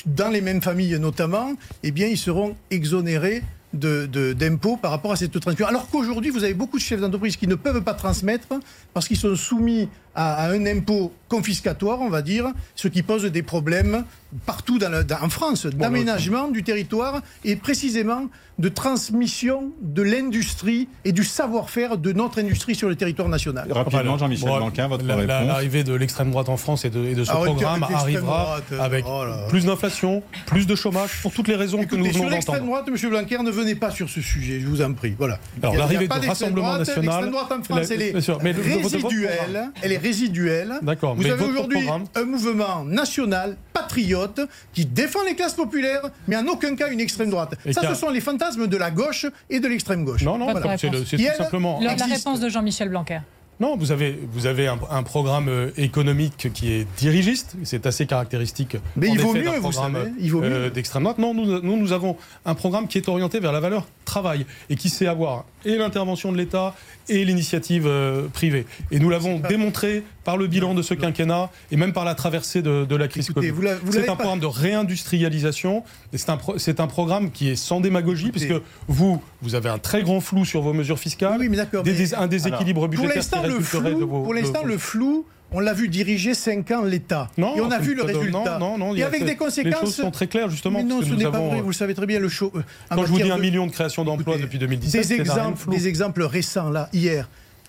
dans 0.06 0.28
les 0.28 0.40
mêmes 0.40 0.62
familles 0.62 0.98
notamment, 0.98 1.52
eh 1.82 1.90
bien, 1.90 2.06
ils 2.06 2.18
seront 2.18 2.56
exonérés 2.70 3.42
d'impôts 3.72 4.76
par 4.76 4.92
rapport 4.92 5.12
à 5.12 5.16
cette 5.16 5.38
transmission. 5.38 5.66
Alors 5.66 5.88
qu'aujourd'hui, 5.88 6.30
vous 6.30 6.44
avez 6.44 6.54
beaucoup 6.54 6.78
de 6.78 6.82
chefs 6.82 7.00
d'entreprise 7.00 7.36
qui 7.36 7.48
ne 7.48 7.56
peuvent 7.56 7.82
pas 7.82 7.94
transmettre 7.94 8.48
parce 8.92 9.08
qu'ils 9.08 9.16
sont 9.16 9.34
soumis 9.34 9.88
à, 10.14 10.44
à 10.44 10.50
un 10.50 10.66
impôt 10.66 11.12
confiscatoire, 11.28 12.00
on 12.00 12.10
va 12.10 12.22
dire, 12.22 12.46
ce 12.76 12.86
qui 12.88 13.02
pose 13.02 13.24
des 13.24 13.42
problèmes 13.42 14.04
partout 14.46 14.78
dans 14.78 14.88
le- 14.90 15.04
dans- 15.04 15.22
en 15.22 15.28
France, 15.28 15.66
d'aménagement 15.66 16.48
du 16.48 16.62
territoire 16.62 17.22
et 17.44 17.56
précisément 17.56 18.26
de 18.60 18.68
transmission 18.68 19.72
de 19.82 20.02
l'industrie 20.02 20.88
et 21.04 21.10
du 21.10 21.24
savoir-faire 21.24 21.98
de 21.98 22.12
notre 22.12 22.38
industrie 22.40 22.76
sur 22.76 22.88
le 22.88 22.94
territoire 22.94 23.28
national. 23.28 23.66
Rapidement, 23.72 24.16
Jean-Michel 24.16 24.48
bon, 24.48 24.56
Blanquer, 24.58 24.86
votre 24.88 25.04
la- 25.04 25.16
réponse. 25.16 25.46
L'arrivée 25.48 25.82
de 25.82 25.92
l'extrême 25.94 26.30
droite 26.30 26.48
en 26.48 26.56
France 26.56 26.84
et 26.84 26.90
de, 26.90 27.04
et 27.04 27.14
de 27.14 27.24
ce 27.24 27.30
Arrêtez 27.32 27.46
programme 27.46 27.80
l'extrême 27.80 27.98
arrivera 28.00 28.44
droite, 28.44 28.64
euh, 28.72 28.80
avec 28.80 29.04
oh 29.08 29.24
plus 29.48 29.64
d'inflation, 29.66 30.22
plus 30.46 30.66
de 30.68 30.74
chômage, 30.76 31.10
pour 31.22 31.32
toutes 31.32 31.48
les 31.48 31.56
raisons 31.56 31.84
que 31.84 31.96
nous 31.96 32.04
sur 32.06 32.14
venons 32.22 32.28
l'extrême 32.30 32.60
d'entendre. 32.60 32.82
droite, 32.84 33.02
M. 33.02 33.10
Blanquer, 33.10 33.38
ne 33.42 33.50
venez 33.50 33.74
pas 33.74 33.90
sur 33.90 34.08
ce 34.08 34.20
sujet, 34.20 34.60
je 34.60 34.66
vous 34.68 34.82
en 34.82 34.92
prie. 34.92 35.14
Voilà. 35.18 35.40
Alors, 35.62 35.74
l'arrivée 35.76 36.06
pas 36.06 36.20
du 36.20 36.28
Rassemblement 36.28 36.66
droite. 36.74 36.78
national, 36.80 37.04
L'extrême 37.04 37.30
droite 37.30 37.52
en 37.52 37.62
France, 37.64 37.88
la- 37.88 37.94
elle 37.96 38.02
est 38.02 38.20
sûr, 38.20 38.38
mais 38.42 38.52
résiduelle. 38.52 39.70
Elle 39.82 39.92
est 39.92 39.98
résiduelle. 40.04 40.74
D'accord, 40.82 41.14
Vous 41.14 41.22
mais 41.22 41.30
avez 41.30 41.44
aujourd'hui 41.44 41.82
programme- 41.84 42.04
un 42.14 42.24
mouvement 42.24 42.84
national, 42.84 43.56
patriote, 43.72 44.40
qui 44.72 44.84
défend 44.86 45.22
les 45.26 45.34
classes 45.34 45.54
populaires, 45.54 46.02
mais 46.28 46.36
en 46.36 46.46
aucun 46.46 46.76
cas 46.76 46.88
une 46.90 47.00
extrême 47.00 47.30
droite. 47.30 47.54
Et 47.66 47.72
Ça, 47.72 47.82
ce 47.88 47.94
sont 47.94 48.10
les 48.10 48.20
fantasmes 48.20 48.66
de 48.66 48.76
la 48.76 48.90
gauche 48.90 49.26
et 49.50 49.60
de 49.60 49.66
l'extrême 49.68 50.04
gauche. 50.04 50.22
Non, 50.22 50.38
non, 50.38 50.48
c'est 50.76 50.90
tout 50.90 50.96
elle, 51.18 51.34
simplement. 51.36 51.78
Le- 51.80 51.86
la 51.86 51.92
existe. 51.94 52.16
réponse 52.16 52.40
de 52.40 52.48
Jean-Michel 52.48 52.88
Blanquer. 52.90 53.20
Non, 53.60 53.76
vous 53.76 53.92
avez, 53.92 54.18
vous 54.32 54.46
avez 54.46 54.66
un, 54.66 54.76
un 54.90 55.04
programme 55.04 55.48
euh, 55.48 55.70
économique 55.76 56.48
qui 56.52 56.72
est 56.72 56.88
dirigiste, 56.98 57.54
c'est 57.62 57.86
assez 57.86 58.04
caractéristique. 58.04 58.76
Mais 58.96 59.06
il 59.08 59.20
vaut 59.20 59.30
effet, 59.32 59.44
mieux, 59.44 59.56
vous 59.60 59.70
programme, 59.70 59.94
savez, 59.94 60.10
il 60.18 60.30
vaut 60.32 60.42
euh, 60.42 60.64
mieux. 60.64 60.70
d'extrême 60.70 61.04
droite. 61.04 61.18
Non, 61.18 61.34
nous, 61.34 61.60
nous, 61.62 61.76
nous 61.76 61.92
avons 61.92 62.16
un 62.44 62.54
programme 62.56 62.88
qui 62.88 62.98
est 62.98 63.08
orienté 63.08 63.38
vers 63.38 63.52
la 63.52 63.60
valeur 63.60 63.86
travail 64.04 64.44
et 64.70 64.74
qui 64.74 64.88
sait 64.88 65.06
avoir 65.06 65.44
et 65.64 65.76
l'intervention 65.76 66.32
de 66.32 66.36
l'État 66.36 66.74
et 67.08 67.24
l'initiative 67.24 67.86
euh, 67.86 68.28
privée. 68.28 68.66
Et 68.90 68.98
nous 68.98 69.10
l'avons 69.10 69.38
démontré 69.38 70.02
par 70.24 70.36
le 70.36 70.46
bilan 70.46 70.74
de 70.74 70.82
ce 70.82 70.94
quinquennat 70.94 71.50
et 71.70 71.76
même 71.76 71.92
par 71.92 72.04
la 72.04 72.14
traversée 72.14 72.62
de, 72.62 72.84
de 72.84 72.96
la 72.96 73.08
crise 73.08 73.28
Écoutez, 73.30 73.50
Covid. 73.50 73.68
C'est 73.90 74.04
un 74.08 74.16
pas- 74.16 74.16
programme 74.16 74.40
de 74.40 74.46
réindustrialisation 74.46 75.82
et 76.12 76.18
c'est 76.18 76.30
un, 76.30 76.36
pro- 76.36 76.58
c'est 76.58 76.80
un 76.80 76.86
programme 76.86 77.30
qui 77.30 77.50
est 77.50 77.56
sans 77.56 77.80
démagogie 77.80 78.28
Écoutez. 78.28 78.46
puisque 78.46 78.62
vous, 78.88 79.22
vous 79.42 79.54
avez 79.54 79.68
un 79.68 79.78
très 79.78 80.02
grand 80.02 80.20
flou 80.20 80.44
sur 80.44 80.62
vos 80.62 80.72
mesures 80.72 80.98
fiscales, 80.98 81.38
Oui, 81.40 81.48
mais 81.48 81.56
d'accord, 81.58 81.82
des- 81.82 81.92
mais- 81.92 81.98
des- 81.98 82.14
un 82.14 82.26
déséquilibre 82.26 82.80
Pour 82.82 82.88
budgétaire 82.88 83.16
l'instant, 83.16 83.42
le 83.42 83.48
résulterait 83.56 83.90
flou, 83.90 84.00
de 84.00 84.04
vos- 84.04 84.22
pour 84.22 84.34
de 84.34 84.38
l'instant, 84.40 84.62
vos- 84.62 84.68
le 84.68 84.78
flou, 84.78 85.26
on 85.54 85.60
l'a 85.60 85.72
vu 85.72 85.88
diriger 85.88 86.34
5 86.34 86.70
ans 86.72 86.82
l'État. 86.82 87.28
Non, 87.38 87.56
et 87.56 87.60
on 87.60 87.70
a 87.70 87.78
vu 87.78 87.94
le 87.94 88.02
résultat. 88.02 88.58
Non, 88.58 88.76
non, 88.76 88.88
non. 88.88 88.94
et 88.94 89.02
avec 89.02 89.24
des 89.24 89.36
conséquences. 89.36 89.72
Les 89.72 89.86
choses 89.86 89.94
sont 89.96 90.10
très 90.10 90.26
claires, 90.26 90.50
justement. 90.50 90.80
Mais 90.80 90.84
non, 90.84 91.00
ce 91.00 91.14
n'est 91.14 91.24
pas 91.24 91.36
avons, 91.36 91.48
vrai, 91.48 91.60
vous 91.60 91.68
le 91.68 91.74
savez 91.74 91.94
très 91.94 92.06
bien. 92.06 92.18
Le 92.18 92.28
show, 92.28 92.52
euh, 92.54 92.62
Quand 92.90 93.06
je 93.06 93.12
vous 93.12 93.20
dis 93.20 93.30
un 93.30 93.38
million 93.38 93.66
de 93.66 93.72
créations 93.72 94.04
d'emplois 94.04 94.36
depuis 94.36 94.58
2017, 94.58 95.08
des 95.08 95.14
exemples, 95.14 95.70
des 95.70 95.88
exemples 95.88 96.22
récents 96.24 96.70
là, 96.70 96.88
hier, 96.92 97.28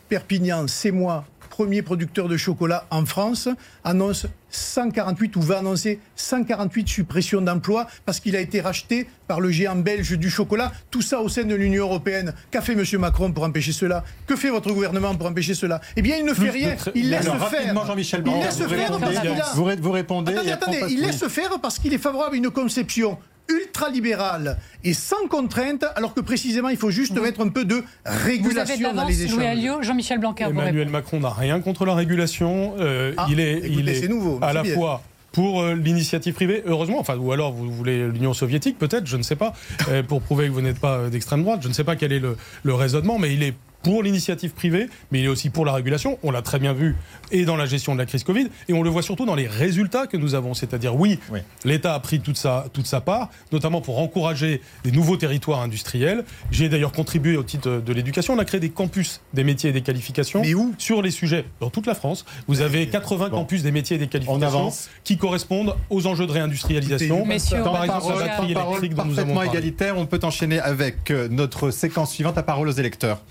Perpignan, 0.09 0.65
c'est 0.67 0.91
moi, 0.91 1.25
premiers 1.55 1.81
producteurs 1.81 2.27
de 2.27 2.35
chocolat 2.35 2.85
en 2.91 3.05
France, 3.05 3.47
annonce 3.85 4.25
148 4.49 5.37
ou 5.37 5.41
va 5.41 5.59
annoncer 5.59 5.99
148 6.17 6.85
suppressions 6.85 7.39
d'emplois 7.39 7.87
parce 8.05 8.19
qu'il 8.19 8.35
a 8.35 8.41
été 8.41 8.59
racheté 8.59 9.07
par 9.25 9.39
le 9.39 9.49
géant 9.51 9.77
belge 9.77 10.17
du 10.17 10.29
chocolat. 10.29 10.73
Tout 10.91 11.01
ça 11.01 11.21
au 11.21 11.29
sein 11.29 11.45
de 11.45 11.55
l'Union 11.55 11.83
européenne. 11.85 12.33
Qu'a 12.51 12.59
fait 12.61 12.73
M. 12.73 12.83
Macron 12.99 13.31
pour 13.31 13.45
empêcher 13.45 13.71
cela? 13.71 14.03
Que 14.27 14.35
fait 14.35 14.49
votre 14.49 14.69
gouvernement 14.73 15.15
pour 15.15 15.27
empêcher 15.27 15.53
cela? 15.53 15.79
Eh 15.95 16.01
bien, 16.01 16.17
il 16.17 16.25
ne 16.25 16.33
fait 16.33 16.49
rien. 16.49 16.75
Il 16.93 17.09
laisse 17.09 17.25
Alors, 17.25 17.47
faire. 17.47 17.85
Jean-Michel 17.85 18.21
Il 18.25 18.33
laisse 18.33 18.59
vous 18.59 18.67
faire 18.67 18.79
répondez, 18.93 19.05
parce 19.05 19.19
qu'il 19.21 19.29
a- 19.41 19.51
vous, 19.55 19.63
ré- 19.63 19.75
vous 19.77 19.91
répondez. 19.91 20.33
Attendez, 20.33 20.49
et 20.49 20.51
après, 20.51 20.65
on 20.67 20.69
attendez, 20.73 20.79
passe- 20.81 20.91
il 20.91 20.99
oui. 20.99 21.05
laisse 21.05 21.27
faire 21.29 21.59
parce 21.61 21.79
qu'il 21.79 21.93
est 21.93 21.97
favorable 21.97 22.35
à 22.35 22.37
une 22.37 22.49
conception 22.49 23.17
ultra-libérale 23.49 24.57
et 24.83 24.93
sans 24.93 25.27
contrainte, 25.29 25.85
alors 25.95 26.13
que 26.13 26.21
précisément, 26.21 26.69
il 26.69 26.77
faut 26.77 26.91
juste 26.91 27.19
mettre 27.19 27.41
un 27.41 27.49
peu 27.49 27.65
de 27.65 27.83
régulation 28.05 28.93
dans 28.93 29.05
les 29.05 29.23
échanges. 29.23 29.37
Louis 29.37 29.45
Alliot, 29.45 29.81
Jean-Michel 29.81 30.19
Blanquer, 30.19 30.45
Emmanuel. 30.45 30.89
Macron 30.89 31.19
n'a 31.19 31.29
rien 31.29 31.59
contre 31.59 31.85
la 31.85 31.95
régulation. 31.95 32.75
euh, 32.79 33.13
Ah, 33.17 33.27
il 33.29 33.39
est, 33.39 33.53
écoutez, 33.57 33.73
il 33.73 33.89
est 33.89 33.95
c'est 34.01 34.07
nouveau, 34.07 34.39
à 34.41 34.53
la 34.53 34.63
bien. 34.63 34.73
fois 34.75 35.01
pour 35.31 35.61
euh, 35.61 35.75
l'initiative 35.75 36.33
privée, 36.33 36.63
heureusement, 36.65 36.97
enfin, 36.99 37.17
ou 37.17 37.31
alors 37.33 37.51
vous 37.51 37.69
voulez 37.69 38.07
l'Union 38.07 38.33
soviétique, 38.33 38.77
peut-être, 38.79 39.05
je 39.05 39.17
ne 39.17 39.21
sais 39.23 39.35
pas, 39.35 39.53
euh, 39.89 40.01
pour 40.01 40.21
prouver 40.21 40.45
que 40.47 40.51
vous 40.51 40.61
n'êtes 40.61 40.79
pas 40.79 41.09
d'extrême 41.09 41.43
droite. 41.43 41.59
Je 41.61 41.67
ne 41.67 41.73
sais 41.73 41.83
pas 41.83 41.97
quel 41.97 42.13
est 42.13 42.19
le, 42.19 42.37
le 42.63 42.73
raisonnement, 42.73 43.19
mais 43.19 43.33
il 43.33 43.43
est 43.43 43.53
pour 43.85 44.01
l'initiative 44.01 44.49
privée, 44.53 44.89
mais 45.11 45.19
il 45.19 45.25
est 45.25 45.27
aussi 45.27 45.51
pour 45.51 45.63
la 45.63 45.71
régulation. 45.71 46.17
On 46.23 46.31
l'a 46.31 46.41
très 46.41 46.57
bien 46.57 46.73
vu 46.73 46.95
et 47.31 47.45
dans 47.45 47.55
la 47.55 47.67
gestion 47.67 47.93
de 47.93 47.99
la 47.99 48.07
crise 48.07 48.23
Covid, 48.23 48.47
et 48.67 48.73
on 48.73 48.81
le 48.81 48.89
voit 48.89 49.03
surtout 49.03 49.27
dans 49.27 49.35
les 49.35 49.45
résultats 49.45 50.07
que 50.07 50.17
nous 50.17 50.33
avons. 50.33 50.55
C'est-à-dire, 50.55 50.95
oui, 50.95 51.19
Oui. 51.31 51.41
l'État 51.65 51.93
a 51.93 51.99
pris 51.99 52.19
toute 52.19 52.35
sa, 52.37 52.65
toute 52.73 52.87
sa 52.87 52.99
part, 52.99 53.29
notamment 53.51 53.81
pour 53.81 53.99
encourager 53.99 54.61
des 54.83 54.91
nouveaux 54.91 55.17
territoires 55.17 55.61
industriels. 55.61 56.23
J'ai 56.49 56.67
d'ailleurs 56.67 56.93
contribué 56.93 57.37
au 57.37 57.43
titre 57.43 57.79
de 57.85 57.93
l'éducation. 57.93 58.33
On 58.33 58.39
a 58.39 58.45
créé 58.45 58.59
des 58.59 58.69
campus 58.71 59.21
des 59.35 59.43
métiers 59.43 59.69
et 59.69 59.73
des 59.73 59.81
qualifications 59.81 60.41
Mais 60.41 60.55
où? 60.55 60.73
sur 60.79 61.03
les 61.03 61.11
sujets 61.11 61.45
dans 61.59 61.69
toute 61.69 61.85
la 61.85 61.93
France. 61.93 62.25
Vous 62.47 62.61
avez 62.61 62.87
80 62.87 63.29
Bon. 63.29 63.37
campus 63.37 63.61
des 63.61 63.71
métiers 63.71 63.97
et 63.97 63.99
des 63.99 64.07
qualifications 64.07 64.47
avance. 64.47 64.89
qui 65.03 65.17
correspondent 65.17 65.75
aux 65.91 66.07
enjeux 66.07 66.25
de 66.25 66.31
réindustrialisation. 66.31 67.23
Messieurs, 67.23 67.61
Par 67.63 67.83
exemple, 67.83 67.87
parole, 68.01 68.13
la 68.19 68.19
temps 68.19 68.27
batterie 68.31 68.47
de 68.49 68.53
parole 68.55 68.69
électrique 68.79 68.93
dont 68.95 69.05
nous 69.05 69.11
avons 69.11 69.15
parfaitement 69.35 69.35
parlé. 69.35 69.49
égalitaire. 69.59 69.97
On 69.99 70.05
peut 70.07 70.19
enchaîner 70.23 70.59
avec 70.59 71.11
euh, 71.11 71.27
notre 71.29 71.69
séquence 71.69 72.11
suivante. 72.13 72.35
La 72.35 72.41
parole 72.43 72.67
aux 72.67 72.71
électeurs. 72.71 73.21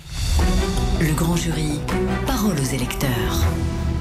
Le 1.01 1.13
grand 1.15 1.37
jury. 1.37 1.81
Parole 2.27 2.55
aux 2.59 2.75
électeurs. 2.75 3.45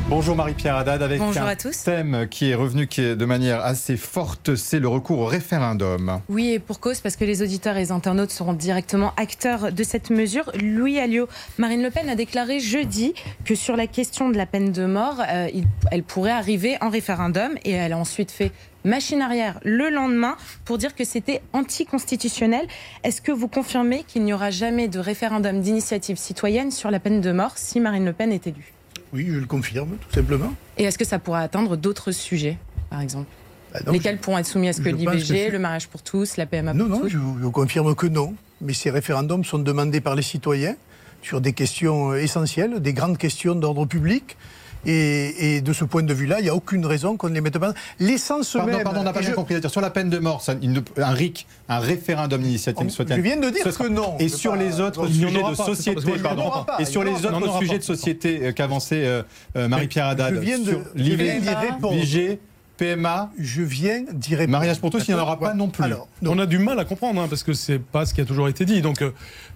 Bonjour 0.09 0.35
Marie-Pierre 0.35 0.75
Haddad 0.75 1.01
avec 1.01 1.19
Bonjour 1.19 1.41
un 1.43 1.47
à 1.47 1.55
tous. 1.55 1.83
thème 1.85 2.27
qui 2.29 2.49
est 2.51 2.55
revenu 2.55 2.87
qui 2.87 3.01
est 3.01 3.15
de 3.15 3.25
manière 3.25 3.63
assez 3.63 3.95
forte, 3.97 4.55
c'est 4.55 4.79
le 4.79 4.87
recours 4.87 5.19
au 5.19 5.25
référendum. 5.25 6.19
Oui, 6.29 6.51
et 6.51 6.59
pour 6.59 6.79
cause, 6.79 6.99
parce 6.99 7.15
que 7.15 7.23
les 7.25 7.41
auditeurs 7.41 7.77
et 7.77 7.79
les 7.79 7.91
internautes 7.91 8.29
seront 8.31 8.53
directement 8.53 9.13
acteurs 9.17 9.71
de 9.71 9.83
cette 9.83 10.09
mesure. 10.09 10.51
Louis 10.61 10.99
Alliot, 10.99 11.27
Marine 11.57 11.81
Le 11.81 11.89
Pen 11.89 12.09
a 12.09 12.15
déclaré 12.15 12.59
jeudi 12.59 13.13
que 13.45 13.55
sur 13.55 13.75
la 13.77 13.87
question 13.87 14.29
de 14.29 14.37
la 14.37 14.45
peine 14.45 14.71
de 14.71 14.85
mort, 14.85 15.21
euh, 15.27 15.47
il- 15.53 15.65
elle 15.91 16.03
pourrait 16.03 16.31
arriver 16.31 16.77
en 16.81 16.89
référendum 16.89 17.51
et 17.63 17.71
elle 17.71 17.93
a 17.93 17.97
ensuite 17.97 18.29
fait 18.31 18.51
machine 18.83 19.21
arrière 19.21 19.59
le 19.63 19.89
lendemain 19.89 20.35
pour 20.65 20.77
dire 20.77 20.95
que 20.95 21.03
c'était 21.03 21.41
anticonstitutionnel. 21.53 22.67
Est-ce 23.03 23.21
que 23.21 23.31
vous 23.31 23.47
confirmez 23.47 24.03
qu'il 24.07 24.23
n'y 24.23 24.33
aura 24.33 24.51
jamais 24.51 24.87
de 24.87 24.99
référendum 24.99 25.61
d'initiative 25.61 26.17
citoyenne 26.17 26.71
sur 26.71 26.91
la 26.91 26.99
peine 26.99 27.21
de 27.21 27.31
mort 27.31 27.53
si 27.57 27.79
Marine 27.79 28.05
Le 28.05 28.13
Pen 28.13 28.31
est 28.31 28.47
élue? 28.47 28.73
Oui, 29.13 29.27
je 29.29 29.39
le 29.39 29.45
confirme, 29.45 29.89
tout 30.09 30.13
simplement. 30.15 30.53
Et 30.77 30.83
est-ce 30.85 30.97
que 30.97 31.05
ça 31.05 31.19
pourra 31.19 31.41
atteindre 31.41 31.75
d'autres 31.77 32.11
sujets, 32.11 32.57
par 32.89 33.01
exemple? 33.01 33.27
Bah, 33.73 33.79
Lesquels 33.91 34.17
pourront 34.17 34.37
être 34.39 34.45
soumis 34.47 34.69
à 34.69 34.73
ce 34.73 34.81
que 34.81 34.89
l'IVG, 34.89 35.49
le 35.51 35.59
mariage 35.59 35.87
pour 35.87 36.01
tous, 36.01 36.37
la 36.37 36.45
PMA 36.45 36.73
Non, 36.73 36.85
pour 36.87 36.95
non, 36.97 37.01
tous? 37.01 37.09
je, 37.09 37.17
je 37.41 37.47
confirme 37.47 37.95
que 37.95 38.07
non. 38.07 38.33
Mais 38.61 38.73
ces 38.73 38.89
référendums 38.89 39.43
sont 39.43 39.59
demandés 39.59 39.99
par 40.01 40.15
les 40.15 40.21
citoyens 40.21 40.75
sur 41.21 41.41
des 41.41 41.53
questions 41.53 42.13
essentielles, 42.15 42.79
des 42.81 42.93
grandes 42.93 43.17
questions 43.17 43.55
d'ordre 43.55 43.85
public. 43.85 44.37
Et, 44.85 45.55
et 45.57 45.61
de 45.61 45.73
ce 45.73 45.85
point 45.85 46.03
de 46.03 46.13
vue-là, 46.13 46.39
il 46.39 46.43
n'y 46.43 46.49
a 46.49 46.55
aucune 46.55 46.85
raison 46.85 47.15
qu'on 47.17 47.29
ne 47.29 47.33
les 47.33 47.41
mette 47.41 47.57
pas. 47.57 47.73
L'essence 47.99 48.51
Pardon, 48.53 48.71
même. 48.71 48.83
pardon, 48.83 48.99
on 49.01 49.03
n'a 49.03 49.13
pas 49.13 49.21
bien 49.21 49.29
je- 49.29 49.35
compris. 49.35 49.55
Sur 49.69 49.81
la 49.81 49.89
peine 49.89 50.09
de 50.09 50.19
mort, 50.19 50.41
ça, 50.41 50.55
il 50.61 50.71
ne- 50.71 50.81
un 50.97 51.11
RIC, 51.13 51.47
un 51.69 51.79
référendum 51.79 52.41
d'initiative 52.41 52.85
Je 52.87 52.91
citoyenne. 52.91 53.21
viens 53.21 53.37
de 53.37 53.49
dire 53.49 53.63
ce 53.63 53.71
sera- 53.71 53.85
que 53.85 53.89
non. 53.89 54.15
Et 54.19 54.27
Je 54.29 54.35
sur 54.35 54.55
les 54.55 54.69
pas- 54.69 54.79
autres 54.81 55.07
sujets 55.07 55.31
de 55.31 55.55
pas, 55.55 55.55
société, 55.55 56.11
pardon, 56.21 56.51
pas, 56.65 56.77
et 56.79 56.85
sur 56.85 57.03
les 57.03 57.11
autres 57.25 57.59
sujets 57.59 57.77
de 57.79 57.83
société 57.83 58.39
euh, 58.47 58.51
qu'avançait 58.51 59.05
euh, 59.05 59.23
euh, 59.55 59.67
Marie-Pierre 59.67 60.07
Haddad, 60.07 60.35
Je 60.35 60.39
viens 60.39 60.59
de, 60.59 60.63
sur 60.65 60.81
je 60.95 62.37
PMA, 62.77 63.31
Je 63.37 63.61
viens 63.61 64.03
d'y 64.11 64.35
répondre. 64.35 64.51
mariage 64.57 64.79
pour 64.79 64.89
tous, 64.89 65.07
il 65.07 65.13
n'y 65.13 65.19
en 65.19 65.23
aura 65.23 65.39
pas 65.39 65.53
non 65.53 65.69
plus. 65.69 65.83
Alors, 65.83 66.07
donc, 66.21 66.35
On 66.35 66.39
a 66.39 66.45
du 66.45 66.57
mal 66.59 66.79
à 66.79 66.85
comprendre, 66.85 67.21
hein, 67.21 67.27
parce 67.29 67.43
que 67.43 67.53
c'est 67.53 67.79
pas 67.79 68.05
ce 68.05 68.13
qui 68.13 68.21
a 68.21 68.25
toujours 68.25 68.47
été 68.47 68.65
dit. 68.65 68.81
Donc, 68.81 69.01
euh, 69.01 69.09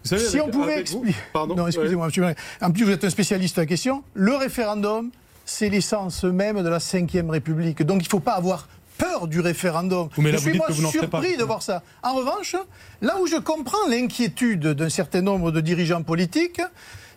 vous 0.03 0.09
savez, 0.09 0.21
si 0.23 0.37
avec- 0.39 0.47
on 0.47 0.51
pouvait 0.51 0.75
vous- 0.75 0.79
expliquer. 0.81 1.17
Pardon 1.33 1.55
Non, 1.55 1.67
excusez-moi, 1.67 2.05
monsieur 2.07 2.21
Marais. 2.21 2.35
En 2.61 2.71
plus, 2.71 2.83
vous 2.83 2.91
êtes 2.91 3.03
un 3.03 3.09
spécialiste 3.09 3.55
de 3.55 3.61
la 3.61 3.65
question. 3.65 4.03
Le 4.13 4.35
référendum, 4.35 5.09
c'est 5.45 5.69
l'essence 5.69 6.23
même 6.23 6.61
de 6.61 6.69
la 6.69 6.77
Ve 6.77 7.29
République. 7.29 7.81
Donc, 7.83 8.01
il 8.01 8.05
ne 8.05 8.09
faut 8.09 8.19
pas 8.19 8.33
avoir 8.33 8.67
peur 8.97 9.27
du 9.27 9.39
référendum. 9.39 10.09
Oui, 10.17 10.23
mais 10.23 10.31
là, 10.31 10.37
je 10.37 10.41
vous 10.43 10.43
suis 10.43 10.51
dites 10.53 10.57
moi 10.59 10.67
que 10.67 10.73
vous 10.73 10.81
n'en 10.81 10.91
ferez 10.91 11.07
pas. 11.07 11.21
surpris 11.21 11.37
de 11.37 11.43
voir 11.43 11.61
ça. 11.61 11.83
En 12.03 12.13
revanche, 12.15 12.55
là 13.01 13.15
où 13.21 13.27
je 13.27 13.35
comprends 13.37 13.87
l'inquiétude 13.89 14.67
d'un 14.67 14.89
certain 14.89 15.21
nombre 15.21 15.51
de 15.51 15.61
dirigeants 15.61 16.01
politiques, 16.03 16.61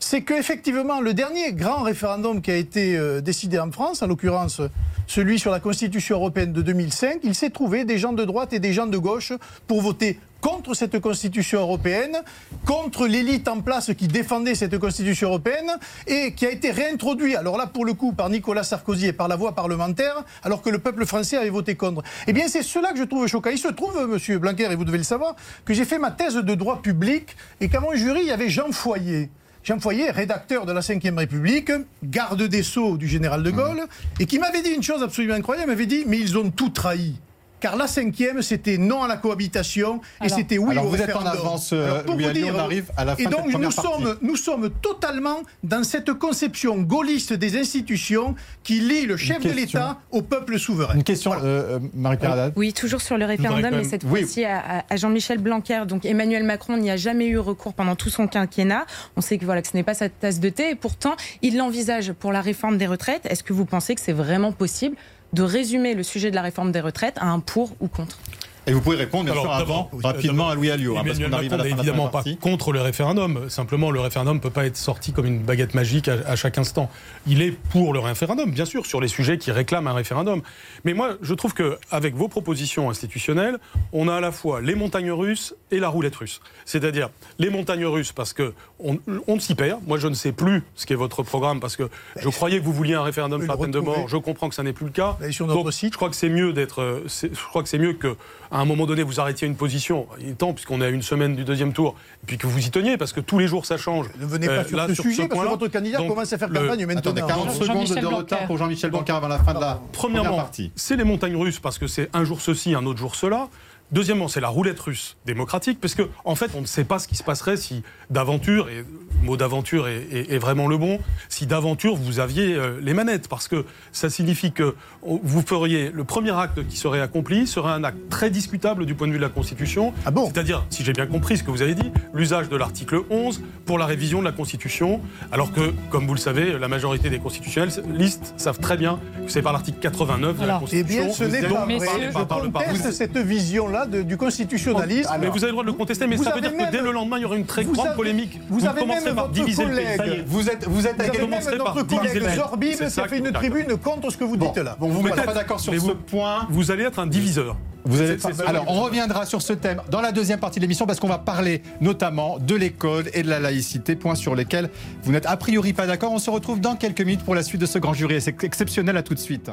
c'est 0.00 0.22
qu'effectivement, 0.22 1.00
le 1.00 1.14
dernier 1.14 1.52
grand 1.52 1.82
référendum 1.82 2.40
qui 2.40 2.50
a 2.50 2.56
été 2.56 2.96
euh, 2.96 3.20
décidé 3.20 3.58
en 3.58 3.70
France, 3.70 4.02
en 4.02 4.06
l'occurrence 4.06 4.60
celui 5.06 5.38
sur 5.38 5.50
la 5.50 5.60
Constitution 5.60 6.16
européenne 6.16 6.52
de 6.52 6.62
2005, 6.62 7.20
il 7.22 7.34
s'est 7.34 7.50
trouvé 7.50 7.84
des 7.84 7.98
gens 7.98 8.12
de 8.12 8.24
droite 8.24 8.52
et 8.52 8.60
des 8.60 8.72
gens 8.72 8.86
de 8.86 8.96
gauche 8.96 9.32
pour 9.66 9.82
voter 9.82 10.18
contre 10.40 10.72
cette 10.72 10.98
Constitution 11.00 11.60
européenne, 11.60 12.16
contre 12.64 13.06
l'élite 13.06 13.46
en 13.48 13.60
place 13.60 13.92
qui 13.92 14.08
défendait 14.08 14.54
cette 14.54 14.78
Constitution 14.78 15.28
européenne 15.28 15.70
et 16.06 16.32
qui 16.32 16.46
a 16.46 16.50
été 16.50 16.70
réintroduit, 16.70 17.36
alors 17.36 17.58
là 17.58 17.66
pour 17.66 17.84
le 17.84 17.92
coup 17.92 18.12
par 18.12 18.30
Nicolas 18.30 18.62
Sarkozy 18.62 19.08
et 19.08 19.12
par 19.12 19.28
la 19.28 19.36
voie 19.36 19.54
parlementaire, 19.54 20.24
alors 20.42 20.62
que 20.62 20.70
le 20.70 20.78
peuple 20.78 21.04
français 21.04 21.36
avait 21.36 21.50
voté 21.50 21.74
contre. 21.74 22.02
Eh 22.26 22.32
bien 22.32 22.48
c'est 22.48 22.62
cela 22.62 22.92
que 22.92 22.98
je 22.98 23.04
trouve 23.04 23.26
choquant. 23.26 23.50
Il 23.50 23.58
se 23.58 23.68
trouve, 23.68 24.06
monsieur 24.08 24.38
Blanquer, 24.38 24.70
et 24.70 24.76
vous 24.76 24.84
devez 24.84 24.98
le 24.98 25.04
savoir, 25.04 25.36
que 25.64 25.74
j'ai 25.74 25.84
fait 25.84 25.98
ma 25.98 26.10
thèse 26.10 26.36
de 26.36 26.54
droit 26.54 26.80
public 26.80 27.36
et 27.60 27.68
qu'à 27.68 27.80
mon 27.80 27.94
jury, 27.94 28.20
il 28.22 28.28
y 28.28 28.32
avait 28.32 28.48
Jean 28.48 28.72
Foyer. 28.72 29.28
Jean 29.62 29.78
Foyer, 29.78 30.10
rédacteur 30.10 30.64
de 30.64 30.72
la 30.72 30.80
Ve 30.80 31.16
République, 31.16 31.70
garde 32.02 32.42
des 32.42 32.62
Sceaux 32.62 32.96
du 32.96 33.06
général 33.06 33.42
de 33.42 33.50
Gaulle, 33.50 33.82
et 34.18 34.26
qui 34.26 34.38
m'avait 34.38 34.62
dit 34.62 34.70
une 34.70 34.82
chose 34.82 35.02
absolument 35.02 35.34
incroyable, 35.34 35.70
m'avait 35.70 35.86
dit, 35.86 36.04
mais 36.06 36.18
ils 36.18 36.38
ont 36.38 36.50
tout 36.50 36.70
trahi. 36.70 37.16
Car 37.60 37.76
la 37.76 37.86
cinquième, 37.86 38.42
c'était 38.42 38.78
non 38.78 39.02
à 39.02 39.08
la 39.08 39.16
cohabitation 39.16 40.00
et 40.20 40.24
Alors- 40.26 40.38
c'était 40.38 40.58
oui 40.58 40.70
Alors, 40.72 40.86
au 40.86 40.88
vous 40.88 40.94
êtes 40.96 41.02
en 41.14 41.18
référendum. 41.18 41.32
avance, 41.46 41.72
euh, 41.72 41.84
Alors, 41.84 42.02
pour 42.04 42.14
Louis 42.14 42.24
vous 42.24 42.32
dire, 42.32 42.52
on 42.54 42.58
arrive 42.58 42.90
à 42.96 43.04
la 43.04 43.16
fin 43.16 43.22
Et 43.22 43.26
de 43.26 43.30
donc, 43.30 43.46
nous 43.52 43.58
partie. 43.70 43.80
sommes, 43.82 44.16
nous 44.22 44.36
sommes 44.36 44.70
totalement 44.82 45.40
dans 45.62 45.84
cette 45.84 46.12
conception 46.14 46.78
gaulliste 46.82 47.32
des 47.34 47.58
institutions 47.58 48.34
qui 48.62 48.80
lie 48.80 49.06
le 49.06 49.16
chef 49.16 49.40
de 49.42 49.50
l'État 49.50 49.98
au 50.10 50.22
peuple 50.22 50.58
souverain. 50.58 50.94
Une 50.94 51.04
question, 51.04 51.32
euh, 51.34 51.36
euh, 51.42 51.78
Marie-Pierre 51.94 52.32
Haddad. 52.32 52.52
Oui, 52.56 52.72
toujours 52.72 53.00
sur 53.02 53.18
le 53.18 53.24
référendum, 53.26 53.74
mais 53.74 53.84
cette 53.84 54.04
Oui. 54.04 54.20
fois-ci 54.20 54.44
à, 54.44 54.58
à- 54.78 54.84
à 54.88 54.96
Jean-Michel 54.96 55.38
Blanquer. 55.38 55.82
Donc 55.86 56.04
Emmanuel 56.04 56.44
Macron 56.44 56.76
n'y 56.78 56.90
a 56.90 56.96
jamais 56.96 57.26
eu 57.26 57.38
recours 57.38 57.74
pendant 57.74 57.94
tout 57.96 58.10
son 58.10 58.26
quinquennat. 58.26 58.86
On 59.16 59.20
sait 59.20 59.36
que 59.38 59.44
voilà 59.44 59.60
que 59.62 59.68
ce 59.68 59.76
n'est 59.76 59.82
pas 59.82 59.94
sa 59.94 60.08
tasse 60.08 60.40
de 60.40 60.48
thé, 60.48 60.70
et 60.70 60.74
pourtant 60.74 61.14
il 61.42 61.56
l'envisage 61.56 62.12
pour 62.12 62.32
la 62.32 62.40
réforme 62.40 62.78
des 62.78 62.86
retraites. 62.86 63.26
Est-ce 63.26 63.42
que 63.42 63.52
vous 63.52 63.64
pensez 63.66 63.94
que 63.94 64.00
c'est 64.00 64.12
vraiment 64.12 64.52
possible 64.52 64.96
de 65.32 65.42
résumer 65.42 65.94
le 65.94 66.02
sujet 66.02 66.30
de 66.30 66.34
la 66.34 66.42
réforme 66.42 66.72
des 66.72 66.80
retraites 66.80 67.16
à 67.18 67.26
un 67.26 67.40
pour 67.40 67.72
ou 67.80 67.88
contre 67.88 68.18
Et 68.66 68.72
vous 68.72 68.80
pouvez 68.80 68.96
répondre, 68.96 69.24
bien 69.24 69.32
Alors, 69.32 69.44
sûr, 69.44 69.58
d'abord, 69.58 69.76
avant, 69.76 69.90
oui, 69.92 70.00
rapidement 70.02 70.48
à 70.48 70.54
Louis 70.54 70.70
Alliot, 70.70 70.96
hein, 70.96 71.02
parce 71.04 71.18
qu'on 71.18 71.32
arrive 71.32 71.52
à 71.52 71.56
Macron 71.56 71.68
la 71.68 71.76
de 71.76 71.80
évidemment 71.80 72.08
pas 72.08 72.24
contre 72.40 72.72
le 72.72 72.80
référendum. 72.80 73.48
Simplement, 73.48 73.90
le 73.90 74.00
référendum 74.00 74.36
ne 74.36 74.40
peut 74.40 74.50
pas 74.50 74.66
être 74.66 74.76
sorti 74.76 75.12
comme 75.12 75.26
une 75.26 75.42
baguette 75.42 75.74
magique 75.74 76.08
à, 76.08 76.18
à 76.26 76.36
chaque 76.36 76.58
instant. 76.58 76.90
Il 77.26 77.42
est 77.42 77.52
pour 77.52 77.92
le 77.92 78.00
référendum, 78.00 78.50
bien 78.50 78.64
sûr, 78.64 78.86
sur 78.86 79.00
les 79.00 79.08
sujets 79.08 79.38
qui 79.38 79.50
réclament 79.52 79.88
un 79.88 79.94
référendum. 79.94 80.42
Mais 80.84 80.94
moi, 80.94 81.16
je 81.22 81.34
trouve 81.34 81.54
qu'avec 81.54 82.14
vos 82.14 82.28
propositions 82.28 82.90
institutionnelles, 82.90 83.58
on 83.92 84.08
a 84.08 84.16
à 84.16 84.20
la 84.20 84.32
fois 84.32 84.60
les 84.60 84.74
montagnes 84.74 85.12
russes 85.12 85.54
et 85.70 85.78
la 85.78 85.88
roulette 85.88 86.16
russe. 86.16 86.40
C'est-à-dire 86.64 87.10
les 87.38 87.50
montagnes 87.50 87.86
russes 87.86 88.12
parce 88.12 88.32
que 88.32 88.52
on, 88.82 88.98
on 89.26 89.38
s'y 89.40 89.54
perd. 89.54 89.80
Moi, 89.86 89.98
je 89.98 90.08
ne 90.08 90.14
sais 90.14 90.32
plus 90.32 90.62
ce 90.74 90.86
qu'est 90.86 90.94
votre 90.94 91.22
programme 91.22 91.60
parce 91.60 91.76
que 91.76 91.88
je 92.18 92.28
croyais 92.28 92.58
que 92.60 92.64
vous 92.64 92.72
vouliez 92.72 92.94
un 92.94 93.02
référendum 93.02 93.42
sur 93.42 93.50
la 93.52 93.56
peine 93.58 93.70
de 93.70 93.78
mort. 93.80 94.08
Je 94.08 94.16
comprends 94.16 94.48
que 94.48 94.54
ça 94.54 94.62
n'est 94.62 94.72
plus 94.72 94.86
le 94.86 94.92
cas. 94.92 95.16
Allez 95.20 95.32
sur 95.32 95.46
notre 95.46 95.62
Donc, 95.64 95.72
site. 95.72 95.92
Je 95.92 95.96
crois 95.96 96.08
que 96.10 96.16
c'est 96.16 96.28
mieux 96.28 96.52
d'être. 96.52 96.80
euh, 96.82 97.00
Je 97.22 97.28
crois 97.48 97.62
que 97.62 97.68
c'est 97.68 97.78
mieux 97.78 97.92
que 97.94 98.16
à 98.52 98.58
un 98.60 98.64
moment 98.64 98.86
donné 98.86 99.02
vous 99.02 99.20
arrêtiez 99.20 99.46
une 99.46 99.54
position. 99.56 100.06
Il 100.20 100.30
est 100.30 100.32
temps 100.32 100.52
puisqu'on 100.52 100.80
est 100.80 100.86
à 100.86 100.88
une 100.88 101.02
semaine 101.02 101.36
du 101.36 101.44
deuxième 101.44 101.72
tour, 101.72 101.94
et 102.22 102.26
puis 102.26 102.36
que 102.38 102.46
vous 102.46 102.66
y 102.66 102.70
teniez 102.70 102.96
parce 102.96 103.12
que 103.12 103.20
tous 103.20 103.38
les 103.38 103.46
jours 103.46 103.64
ça 103.66 103.76
change. 103.76 104.06
Ne 104.18 104.26
venez 104.26 104.46
pas 104.46 104.52
Euh, 104.52 104.64
sur 104.64 104.76
là, 104.76 104.88
ce 104.88 104.94
sur 104.94 105.04
sujet 105.04 105.22
ce 105.24 105.28
parce 105.28 105.40
que 105.42 105.48
votre 105.48 105.68
candidat 105.68 105.98
Donc, 105.98 106.08
commence 106.08 106.32
à 106.32 106.38
faire 106.38 106.48
le- 106.48 106.60
campagne 106.60 106.86
maintenant. 106.86 107.00
Attendez, 107.00 107.20
40 107.20 107.46
Jean- 107.46 107.52
secondes 107.54 107.88
de 107.88 108.00
Blanquer. 108.00 108.14
retard 108.16 108.46
pour 108.46 108.58
Jean-Michel 108.58 108.90
Blanquer 108.90 109.12
avant 109.12 109.28
la 109.28 109.38
fin 109.38 109.54
de 109.54 109.60
la 109.60 109.80
première 109.92 110.22
Premièrement, 110.22 110.36
partie. 110.38 110.72
c'est 110.74 110.96
les 110.96 111.04
montagnes 111.04 111.36
russes 111.36 111.60
parce 111.60 111.78
que 111.78 111.86
c'est 111.86 112.08
un 112.12 112.24
jour 112.24 112.40
ceci, 112.40 112.74
un 112.74 112.84
autre 112.86 112.98
jour 112.98 113.14
cela. 113.14 113.48
Deuxièmement, 113.92 114.28
c'est 114.28 114.40
la 114.40 114.48
roulette 114.48 114.78
russe 114.78 115.16
démocratique, 115.26 115.80
parce 115.80 115.94
en 116.24 116.34
fait, 116.34 116.52
on 116.54 116.60
ne 116.60 116.66
sait 116.66 116.84
pas 116.84 116.98
ce 116.98 117.08
qui 117.08 117.16
se 117.16 117.24
passerait 117.24 117.56
si 117.56 117.82
d'aventure, 118.08 118.68
et 118.68 118.84
mot 119.22 119.36
d'aventure 119.36 119.88
est, 119.88 120.38
vraiment 120.38 120.66
le 120.66 120.78
bon, 120.78 120.98
si 121.28 121.46
d'aventure 121.46 121.94
vous 121.94 122.20
aviez 122.20 122.54
euh, 122.54 122.78
les 122.80 122.94
manettes, 122.94 123.28
parce 123.28 123.48
que 123.48 123.64
ça 123.92 124.08
signifie 124.08 124.52
que 124.52 124.74
vous 125.02 125.42
feriez 125.42 125.90
le 125.90 126.04
premier 126.04 126.32
acte 126.32 126.66
qui 126.66 126.76
serait 126.76 127.00
accompli 127.00 127.46
serait 127.46 127.72
un 127.72 127.84
acte 127.84 127.98
très 128.08 128.30
discutable 128.30 128.86
du 128.86 128.94
point 128.94 129.06
de 129.06 129.12
vue 129.12 129.18
de 129.18 129.22
la 129.24 129.28
Constitution. 129.28 129.92
Ah 130.06 130.10
bon? 130.10 130.30
C'est-à-dire, 130.32 130.64
si 130.70 130.84
j'ai 130.84 130.92
bien 130.92 131.06
compris 131.06 131.38
ce 131.38 131.42
que 131.42 131.50
vous 131.50 131.62
avez 131.62 131.74
dit, 131.74 131.90
l'usage 132.14 132.48
de 132.48 132.56
l'article 132.56 133.00
11 133.10 133.42
pour 133.66 133.78
la 133.78 133.86
révision 133.86 134.20
de 134.20 134.24
la 134.24 134.32
Constitution, 134.32 135.00
alors 135.32 135.52
que, 135.52 135.72
comme 135.90 136.06
vous 136.06 136.14
le 136.14 136.20
savez, 136.20 136.58
la 136.58 136.68
majorité 136.68 137.10
des 137.10 137.18
constitutionnalistes 137.18 138.34
savent 138.36 138.58
très 138.58 138.76
bien 138.76 138.98
que 139.24 139.30
c'est 139.30 139.42
par 139.42 139.52
l'article 139.52 139.78
89 139.80 140.38
de 140.38 140.46
la 140.46 140.58
Constitution. 140.58 141.02
Eh 141.02 141.04
bien, 141.04 141.12
ce 141.12 141.24
n'est 141.24 141.42
pas 141.42 141.66
vrai. 141.66 142.66
Je 142.74 142.90
cette 142.90 143.16
vision-là 143.16 143.86
du 143.86 144.16
constitutionnalisme. 144.16 145.10
mais 145.20 145.28
vous 145.28 145.38
avez 145.38 145.48
le 145.48 145.52
droit 145.52 145.64
de 145.64 145.68
le 145.68 145.74
contester, 145.74 146.06
mais 146.06 146.16
ça 146.16 146.34
veut 146.34 146.40
dire 146.40 146.56
que 146.56 146.70
dès 146.70 146.80
le 146.80 146.92
lendemain, 146.92 147.18
il 147.18 147.22
y 147.22 147.24
aura 147.24 147.36
une 147.36 147.46
très 147.46 147.64
grande 147.64 147.94
polémique. 147.94 148.40
Vous, 148.48 148.66
avez 148.66 148.84
même 148.84 148.99
votre 149.08 149.56
collègue, 149.56 150.24
vous 150.26 150.48
êtes, 150.48 150.66
vous 150.66 150.86
êtes 150.86 151.00
avec 151.00 151.20
même 151.20 151.30
notre 151.30 151.82
collègue 151.82 152.36
Zorbib 152.36 152.76
qui 152.76 153.00
a 153.00 153.08
fait 153.08 153.18
une 153.18 153.32
tribune 153.32 153.76
contre 153.76 154.10
ce 154.10 154.16
que 154.16 154.24
vous 154.24 154.36
dites 154.36 154.56
là. 154.56 154.76
Bon, 154.78 154.88
vous 154.88 155.02
mettez 155.02 155.22
pas 155.22 155.34
d'accord 155.34 155.60
sur 155.60 155.72
ce 155.74 155.92
point. 155.92 156.46
Vous 156.50 156.70
allez 156.70 156.84
être 156.84 156.98
un 156.98 157.06
diviseur. 157.06 157.56
Vous 157.84 158.00
allez... 158.00 158.18
Alors, 158.46 158.66
on 158.68 158.82
reviendra 158.82 159.24
sur 159.24 159.40
ce 159.40 159.54
thème 159.54 159.80
dans 159.90 160.02
la 160.02 160.12
deuxième 160.12 160.38
partie 160.38 160.58
de 160.58 160.64
l'émission 160.64 160.86
parce 160.86 161.00
qu'on 161.00 161.08
va 161.08 161.16
parler 161.18 161.62
notamment 161.80 162.38
de 162.38 162.54
l'école 162.54 163.04
et 163.14 163.22
de 163.22 163.28
la 163.28 163.40
laïcité, 163.40 163.96
points 163.96 164.14
sur 164.14 164.34
lesquels 164.34 164.68
vous 165.02 165.12
n'êtes 165.12 165.24
a 165.24 165.36
priori 165.38 165.72
pas 165.72 165.86
d'accord. 165.86 166.12
On 166.12 166.18
se 166.18 166.28
retrouve 166.28 166.60
dans 166.60 166.76
quelques 166.76 167.00
minutes 167.00 167.24
pour 167.24 167.34
la 167.34 167.42
suite 167.42 167.60
de 167.60 167.66
ce 167.66 167.78
grand 167.78 167.94
jury. 167.94 168.20
C'est 168.20 168.44
exceptionnel, 168.44 168.98
à 168.98 169.02
tout 169.02 169.14
de 169.14 169.18
suite. 169.18 169.50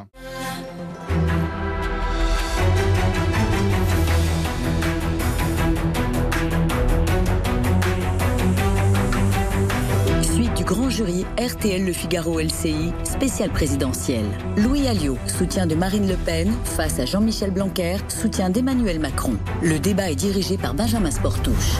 Grand 10.67 10.89
jury 10.89 11.25
RTL 11.39 11.85
Le 11.85 11.93
Figaro 11.93 12.41
LCI, 12.41 12.91
spécial 13.05 13.49
présidentiel. 13.49 14.25
Louis 14.57 14.85
Alliot, 14.85 15.17
soutien 15.25 15.65
de 15.65 15.75
Marine 15.75 16.09
Le 16.09 16.17
Pen, 16.17 16.51
face 16.65 16.99
à 16.99 17.05
Jean-Michel 17.05 17.51
Blanquer, 17.51 17.95
soutien 18.09 18.49
d'Emmanuel 18.49 18.99
Macron. 18.99 19.37
Le 19.63 19.79
débat 19.79 20.11
est 20.11 20.15
dirigé 20.15 20.57
par 20.57 20.73
Benjamin 20.73 21.09
Sportouche. 21.09 21.77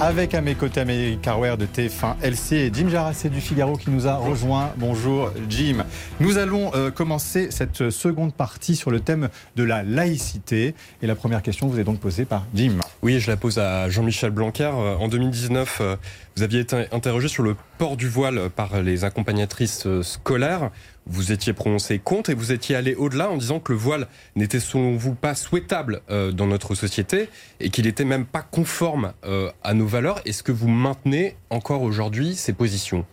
Avec 0.00 0.34
à 0.34 0.40
mes 0.40 0.54
côtés 0.54 0.80
Amélie 0.80 1.18
Carwer 1.18 1.56
de 1.56 1.66
TF1 1.66 2.16
LC 2.22 2.52
et 2.52 2.70
Jim 2.72 2.88
Jarassé 2.88 3.28
du 3.28 3.40
Figaro 3.40 3.76
qui 3.76 3.90
nous 3.90 4.08
a 4.08 4.16
rejoint. 4.16 4.72
Bonjour 4.76 5.30
Jim. 5.48 5.84
Nous 6.18 6.38
allons 6.38 6.72
euh, 6.74 6.90
commencer 6.90 7.50
cette 7.50 7.90
seconde 7.90 8.34
partie 8.34 8.74
sur 8.74 8.90
le 8.90 9.00
thème 9.00 9.28
de 9.54 9.62
la 9.62 9.82
laïcité. 9.82 10.74
Et 11.02 11.06
la 11.06 11.14
première 11.14 11.42
question 11.42 11.68
vous 11.68 11.78
est 11.78 11.84
donc 11.84 12.00
posée 12.00 12.24
par 12.24 12.46
Jim. 12.54 12.78
Oui, 13.02 13.20
je 13.20 13.30
la 13.30 13.36
pose 13.36 13.58
à 13.58 13.88
Jean-Michel 13.88 14.30
Blanquer. 14.30 14.70
Euh, 14.74 14.96
en 14.96 15.08
2019, 15.08 15.78
euh, 15.80 15.96
vous 16.36 16.42
aviez 16.42 16.60
été 16.60 16.86
interrogé 16.92 17.28
sur 17.28 17.42
le 17.42 17.56
port 17.78 17.96
du 17.96 18.08
voile 18.08 18.50
par 18.50 18.82
les 18.82 19.04
accompagnatrices 19.04 19.86
scolaires 20.02 20.70
vous 21.06 21.32
étiez 21.32 21.52
prononcé 21.52 21.98
contre 21.98 22.30
et 22.30 22.34
vous 22.34 22.52
étiez 22.52 22.76
allé 22.76 22.94
au-delà 22.94 23.30
en 23.30 23.36
disant 23.36 23.60
que 23.60 23.72
le 23.72 23.78
voile 23.78 24.08
n'était 24.36 24.60
selon 24.60 24.96
vous 24.96 25.14
pas 25.14 25.34
souhaitable 25.34 26.00
euh, 26.10 26.32
dans 26.32 26.46
notre 26.46 26.74
société 26.74 27.28
et 27.60 27.70
qu'il 27.70 27.86
n'était 27.86 28.04
même 28.04 28.24
pas 28.24 28.42
conforme 28.42 29.12
euh, 29.24 29.50
à 29.62 29.74
nos 29.74 29.86
valeurs. 29.86 30.20
Est-ce 30.24 30.42
que 30.42 30.52
vous 30.52 30.68
maintenez 30.68 31.36
encore 31.50 31.82
aujourd'hui 31.82 32.34
ces 32.34 32.52
positions? 32.52 33.04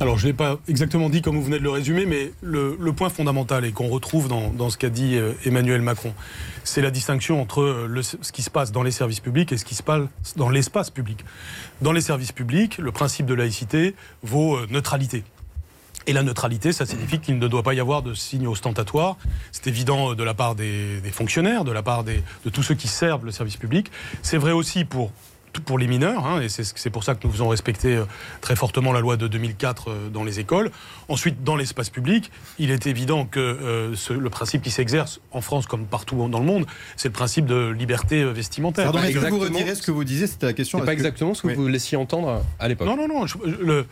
Alors, 0.00 0.18
je 0.18 0.26
ne 0.26 0.32
l'ai 0.32 0.36
pas 0.36 0.58
exactement 0.66 1.08
dit 1.08 1.22
comme 1.22 1.36
vous 1.36 1.44
venez 1.44 1.58
de 1.58 1.62
le 1.62 1.70
résumer, 1.70 2.04
mais 2.04 2.32
le, 2.42 2.76
point 2.92 3.10
fondamental 3.10 3.64
et 3.64 3.70
qu'on 3.70 3.88
retrouve 3.88 4.26
dans, 4.26 4.70
ce 4.70 4.76
qu'a 4.76 4.90
dit 4.90 5.16
euh, 5.16 5.34
Emmanuel 5.44 5.82
Macron, 5.82 6.12
c'est 6.64 6.80
la 6.80 6.90
distinction 6.90 7.40
entre 7.40 7.88
ce 8.02 8.32
qui 8.32 8.42
se 8.42 8.50
passe 8.50 8.72
dans 8.72 8.82
les 8.82 8.90
services 8.90 9.20
publics 9.20 9.52
et 9.52 9.56
ce 9.56 9.64
qui 9.64 9.76
se 9.76 9.84
passe 9.84 10.02
dans 10.36 10.48
l'espace 10.48 10.90
public. 10.90 11.24
Dans 11.80 11.92
les 11.92 12.00
services 12.00 12.32
publics, 12.32 12.78
le 12.78 12.90
principe 12.90 13.26
de 13.26 13.34
laïcité 13.34 13.94
vaut 14.24 14.58
neutralité. 14.66 15.22
Et 16.06 16.12
la 16.12 16.22
neutralité, 16.22 16.72
ça 16.72 16.86
signifie 16.86 17.18
qu'il 17.18 17.38
ne 17.38 17.48
doit 17.48 17.62
pas 17.62 17.74
y 17.74 17.80
avoir 17.80 18.02
de 18.02 18.14
signes 18.14 18.46
ostentatoires. 18.46 19.16
C'est 19.52 19.66
évident 19.66 20.12
euh, 20.12 20.14
de 20.14 20.22
la 20.22 20.34
part 20.34 20.54
des, 20.54 21.00
fonctionnaires, 21.12 21.64
de 21.64 21.72
la 21.72 21.82
part 21.82 22.04
de 22.04 22.50
tous 22.52 22.62
ceux 22.62 22.74
qui 22.74 22.88
servent 22.88 23.24
le 23.24 23.32
service 23.32 23.56
public. 23.56 23.90
C'est 24.22 24.38
vrai 24.38 24.52
aussi 24.52 24.84
pour 24.84 25.12
pour 25.64 25.78
les 25.78 25.86
mineurs, 25.86 26.26
hein, 26.26 26.40
et 26.40 26.48
c'est 26.48 26.90
pour 26.90 27.04
ça 27.04 27.14
que 27.14 27.24
nous 27.24 27.32
faisons 27.32 27.48
respecter 27.48 27.94
euh, 27.94 28.06
très 28.40 28.56
fortement 28.56 28.92
la 28.92 28.98
loi 28.98 29.16
de 29.16 29.28
2004 29.28 29.88
euh, 29.88 30.08
dans 30.08 30.24
les 30.24 30.40
écoles. 30.40 30.72
Ensuite, 31.08 31.44
dans 31.44 31.54
l'espace 31.54 31.90
public, 31.90 32.32
il 32.58 32.72
est 32.72 32.88
évident 32.88 33.24
que 33.24 33.92
le 34.10 34.30
principe 34.30 34.62
qui 34.62 34.72
s'exerce 34.72 35.20
en 35.30 35.40
France 35.40 35.68
comme 35.68 35.86
partout 35.86 36.28
dans 36.28 36.40
le 36.40 36.44
monde, 36.44 36.66
c'est 36.96 37.06
le 37.06 37.12
principe 37.12 37.46
de 37.46 37.68
liberté 37.68 38.24
vestimentaire. 38.24 38.90
Pardon, 38.90 38.98
mais 39.00 39.12
vous 39.12 39.38
retirez 39.38 39.76
ce 39.76 39.82
que 39.82 39.92
vous 39.92 40.02
disiez? 40.02 40.26
C'était 40.26 40.46
la 40.46 40.54
question. 40.54 40.80
C'est 40.80 40.86
pas 40.86 40.92
exactement 40.92 41.34
ce 41.34 41.42
que 41.42 41.54
vous 41.54 41.68
laissiez 41.68 41.96
entendre 41.96 42.42
à 42.58 42.66
l'époque. 42.66 42.88
Non, 42.88 42.96
non, 42.96 43.06
non. 43.06 43.26
le, 43.44 43.86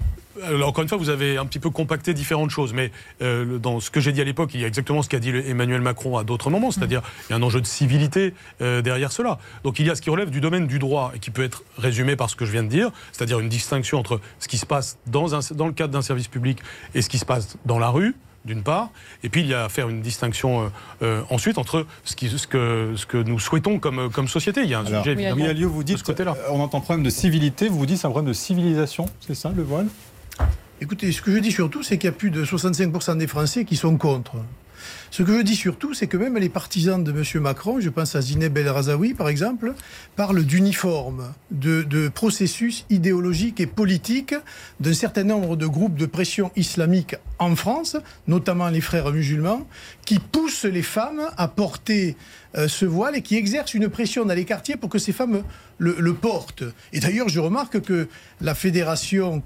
encore 0.62 0.82
une 0.82 0.88
fois, 0.88 0.98
vous 0.98 1.10
avez 1.10 1.36
un 1.36 1.46
petit 1.46 1.58
peu 1.58 1.70
compacté 1.70 2.14
différentes 2.14 2.50
choses, 2.50 2.72
mais 2.72 2.90
euh, 3.20 3.58
dans 3.58 3.80
ce 3.80 3.90
que 3.90 4.00
j'ai 4.00 4.12
dit 4.12 4.20
à 4.20 4.24
l'époque, 4.24 4.50
il 4.54 4.60
y 4.60 4.64
a 4.64 4.66
exactement 4.66 5.02
ce 5.02 5.08
qu'a 5.08 5.18
dit 5.18 5.30
Emmanuel 5.30 5.80
Macron 5.80 6.16
à 6.16 6.24
d'autres 6.24 6.50
moments, 6.50 6.70
c'est-à-dire 6.70 7.02
il 7.28 7.32
y 7.32 7.34
a 7.34 7.36
un 7.36 7.42
enjeu 7.42 7.60
de 7.60 7.66
civilité 7.66 8.34
euh, 8.60 8.82
derrière 8.82 9.12
cela. 9.12 9.38
Donc 9.64 9.78
il 9.78 9.86
y 9.86 9.90
a 9.90 9.94
ce 9.94 10.02
qui 10.02 10.10
relève 10.10 10.30
du 10.30 10.40
domaine 10.40 10.66
du 10.66 10.78
droit 10.78 11.12
et 11.14 11.18
qui 11.18 11.30
peut 11.30 11.44
être 11.44 11.64
résumé 11.78 12.16
par 12.16 12.30
ce 12.30 12.36
que 12.36 12.44
je 12.44 12.52
viens 12.52 12.62
de 12.62 12.68
dire, 12.68 12.90
c'est-à-dire 13.12 13.40
une 13.40 13.48
distinction 13.48 13.98
entre 13.98 14.20
ce 14.38 14.48
qui 14.48 14.58
se 14.58 14.66
passe 14.66 14.98
dans, 15.06 15.28
dans 15.54 15.66
le 15.66 15.72
cadre 15.72 15.92
d'un 15.92 16.02
service 16.02 16.28
public 16.28 16.58
et 16.94 17.02
ce 17.02 17.08
qui 17.08 17.18
se 17.18 17.24
passe 17.24 17.56
dans 17.66 17.78
la 17.78 17.88
rue 17.88 18.14
d'une 18.44 18.62
part, 18.62 18.90
et 19.22 19.28
puis 19.28 19.42
il 19.42 19.46
y 19.46 19.54
a 19.54 19.66
à 19.66 19.68
faire 19.68 19.88
une 19.88 20.00
distinction 20.00 20.72
euh, 21.02 21.22
ensuite 21.30 21.58
entre 21.58 21.86
ce, 22.04 22.16
qui, 22.16 22.28
ce, 22.28 22.46
que, 22.48 22.92
ce 22.96 23.06
que 23.06 23.16
nous 23.16 23.38
souhaitons 23.38 23.78
comme, 23.78 24.10
comme 24.10 24.26
société. 24.26 24.62
Il 24.64 24.68
y 24.68 24.74
a 24.74 24.80
un 24.80 24.86
sujet 24.86 25.12
évidemment. 25.12 25.68
vous 25.68 25.84
dites, 25.84 26.02
on 26.50 26.60
entend 26.60 26.80
problème 26.80 27.04
de 27.04 27.10
civilité, 27.10 27.68
vous 27.68 27.78
vous 27.78 27.86
dites 27.86 27.98
c'est 27.98 28.06
un 28.06 28.10
problème 28.10 28.28
de 28.28 28.36
civilisation, 28.36 29.06
c'est 29.20 29.34
ça 29.34 29.52
le 29.54 29.62
voile? 29.62 29.86
Écoutez, 30.80 31.12
ce 31.12 31.22
que 31.22 31.32
je 31.32 31.38
dis 31.38 31.52
surtout, 31.52 31.82
c'est 31.82 31.96
qu'il 31.96 32.08
y 32.08 32.12
a 32.12 32.16
plus 32.16 32.30
de 32.30 32.44
65% 32.44 33.16
des 33.16 33.26
Français 33.26 33.64
qui 33.64 33.76
sont 33.76 33.96
contre. 33.96 34.36
Ce 35.10 35.22
que 35.22 35.36
je 35.38 35.42
dis 35.42 35.56
surtout, 35.56 35.94
c'est 35.94 36.06
que 36.06 36.16
même 36.16 36.36
les 36.38 36.48
partisans 36.48 37.02
de 37.02 37.12
M. 37.12 37.42
Macron, 37.42 37.80
je 37.80 37.88
pense 37.88 38.16
à 38.16 38.20
Zineb 38.20 38.56
El 38.56 38.68
Razaoui 38.68 39.14
par 39.14 39.28
exemple, 39.28 39.74
parlent 40.16 40.42
d'uniforme, 40.42 41.32
de, 41.50 42.08
processus 42.08 42.84
idéologique 42.90 43.60
et 43.60 43.66
politique 43.66 44.34
d'un 44.80 44.94
certain 44.94 45.24
nombre 45.24 45.56
de 45.56 45.66
groupes 45.66 45.96
de 45.96 46.06
pression 46.06 46.50
islamique 46.56 47.14
en 47.38 47.54
France, 47.56 47.96
notamment 48.26 48.68
les 48.68 48.80
frères 48.80 49.10
musulmans, 49.12 49.66
qui 50.04 50.18
poussent 50.18 50.64
les 50.64 50.82
femmes 50.82 51.22
à 51.36 51.48
porter 51.48 52.16
euh, 52.56 52.68
ce 52.68 52.86
voile 52.86 53.16
et 53.16 53.22
qui 53.22 53.36
exercent 53.36 53.74
une 53.74 53.88
pression 53.88 54.24
dans 54.24 54.34
les 54.34 54.44
quartiers 54.44 54.76
pour 54.76 54.90
que 54.90 54.98
ces 54.98 55.12
femmes 55.12 55.42
le, 55.78 55.96
le 55.98 56.14
portent. 56.14 56.64
Et 56.92 57.00
d'ailleurs, 57.00 57.28
je 57.28 57.40
remarque 57.40 57.80
que 57.80 58.08
la 58.40 58.54
fédération 58.54 59.42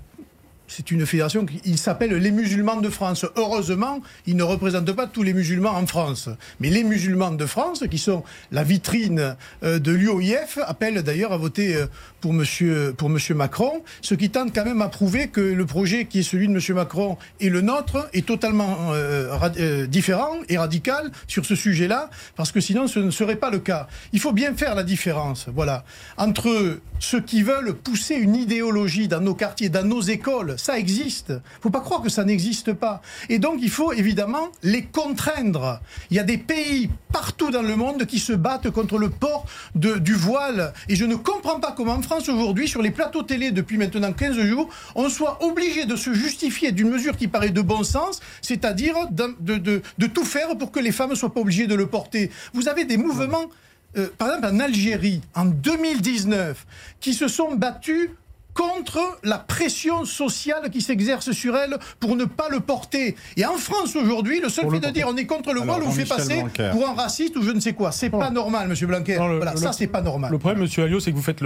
c'est 0.69 0.91
une 0.91 1.07
fédération 1.07 1.47
qui 1.47 1.77
s'appelle 1.77 2.15
les 2.15 2.31
musulmans 2.31 2.81
de 2.81 2.89
France. 2.89 3.25
Heureusement, 3.37 4.01
il 4.27 4.37
ne 4.37 4.43
représente 4.43 4.91
pas 4.93 5.07
tous 5.07 5.23
les 5.23 5.33
musulmans 5.33 5.71
en 5.71 5.87
France. 5.87 6.29
Mais 6.61 6.71
les 6.71 6.85
musulmans 6.85 7.31
de 7.31 7.47
France, 7.47 7.85
qui 7.91 7.99
sont 7.99 8.25
la 8.53 8.65
vitrine 8.65 9.37
euh, 9.63 9.79
de 9.79 9.93
l'UOIF, 9.93 10.59
appellent 10.67 11.03
d'ailleurs 11.03 11.33
à 11.33 11.37
voter 11.37 11.77
euh, 11.77 11.87
pour 12.27 12.33
monsieur, 12.33 12.93
pour 12.99 13.09
monsieur 13.09 13.37
Macron, 13.37 13.85
ce 14.03 14.17
qui 14.17 14.31
tente 14.31 14.53
quand 14.53 14.65
même 14.65 14.83
à 14.83 14.89
prouver 14.89 15.29
que 15.29 15.41
le 15.41 15.65
projet 15.65 16.07
qui 16.07 16.19
est 16.19 16.23
celui 16.25 16.49
de 16.49 16.53
monsieur 16.53 16.75
Macron 16.75 17.19
et 17.39 17.51
le 17.51 17.61
nôtre 17.61 18.09
est 18.13 18.27
totalement 18.27 18.91
euh, 18.91 19.87
différent 19.87 20.35
et 20.49 20.59
radical 20.59 21.13
sur 21.29 21.47
ce 21.47 21.55
sujet-là, 21.55 22.11
parce 22.35 22.51
que 22.51 22.61
sinon 22.61 22.89
ce 22.89 22.99
ne 22.99 23.13
serait 23.13 23.37
pas 23.37 23.51
le 23.51 23.61
cas. 23.61 23.87
Il 24.13 24.19
faut 24.19 24.33
bien 24.33 24.57
faire 24.57 24.75
la 24.75 24.83
différence, 24.83 25.47
voilà, 25.55 25.85
entre 26.17 26.81
ceux 26.99 27.21
qui 27.21 27.43
veulent 27.43 27.75
pousser 27.75 28.15
une 28.15 28.35
idéologie 28.35 29.09
dans 29.09 29.21
nos 29.21 29.35
quartiers, 29.35 29.69
dans 29.69 29.87
nos 29.87 30.01
écoles, 30.01 30.55
ça 30.59 30.79
existe. 30.79 31.29
Il 31.29 31.35
ne 31.35 31.63
faut 31.63 31.71
pas 31.71 31.81
croire 31.81 32.03
que 32.03 32.09
ça 32.09 32.25
n'existe 32.25 32.73
pas. 32.73 33.03
Et 33.29 33.39
donc, 33.39 33.59
il 33.63 33.71
faut 33.71 33.93
évidemment 33.93 34.49
les 34.63 34.83
contraindre. 34.83 35.81
Il 36.11 36.17
y 36.17 36.21
a 36.21 36.25
des 36.25 36.39
pays 36.39 36.91
partout 37.13 37.51
dans 37.51 37.63
le 37.63 37.77
monde 37.77 38.07
qui 38.07 38.19
se 38.19 38.33
battent 38.33 38.71
contre 38.71 38.99
le 38.99 39.11
port 39.11 39.47
du 39.75 40.15
voile. 40.15 40.73
Et 40.89 40.97
je 40.97 41.05
ne 41.05 41.17
comprends 41.17 41.61
pas 41.61 41.73
comment 41.73 41.95
en 41.95 42.03
France 42.03 42.16
aujourd'hui, 42.29 42.69
sur 42.69 42.83
les 42.83 42.91
plateaux 42.91 43.23
télé 43.23 43.51
depuis 43.51 43.77
maintenant 43.79 44.13
15 44.13 44.39
jours, 44.41 44.69
on 44.95 45.09
soit 45.09 45.45
obligé 45.45 45.85
de 45.85 45.97
se 45.97 46.13
justifier 46.13 46.73
d'une 46.73 46.89
mesure 46.89 47.17
qui 47.17 47.29
paraît 47.29 47.51
de 47.51 47.61
bon 47.61 47.85
sens, 47.85 48.21
c'est-à-dire 48.43 48.95
de, 49.11 50.07
tout 50.07 50.25
faire 50.25 50.57
pour 50.57 50.73
que 50.73 50.81
les 50.81 50.93
femmes 50.93 51.11
ne 51.11 51.15
soient 51.15 51.33
pas 51.33 51.41
obligées 51.41 51.67
de 51.67 51.75
le 51.75 51.87
porter. 51.87 52.31
Vous 52.53 52.69
avez 52.69 52.85
des 52.85 52.97
mouvements... 52.97 53.47
Euh, 53.97 54.09
par 54.19 54.29
exemple 54.29 54.55
en 54.55 54.61
Algérie, 54.61 55.23
en 55.35 55.47
2019, 55.47 56.67
qui 57.01 57.15
se 57.15 57.29
sont 57.29 57.55
battus 57.55 58.11
contre 58.57 59.19
la 59.23 59.39
pression 59.39 60.05
sociale 60.05 60.71
qui 60.71 60.81
s'exerce 60.81 61.33
sur 61.33 61.57
elle 61.57 61.77
pour 62.01 62.17
ne 62.17 62.25
pas 62.25 62.49
le 62.49 62.61
porter. 62.61 63.15
Et 63.37 63.45
en 63.45 63.57
France 63.59 63.95
aujourd'hui, 63.95 64.41
le 64.41 64.49
seul 64.49 64.71
fait 64.71 64.81
de 64.81 64.91
dire 64.91 65.07
on 65.09 65.17
est 65.17 65.27
contre 65.27 65.53
le 65.53 65.61
voile 65.61 65.83
vous 65.83 65.93
fait 65.93 66.05
passer 66.05 66.45
pour 66.73 66.89
un 66.89 66.95
raciste 66.95 67.37
ou 67.37 67.43
je 67.43 67.51
ne 67.51 67.61
sais 67.61 67.75
quoi. 67.75 67.93
C'est 67.93 68.11
pas 68.11 68.31
normal, 68.31 68.69
Monsieur 68.69 68.87
Blanquer. 68.87 69.17
voilà, 69.17 69.57
ça 69.57 69.73
c'est 69.73 69.87
pas 69.87 70.03
normal. 70.03 70.33
Le 70.33 70.39
problème, 70.39 70.63
Monsieur 70.63 70.85
Alliot, 70.85 71.01
c'est 71.01 71.11
que 71.11 71.17
vous 71.17 71.23
faites 71.23 71.43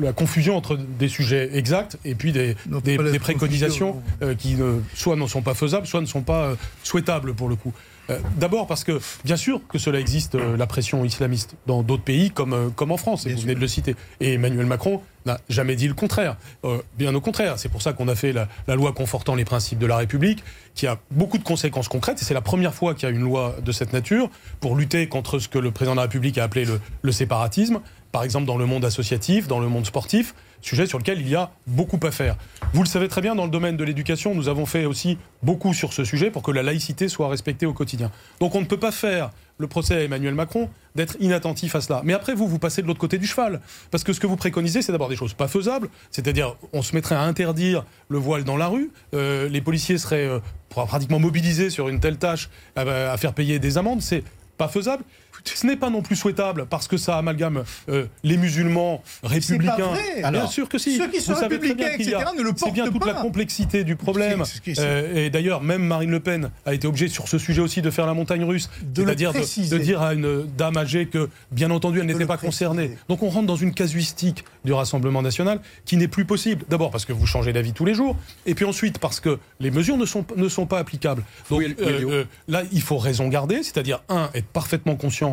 la 0.00 0.12
confusion 0.12 0.56
entre 0.56 0.76
des 0.76 1.08
sujets 1.08 1.50
exacts 1.56 1.98
et 2.04 2.14
puis 2.14 2.32
des, 2.32 2.56
des, 2.84 3.18
préconisations 3.18 4.00
euh, 4.22 4.34
qui 4.34 4.56
soit 4.94 5.16
ne 5.16 5.26
sont 5.26 5.42
pas 5.42 5.54
faisables, 5.54 5.86
soit 5.86 6.00
ne 6.00 6.06
sont 6.06 6.22
pas 6.22 6.44
euh, 6.44 6.54
souhaitables 6.82 7.34
pour 7.34 7.48
le 7.48 7.56
coup. 7.56 7.72
Euh, 8.10 8.18
D'abord 8.36 8.66
parce 8.66 8.84
que, 8.84 9.00
bien 9.24 9.36
sûr, 9.36 9.60
que 9.68 9.78
cela 9.78 9.98
existe, 9.98 10.34
euh, 10.34 10.56
la 10.56 10.66
pression 10.66 11.04
islamiste, 11.04 11.54
dans 11.66 11.82
d'autres 11.82 12.02
pays 12.02 12.30
comme, 12.30 12.52
euh, 12.52 12.68
comme 12.68 12.92
en 12.92 12.96
France, 12.96 13.26
et 13.26 13.32
vous 13.32 13.40
venez 13.40 13.54
de 13.54 13.60
le 13.60 13.68
citer. 13.68 13.96
Et 14.20 14.34
Emmanuel 14.34 14.66
Macron 14.66 15.00
n'a 15.24 15.40
jamais 15.48 15.74
dit 15.74 15.88
le 15.88 15.94
contraire. 15.94 16.36
Euh, 16.64 16.82
bien 16.98 17.14
au 17.14 17.20
contraire, 17.20 17.58
c'est 17.58 17.70
pour 17.70 17.80
ça 17.80 17.92
qu'on 17.94 18.08
a 18.08 18.14
fait 18.14 18.32
la, 18.32 18.48
la 18.66 18.74
loi 18.74 18.92
confortant 18.92 19.34
les 19.34 19.44
principes 19.46 19.78
de 19.78 19.86
la 19.86 19.96
République, 19.96 20.44
qui 20.74 20.86
a 20.86 20.98
beaucoup 21.10 21.38
de 21.38 21.44
conséquences 21.44 21.88
concrètes, 21.88 22.20
et 22.20 22.24
c'est 22.24 22.34
la 22.34 22.42
première 22.42 22.74
fois 22.74 22.94
qu'il 22.94 23.08
y 23.08 23.12
a 23.12 23.14
une 23.14 23.22
loi 23.22 23.56
de 23.64 23.72
cette 23.72 23.92
nature 23.92 24.28
pour 24.60 24.76
lutter 24.76 25.08
contre 25.08 25.38
ce 25.38 25.48
que 25.48 25.58
le 25.58 25.70
président 25.70 25.92
de 25.94 25.98
la 25.98 26.02
République 26.02 26.36
a 26.36 26.44
appelé 26.44 26.66
le, 26.66 26.80
le 27.00 27.12
séparatisme, 27.12 27.80
par 28.12 28.22
exemple 28.22 28.46
dans 28.46 28.58
le 28.58 28.66
monde 28.66 28.84
associatif, 28.84 29.48
dans 29.48 29.60
le 29.60 29.68
monde 29.68 29.86
sportif, 29.86 30.34
sujet 30.64 30.86
sur 30.86 30.98
lequel 30.98 31.20
il 31.20 31.28
y 31.28 31.34
a 31.34 31.50
beaucoup 31.66 32.00
à 32.02 32.10
faire. 32.10 32.36
Vous 32.72 32.82
le 32.82 32.88
savez 32.88 33.08
très 33.08 33.20
bien, 33.20 33.34
dans 33.34 33.44
le 33.44 33.50
domaine 33.50 33.76
de 33.76 33.84
l'éducation, 33.84 34.34
nous 34.34 34.48
avons 34.48 34.66
fait 34.66 34.86
aussi 34.86 35.18
beaucoup 35.42 35.74
sur 35.74 35.92
ce 35.92 36.04
sujet 36.04 36.30
pour 36.30 36.42
que 36.42 36.50
la 36.50 36.62
laïcité 36.62 37.08
soit 37.08 37.28
respectée 37.28 37.66
au 37.66 37.72
quotidien. 37.72 38.10
Donc 38.40 38.54
on 38.54 38.60
ne 38.60 38.66
peut 38.66 38.78
pas 38.78 38.92
faire 38.92 39.30
le 39.58 39.66
procès 39.68 39.94
à 39.94 40.02
Emmanuel 40.02 40.34
Macron 40.34 40.68
d'être 40.94 41.16
inattentif 41.20 41.76
à 41.76 41.80
cela. 41.80 42.00
Mais 42.04 42.12
après, 42.12 42.34
vous, 42.34 42.48
vous 42.48 42.58
passez 42.58 42.82
de 42.82 42.86
l'autre 42.86 42.98
côté 42.98 43.18
du 43.18 43.26
cheval. 43.26 43.60
Parce 43.90 44.02
que 44.02 44.12
ce 44.12 44.18
que 44.20 44.26
vous 44.26 44.36
préconisez, 44.36 44.82
c'est 44.82 44.90
d'abord 44.90 45.08
des 45.08 45.16
choses 45.16 45.34
pas 45.34 45.48
faisables, 45.48 45.88
c'est-à-dire 46.10 46.56
on 46.72 46.82
se 46.82 46.94
mettrait 46.94 47.14
à 47.14 47.22
interdire 47.22 47.84
le 48.08 48.18
voile 48.18 48.44
dans 48.44 48.56
la 48.56 48.66
rue, 48.66 48.90
euh, 49.14 49.48
les 49.48 49.60
policiers 49.60 49.98
seraient 49.98 50.26
euh, 50.26 50.40
pratiquement 50.70 51.20
mobilisés 51.20 51.70
sur 51.70 51.88
une 51.88 52.00
telle 52.00 52.16
tâche 52.16 52.48
à, 52.74 52.80
à 53.12 53.16
faire 53.16 53.32
payer 53.32 53.58
des 53.58 53.78
amendes, 53.78 54.02
c'est 54.02 54.24
pas 54.56 54.68
faisable. 54.68 55.04
Ce 55.44 55.66
n'est 55.66 55.76
pas 55.76 55.90
non 55.90 56.02
plus 56.02 56.16
souhaitable 56.16 56.66
parce 56.68 56.88
que 56.88 56.96
ça 56.96 57.18
amalgame 57.18 57.64
euh, 57.88 58.06
les 58.22 58.36
musulmans 58.36 59.02
républicains. 59.22 59.76
Pas 59.76 60.30
vrai. 60.30 60.30
bien 60.32 60.46
sûr 60.46 60.68
que 60.68 60.78
si. 60.78 60.96
Ceux 60.96 61.08
qui 61.08 61.20
sont 61.20 61.32
Vous 61.34 61.40
savez 61.40 61.58
très 61.58 61.74
bien 61.74 61.86
républicains, 61.86 61.96
qu'il 61.96 62.10
y 62.10 62.14
a- 62.14 62.18
etc., 62.20 62.32
ne 62.38 62.42
le 62.42 62.50
C'est 62.56 62.70
bien 62.70 62.84
toute 62.86 63.00
pas. 63.00 63.06
la 63.06 63.14
complexité 63.14 63.84
du 63.84 63.96
problème. 63.96 64.44
Ce 64.44 64.60
qui 64.60 64.70
est- 64.70 64.74
ce 64.74 64.80
qui 64.80 64.86
est- 64.86 64.90
Euh, 64.90 65.26
et 65.26 65.30
d'ailleurs, 65.30 65.62
même 65.62 65.82
Marine 65.84 66.10
Le 66.10 66.20
Pen 66.20 66.50
a 66.66 66.74
été 66.74 66.86
obligée 66.86 67.08
sur 67.08 67.28
ce 67.28 67.38
sujet 67.38 67.60
aussi 67.60 67.82
de 67.82 67.90
faire 67.90 68.06
la 68.06 68.14
montagne 68.14 68.44
russe. 68.44 68.70
De 68.82 69.02
le 69.02 69.08
C'est-à-dire 69.08 69.32
de, 69.32 69.38
préciser. 69.38 69.76
de 69.78 69.82
dire 69.82 70.02
à 70.02 70.14
une 70.14 70.46
dame 70.56 70.76
âgée 70.76 71.06
que, 71.06 71.28
bien 71.50 71.70
entendu, 71.70 72.00
elle 72.00 72.06
n'était 72.06 72.26
pas 72.26 72.36
préciser. 72.36 72.66
concernée. 72.66 72.96
Donc 73.08 73.22
on 73.22 73.28
rentre 73.28 73.46
dans 73.46 73.56
une 73.56 73.74
casuistique 73.74 74.44
du 74.64 74.72
Rassemblement 74.72 75.22
national 75.22 75.60
qui 75.84 75.96
n'est 75.96 76.08
plus 76.08 76.24
possible. 76.24 76.64
D'abord 76.68 76.90
parce 76.90 77.04
que 77.04 77.12
vous 77.12 77.26
changez 77.26 77.52
d'avis 77.52 77.72
tous 77.72 77.84
les 77.84 77.94
jours, 77.94 78.16
et 78.46 78.54
puis 78.54 78.64
ensuite 78.64 78.98
parce 78.98 79.20
que 79.20 79.38
les 79.60 79.70
mesures 79.70 79.96
ne 79.96 80.06
sont, 80.06 80.24
ne 80.36 80.48
sont 80.48 80.66
pas 80.66 80.78
applicables. 80.78 81.22
Donc 81.50 81.58
Oui, 81.60 81.74
oui, 81.78 81.84
euh, 81.86 81.98
Léo. 81.98 82.10
euh, 82.10 82.24
là, 82.48 82.62
il 82.72 82.82
faut 82.82 82.98
raison 82.98 83.28
garder, 83.28 83.62
c'est-à-dire, 83.62 84.02
un, 84.08 84.30
être 84.34 84.46
parfaitement 84.46 84.96
conscient 84.96 85.23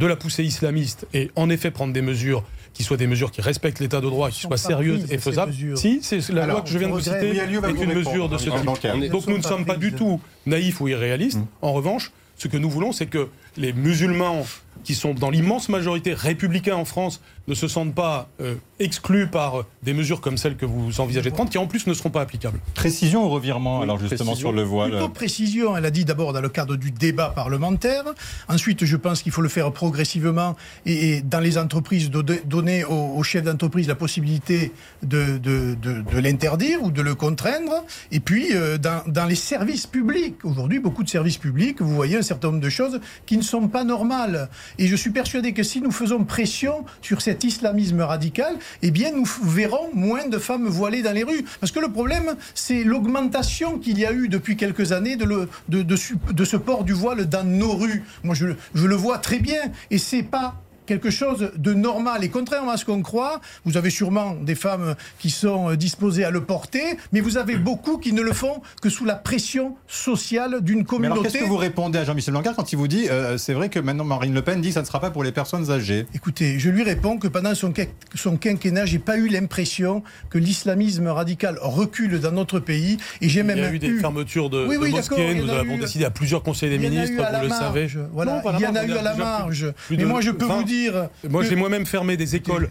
de 0.00 0.06
la 0.06 0.16
poussée 0.16 0.42
islamiste 0.42 1.06
et 1.12 1.30
en 1.36 1.50
effet 1.50 1.70
prendre 1.70 1.92
des 1.92 2.02
mesures 2.02 2.42
qui 2.72 2.82
soient 2.82 2.96
des 2.96 3.06
mesures 3.06 3.30
qui 3.30 3.42
respectent 3.42 3.80
l'état 3.80 4.00
de 4.00 4.08
droit, 4.08 4.30
qui 4.30 4.40
soient 4.40 4.56
sérieuses 4.56 5.12
et 5.12 5.18
faisables. 5.18 5.52
Si, 5.76 6.00
c'est 6.02 6.26
la 6.30 6.44
Alors, 6.44 6.56
loi 6.56 6.64
que 6.64 6.70
je 6.70 6.78
viens 6.78 6.88
de 6.88 6.92
vous 6.94 7.00
citer 7.00 7.36
est 7.36 7.82
une 7.82 7.94
mesure 7.94 8.28
de 8.28 8.38
ce 8.38 8.48
type. 8.48 9.10
Donc 9.10 9.26
nous 9.26 9.36
ne 9.36 9.42
sommes 9.42 9.66
pas 9.66 9.76
du 9.76 9.92
tout 9.92 10.20
naïfs 10.46 10.80
ou 10.80 10.88
irréalistes. 10.88 11.38
Mm. 11.38 11.46
En 11.62 11.72
revanche, 11.72 12.12
ce 12.36 12.48
que 12.48 12.56
nous 12.56 12.70
voulons, 12.70 12.92
c'est 12.92 13.06
que 13.06 13.28
les 13.58 13.74
musulmans 13.74 14.46
qui 14.84 14.94
sont 14.94 15.14
dans 15.14 15.30
l'immense 15.30 15.68
majorité 15.68 16.14
républicains 16.14 16.76
en 16.76 16.84
France 16.84 17.20
ne 17.48 17.54
se 17.54 17.66
sentent 17.68 17.94
pas 17.94 18.28
euh, 18.40 18.54
exclus 18.78 19.26
par 19.26 19.60
euh, 19.60 19.66
des 19.82 19.92
mesures 19.92 20.20
comme 20.20 20.36
celles 20.36 20.56
que 20.56 20.66
vous 20.66 21.00
envisagez 21.00 21.30
de 21.30 21.34
prendre, 21.34 21.50
qui 21.50 21.58
en 21.58 21.66
plus 21.66 21.86
ne 21.86 21.94
seront 21.94 22.10
pas 22.10 22.20
applicables. 22.20 22.60
Précision 22.74 23.24
au 23.24 23.28
revirement, 23.28 23.78
Oui, 23.78 23.84
alors 23.84 23.98
justement 23.98 24.30
précision. 24.32 24.48
sur 24.50 24.52
le 24.52 24.62
voile. 24.62 24.90
Plutôt 24.90 25.08
précision, 25.08 25.76
elle 25.76 25.84
a 25.84 25.90
dit 25.90 26.04
d'abord 26.04 26.32
dans 26.32 26.40
le 26.40 26.48
cadre 26.48 26.76
du 26.76 26.90
débat 26.92 27.30
parlementaire. 27.30 28.04
Ensuite, 28.48 28.84
je 28.84 28.96
pense 28.96 29.22
qu'il 29.22 29.32
faut 29.32 29.42
le 29.42 29.48
faire 29.48 29.72
progressivement 29.72 30.54
et, 30.86 31.16
et 31.16 31.22
dans 31.22 31.40
les 31.40 31.58
entreprises, 31.58 32.10
de- 32.10 32.22
de- 32.22 32.40
donner 32.44 32.84
aux, 32.84 33.14
aux 33.16 33.22
chefs 33.22 33.42
d'entreprise 33.44 33.88
la 33.88 33.94
possibilité 33.96 34.72
de, 35.02 35.38
de- 35.38 35.74
de- 35.80 36.02
de 36.02 36.18
l'interdire 36.18 36.82
ou 36.82 36.90
de 36.90 37.02
le 37.02 37.14
contraindre. 37.14 37.84
Et 38.12 38.20
puis, 38.20 38.48
euh, 38.52 38.78
dans, 38.78 39.02
dans 39.08 39.26
les 39.26 39.34
services 39.34 39.86
publics, 39.86 40.44
aujourd'hui, 40.44 40.78
beaucoup 40.78 41.02
de 41.02 41.08
services 41.08 41.38
publics, 41.38 41.80
vous 41.80 41.94
voyez 41.94 42.16
un 42.18 42.22
certain 42.22 42.48
nombre 42.48 42.60
de 42.60 42.70
choses 42.70 43.00
qui 43.26 43.36
ne 43.36 43.42
sont 43.42 43.66
pas 43.68 43.82
normales. 43.84 44.48
Et 44.78 44.86
je 44.86 44.96
suis 44.96 45.10
persuadé 45.10 45.52
que 45.52 45.62
si 45.62 45.80
nous 45.80 45.90
faisons 45.90 46.24
pression 46.24 46.84
sur 47.02 47.22
cet 47.22 47.44
islamisme 47.44 48.00
radical, 48.00 48.56
eh 48.82 48.90
bien, 48.90 49.12
nous 49.12 49.28
verrons 49.42 49.90
moins 49.94 50.28
de 50.28 50.38
femmes 50.38 50.66
voilées 50.68 51.02
dans 51.02 51.12
les 51.12 51.24
rues. 51.24 51.44
Parce 51.60 51.72
que 51.72 51.80
le 51.80 51.90
problème, 51.90 52.36
c'est 52.54 52.84
l'augmentation 52.84 53.78
qu'il 53.78 53.98
y 53.98 54.06
a 54.06 54.12
eu 54.12 54.28
depuis 54.28 54.56
quelques 54.56 54.92
années 54.92 55.16
de 55.16 55.94
ce 55.96 56.56
port 56.56 56.84
du 56.84 56.92
voile 56.92 57.28
dans 57.28 57.44
nos 57.44 57.74
rues. 57.76 58.02
Moi, 58.24 58.34
je, 58.34 58.46
je 58.74 58.86
le 58.86 58.94
vois 58.94 59.18
très 59.18 59.38
bien. 59.38 59.60
Et 59.90 59.98
c'est 59.98 60.22
pas 60.22 60.54
quelque 60.90 61.10
chose 61.10 61.52
de 61.56 61.72
normal. 61.72 62.24
Et 62.24 62.30
contrairement 62.30 62.72
à 62.72 62.76
ce 62.76 62.84
qu'on 62.84 63.00
croit, 63.00 63.40
vous 63.64 63.76
avez 63.76 63.90
sûrement 63.90 64.34
des 64.34 64.56
femmes 64.56 64.96
qui 65.20 65.30
sont 65.30 65.70
euh, 65.70 65.76
disposées 65.76 66.24
à 66.24 66.30
le 66.32 66.40
porter, 66.42 66.82
mais 67.12 67.20
vous 67.20 67.36
avez 67.36 67.54
beaucoup 67.56 67.98
qui 67.98 68.12
ne 68.12 68.22
le 68.22 68.32
font 68.32 68.60
que 68.82 68.90
sous 68.90 69.04
la 69.04 69.14
pression 69.14 69.76
sociale 69.86 70.62
d'une 70.62 70.78
Mais 70.78 70.80
alors 70.80 70.86
communauté. 70.86 71.22
qu'est-ce 71.28 71.44
que 71.44 71.48
vous 71.48 71.56
répondez 71.56 72.00
à 72.00 72.04
Jean-Michel 72.04 72.32
Blanquer 72.34 72.50
quand 72.56 72.72
il 72.72 72.76
vous 72.76 72.88
dit 72.88 73.06
euh, 73.08 73.38
c'est 73.38 73.52
vrai 73.54 73.68
que 73.68 73.78
maintenant 73.78 74.02
Marine 74.04 74.34
Le 74.34 74.42
Pen 74.42 74.60
dit 74.60 74.68
que 74.68 74.74
ça 74.74 74.80
ne 74.80 74.86
sera 74.86 74.98
pas 75.00 75.10
pour 75.12 75.22
les 75.22 75.30
personnes 75.30 75.70
âgées? 75.70 76.06
Écoutez, 76.12 76.58
je 76.58 76.70
lui 76.70 76.82
réponds 76.82 77.18
que 77.18 77.28
pendant 77.28 77.54
son, 77.54 77.72
son 78.16 78.36
quinquennat, 78.36 78.84
j'ai 78.86 78.98
pas 78.98 79.16
eu 79.16 79.28
l'impression 79.28 80.02
que 80.28 80.38
l'islamisme 80.38 81.06
radical 81.06 81.56
recule 81.62 82.18
dans 82.18 82.32
notre 82.32 82.58
pays. 82.58 82.96
Et 83.20 83.28
j'ai 83.28 83.40
Il 83.40 83.46
même 83.46 83.58
y 83.58 83.62
a 83.62 83.72
eu 83.72 83.78
des 83.78 83.92
fermetures 83.98 84.50
de, 84.50 84.66
Oui, 84.66 84.74
de 84.76 84.80
oui, 84.82 84.90
mosquées, 84.90 85.16
d'accord, 85.16 85.30
il 85.30 85.38
y 85.38 85.40
en 85.42 85.44
nous 85.46 85.52
avons 85.52 85.76
eu- 85.76 85.80
décidé 85.80 86.04
à 86.04 86.10
plusieurs 86.10 86.42
conseils 86.42 86.70
des 86.70 86.76
il 86.76 86.82
y 86.82 86.86
en 86.88 86.90
a 86.90 86.94
ministres, 86.94 87.16
eu 87.16 87.20
à 87.20 87.30
la 87.30 87.38
vous 87.38 87.44
le 87.44 87.50
savez. 87.50 87.88
Voilà, 88.12 88.42
Non, 88.44 88.52
il 88.58 88.60
y 88.62 88.66
en 88.66 88.74
a 88.74 88.84
eu 88.84 88.92
à 88.92 89.02
la 89.02 89.14
marge. 89.14 89.72
Mais 89.90 89.96
de 89.98 90.04
moi, 90.06 90.20
je 90.20 90.30
peux 90.32 90.46
20. 90.46 90.56
vous 90.56 90.64
dire. 90.64 90.79
Moi, 91.28 91.44
j'ai 91.44 91.56
moi-même 91.56 91.86
fermé 91.86 92.16
des 92.16 92.36
écoles. 92.36 92.70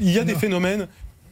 Il 0.00 0.10
y 0.10 0.18
a 0.18 0.24
des 0.24 0.34
phénomènes 0.34 0.88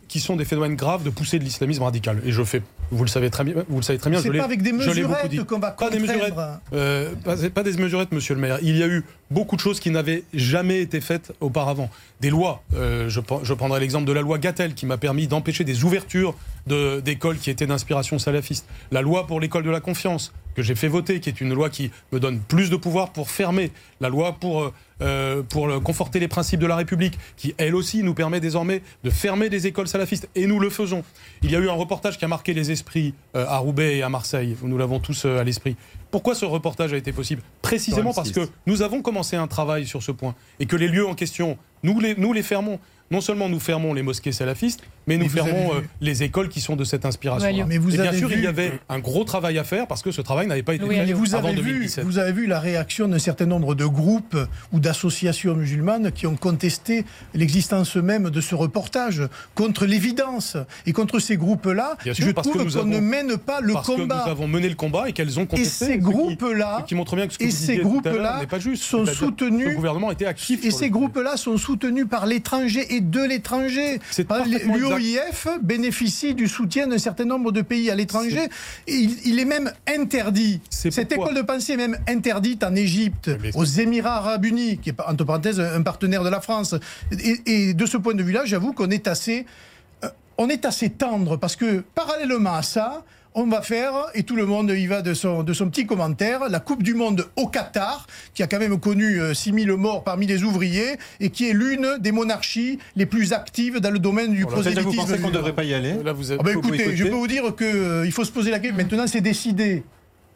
qui 0.09 0.21
sont 0.21 0.37
des 0.37 0.45
phénomènes 0.45 0.77
graves 0.77 1.03
de 1.03 1.11
poussée 1.11 1.41
de 1.41 1.45
l'islamisme 1.45 1.83
radical. 1.83 2.23
Et 2.25 2.31
je 2.31 2.45
fais, 2.45 2.63
vous 2.93 3.03
le 3.03 3.09
savez 3.11 3.29
très 3.29 3.43
bien, 3.43 3.55
vous 3.69 3.79
le 3.79 3.83
savez 3.83 3.99
très 3.99 4.09
bien, 4.09 4.21
C'est 4.23 4.31
pas 4.31 4.45
avec 4.45 4.63
des 4.63 4.71
mesurettes 4.71 5.45
qu'on 5.47 5.59
va 5.59 5.73
Pas 5.73 5.91
des 5.91 5.99
contraindre. 5.99 6.21
mesurettes. 6.23 6.35
Euh, 6.73 7.13
pas, 7.25 7.35
pas 7.53 7.63
des 7.65 7.73
mesurettes, 7.73 8.13
monsieur 8.13 8.37
le 8.37 8.41
maire. 8.41 8.59
Il 8.63 8.77
y 8.77 8.85
a 8.85 8.87
eu 8.87 9.03
beaucoup 9.33 9.57
de 9.57 9.61
choses 9.61 9.81
qui 9.81 9.91
n'avaient 9.91 10.23
jamais 10.33 10.81
été 10.81 11.01
faites 11.01 11.33
auparavant. 11.41 11.91
Des 12.21 12.31
lois. 12.31 12.63
euh, 12.77 13.09
je, 13.09 13.53
prendrai 13.55 13.81
l'exemple 13.81 14.05
de 14.07 14.13
la 14.13 14.21
loi 14.21 14.39
Gatel 14.39 14.75
qui 14.75 14.87
m'a 14.87 14.97
permis 14.97 15.27
d'empêcher 15.27 15.65
des 15.65 15.83
ouvertures 15.83 16.37
de- 16.69 17.01
d'écoles 17.01 17.39
qui 17.39 17.51
étaient 17.51 17.67
d'inspiration 17.67 18.21
salafiste. 18.21 18.65
La 18.93 19.03
loi 19.03 19.27
pour 19.27 19.41
l'école 19.41 19.65
de 19.65 19.71
la 19.71 19.81
confiance 19.81 20.33
que 20.57 20.63
j'ai 20.63 20.75
fait 20.75 20.89
voter, 20.89 21.21
qui 21.21 21.29
est 21.29 21.41
une 21.41 21.53
loi 21.55 21.69
qui 21.71 21.91
me 22.13 22.19
donne 22.19 22.41
plus 22.41 22.71
de 22.71 22.77
pouvoir 22.77 23.11
pour 23.13 23.31
fermer. 23.31 23.71
La 24.01 24.09
loi 24.09 24.33
pour, 24.41 24.63
euh, 24.63 24.73
euh, 25.03 25.43
pour 25.43 25.67
le- 25.69 25.79
conforter 25.81 26.19
les 26.19 26.29
principes 26.29 26.61
de 26.61 26.67
la 26.67 26.77
République, 26.77 27.19
qui 27.37 27.55
elle 27.59 27.75
aussi 27.75 28.03
nous 28.03 28.15
permet 28.15 28.41
désormais 28.41 28.83
de 29.05 29.11
fermer 29.11 29.49
des 29.51 29.67
écoles 29.67 29.87
salafistes. 29.87 30.29
Et 30.35 30.47
nous 30.47 30.59
le 30.59 30.71
faisons. 30.71 31.05
Il 31.43 31.51
y 31.51 31.57
a 31.57 31.59
eu 31.59 31.69
un 31.69 31.75
reportage 31.75 32.19
qui 32.19 32.25
a 32.25 32.29
marqué 32.29 32.55
les 32.55 32.71
esprits 32.73 33.15
euh, 33.37 33.45
à 33.47 33.59
Roubaix 33.59 33.99
et 33.99 34.03
à 34.03 34.09
Marseille. 34.09 34.57
Nous 34.63 34.79
l'avons 34.79 34.99
tous 34.99 35.27
euh, 35.27 35.39
à 35.41 35.45
l'esprit. 35.45 35.77
Pourquoi 36.11 36.35
ce 36.35 36.47
reportage 36.47 36.93
a 36.95 36.97
été 36.97 37.13
possible? 37.13 37.43
Précisément 37.61 38.15
parce 38.15 38.31
M6. 38.31 38.35
que 38.35 38.49
nous 38.67 38.81
avons 38.81 39.03
commencé 39.03 39.37
un 39.37 39.47
travail 39.49 39.87
sur 39.87 40.03
ce 40.03 40.13
point 40.13 40.35
et 40.61 40.67
que 40.67 40.77
les 40.77 40.89
lieux 40.89 41.07
en 41.07 41.15
question, 41.15 41.59
nous 41.83 42.01
les, 42.01 42.15
nous 42.17 42.33
les 42.33 42.43
fermons. 42.43 42.79
Non 43.11 43.21
seulement 43.21 43.49
nous 43.49 43.61
fermons 43.61 43.95
les 43.95 44.03
mosquées 44.03 44.33
salafistes, 44.33 44.81
mais 45.07 45.17
nous 45.17 45.29
fermons 45.29 45.75
vu- 45.75 45.79
euh, 45.79 45.83
les 46.01 46.25
écoles 46.25 46.49
qui 46.49 46.61
sont 46.61 46.75
de 46.75 46.83
cette 46.83 47.05
inspiration. 47.07 47.49
Alliot. 47.49 47.65
Mais 47.69 47.79
vous 47.79 47.91
et 47.95 47.99
bien 47.99 48.07
avez 48.09 48.19
sûr, 48.19 48.29
il 48.33 48.39
vu- 48.39 48.43
y 48.43 48.47
avait 48.49 48.73
un 48.89 48.99
gros 48.99 49.23
travail 49.23 49.59
à 49.59 49.65
faire 49.65 49.87
parce 49.87 50.03
que 50.03 50.11
ce 50.11 50.21
travail 50.21 50.49
n'avait 50.49 50.65
pas 50.65 50.75
été 50.75 50.85
Louis 50.85 50.97
fait 50.97 51.13
vous 51.13 51.37
avant 51.37 51.49
avez, 51.51 51.61
vu, 51.63 51.73
2017. 51.75 52.05
vous 52.05 52.19
avez 52.19 52.33
vu 52.33 52.47
la 52.49 52.59
réaction 52.59 53.07
d'un 53.07 53.21
certain 53.21 53.47
nombre 53.47 53.77
de 53.77 53.87
groupes 53.87 54.37
ou 54.73 54.81
d'associations 54.81 55.55
musulmanes 55.55 56.11
qui 56.11 56.27
ont 56.27 56.35
contesté 56.35 57.05
l'existence 57.35 57.95
même 57.95 58.31
de 58.31 58.41
ce 58.41 58.57
reportage 58.57 59.23
contre 59.55 59.87
l'évidence. 59.87 60.57
Et 60.87 60.93
contre 60.93 61.21
ces 61.21 61.37
groupes-là, 61.37 61.97
Bien 62.03 62.13
sûr, 62.15 62.27
je 62.27 62.33
parce 62.33 62.49
que 62.49 62.59
trouve 62.59 62.73
qu'on 62.75 62.85
ne 62.87 62.99
mène 62.99 63.37
pas 63.37 63.61
le 63.61 63.75
parce 63.75 63.87
que 63.87 63.93
combat. 63.93 64.23
nous 64.27 64.31
avons 64.33 64.49
mené 64.49 64.69
le 64.69 64.75
combat 64.75 65.09
et 65.09 65.13
qu'elles 65.13 65.39
ont 65.39 65.45
Et 65.45 65.47
contesté. 65.47 65.85
ces 65.85 65.85
ce 65.87 65.93
qui- 65.93 65.99
groupes-là, 65.99 66.85
qui 66.89 66.97
montre 66.97 67.15
bien 67.15 67.29
que 67.29 67.35
ce 67.35 67.39
que 67.39 67.45
et 67.45 67.51
ces 67.53 67.77
groupes-là 67.79 68.41
n'est 68.41 68.47
pas 68.49 68.59
juste. 68.59 68.83
sont 68.83 69.05
que 69.05 69.13
soutenus- 69.13 69.69
Le 69.69 69.75
gouvernement 69.77 70.11
était 70.11 70.27
actif. 70.27 70.65
Et 70.65 70.73
ces 70.73 70.91
groupes-là 70.91 71.37
sont 71.37 71.57
soutenus 71.57 72.07
par 72.11 72.27
l'étranger 72.27 72.96
et 72.97 73.01
de 73.01 73.23
l'étranger. 73.23 74.01
L'UOIF 74.67 75.49
bénéficie 75.63 76.35
du 76.35 76.49
soutien 76.49 76.87
d'un 76.87 76.99
certain 76.99 77.25
nombre 77.25 77.53
de 77.53 77.63
pays 77.63 77.91
à 77.91 77.95
l'étranger. 77.95 78.49
Il, 78.87 79.17
il 79.25 79.39
est 79.39 79.45
même 79.45 79.71
interdit. 79.87 80.61
Cette 80.71 81.13
école 81.13 81.35
de 81.35 81.43
pensée 81.43 81.75
est 81.75 81.77
même 81.77 81.99
interdite 82.09 82.65
en 82.65 82.75
Égypte, 82.75 83.31
aux 83.55 83.65
Émirats 83.65 84.17
arabes 84.17 84.45
unis, 84.45 84.79
qui 84.79 84.91
est 84.91 85.01
entre 85.07 85.25
parenthèses 85.25 85.61
un 85.61 85.83
partenaire 85.83 86.25
de 86.25 86.31
la 86.31 86.41
France. 86.41 86.75
Et, 87.13 87.41
et 87.47 87.75
de 87.75 87.87
ce 87.87 87.97
point 87.97 88.15
de 88.15 88.23
vue-là, 88.23 88.43
j'avoue 88.45 88.73
qu'on 88.73 88.91
est 88.91 89.07
assez, 89.07 89.47
euh, 90.05 90.09
on 90.39 90.49
est 90.49 90.65
assez 90.65 90.91
tendre 90.91 91.37
parce 91.37 91.57
que 91.57 91.85
parallèlement 91.95 92.55
à 92.55 92.63
ça. 92.63 93.05
On 93.39 93.47
va 93.49 93.61
faire, 93.61 93.93
et 94.15 94.23
tout 94.23 94.35
le 94.35 94.47
monde 94.47 94.71
y 94.71 94.87
va 94.87 95.03
de 95.03 95.13
son, 95.13 95.43
de 95.43 95.53
son 95.53 95.69
petit 95.69 95.85
commentaire, 95.85 96.49
la 96.49 96.59
Coupe 96.59 96.83
du 96.83 96.95
Monde 96.95 97.29
au 97.37 97.47
Qatar, 97.49 98.07
qui 98.33 98.43
a 98.43 98.47
quand 98.47 98.59
même 98.59 98.81
connu 98.81 99.21
euh, 99.21 99.35
6000 99.35 99.73
morts 99.73 100.05
parmi 100.05 100.27
les 100.27 100.43
ouvriers, 100.43 100.97
et 101.21 101.29
qui 101.29 101.51
est 101.51 101.53
l'une 101.53 101.99
des 102.01 102.13
monarchies 102.13 102.79
les 102.97 103.05
plus 103.05 103.35
actives 103.35 103.79
dans 103.79 103.91
le 103.91 103.99
domaine 103.99 104.33
du 104.33 104.39
Alors, 104.39 104.53
prosélytisme. 104.53 104.89
vous 104.89 104.97
pensez 104.97 105.19
qu'on 105.19 105.29
ne 105.29 105.35
devrait 105.35 105.53
pas 105.55 105.65
y 105.65 105.75
aller 105.75 106.03
Là, 106.03 106.15
vous 106.15 106.31
avez- 106.31 106.41
Ah 106.41 106.45
ben 106.45 106.57
écoutez, 106.59 106.97
je 106.97 107.05
peux 107.05 107.11
vous 107.11 107.27
dire 107.27 107.55
qu'il 107.55 108.11
faut 108.13 108.25
se 108.25 108.33
poser 108.33 108.51
la 108.51 108.59
question. 108.59 108.79
Maintenant, 108.79 109.07
c'est 109.07 109.21
décidé. 109.21 109.83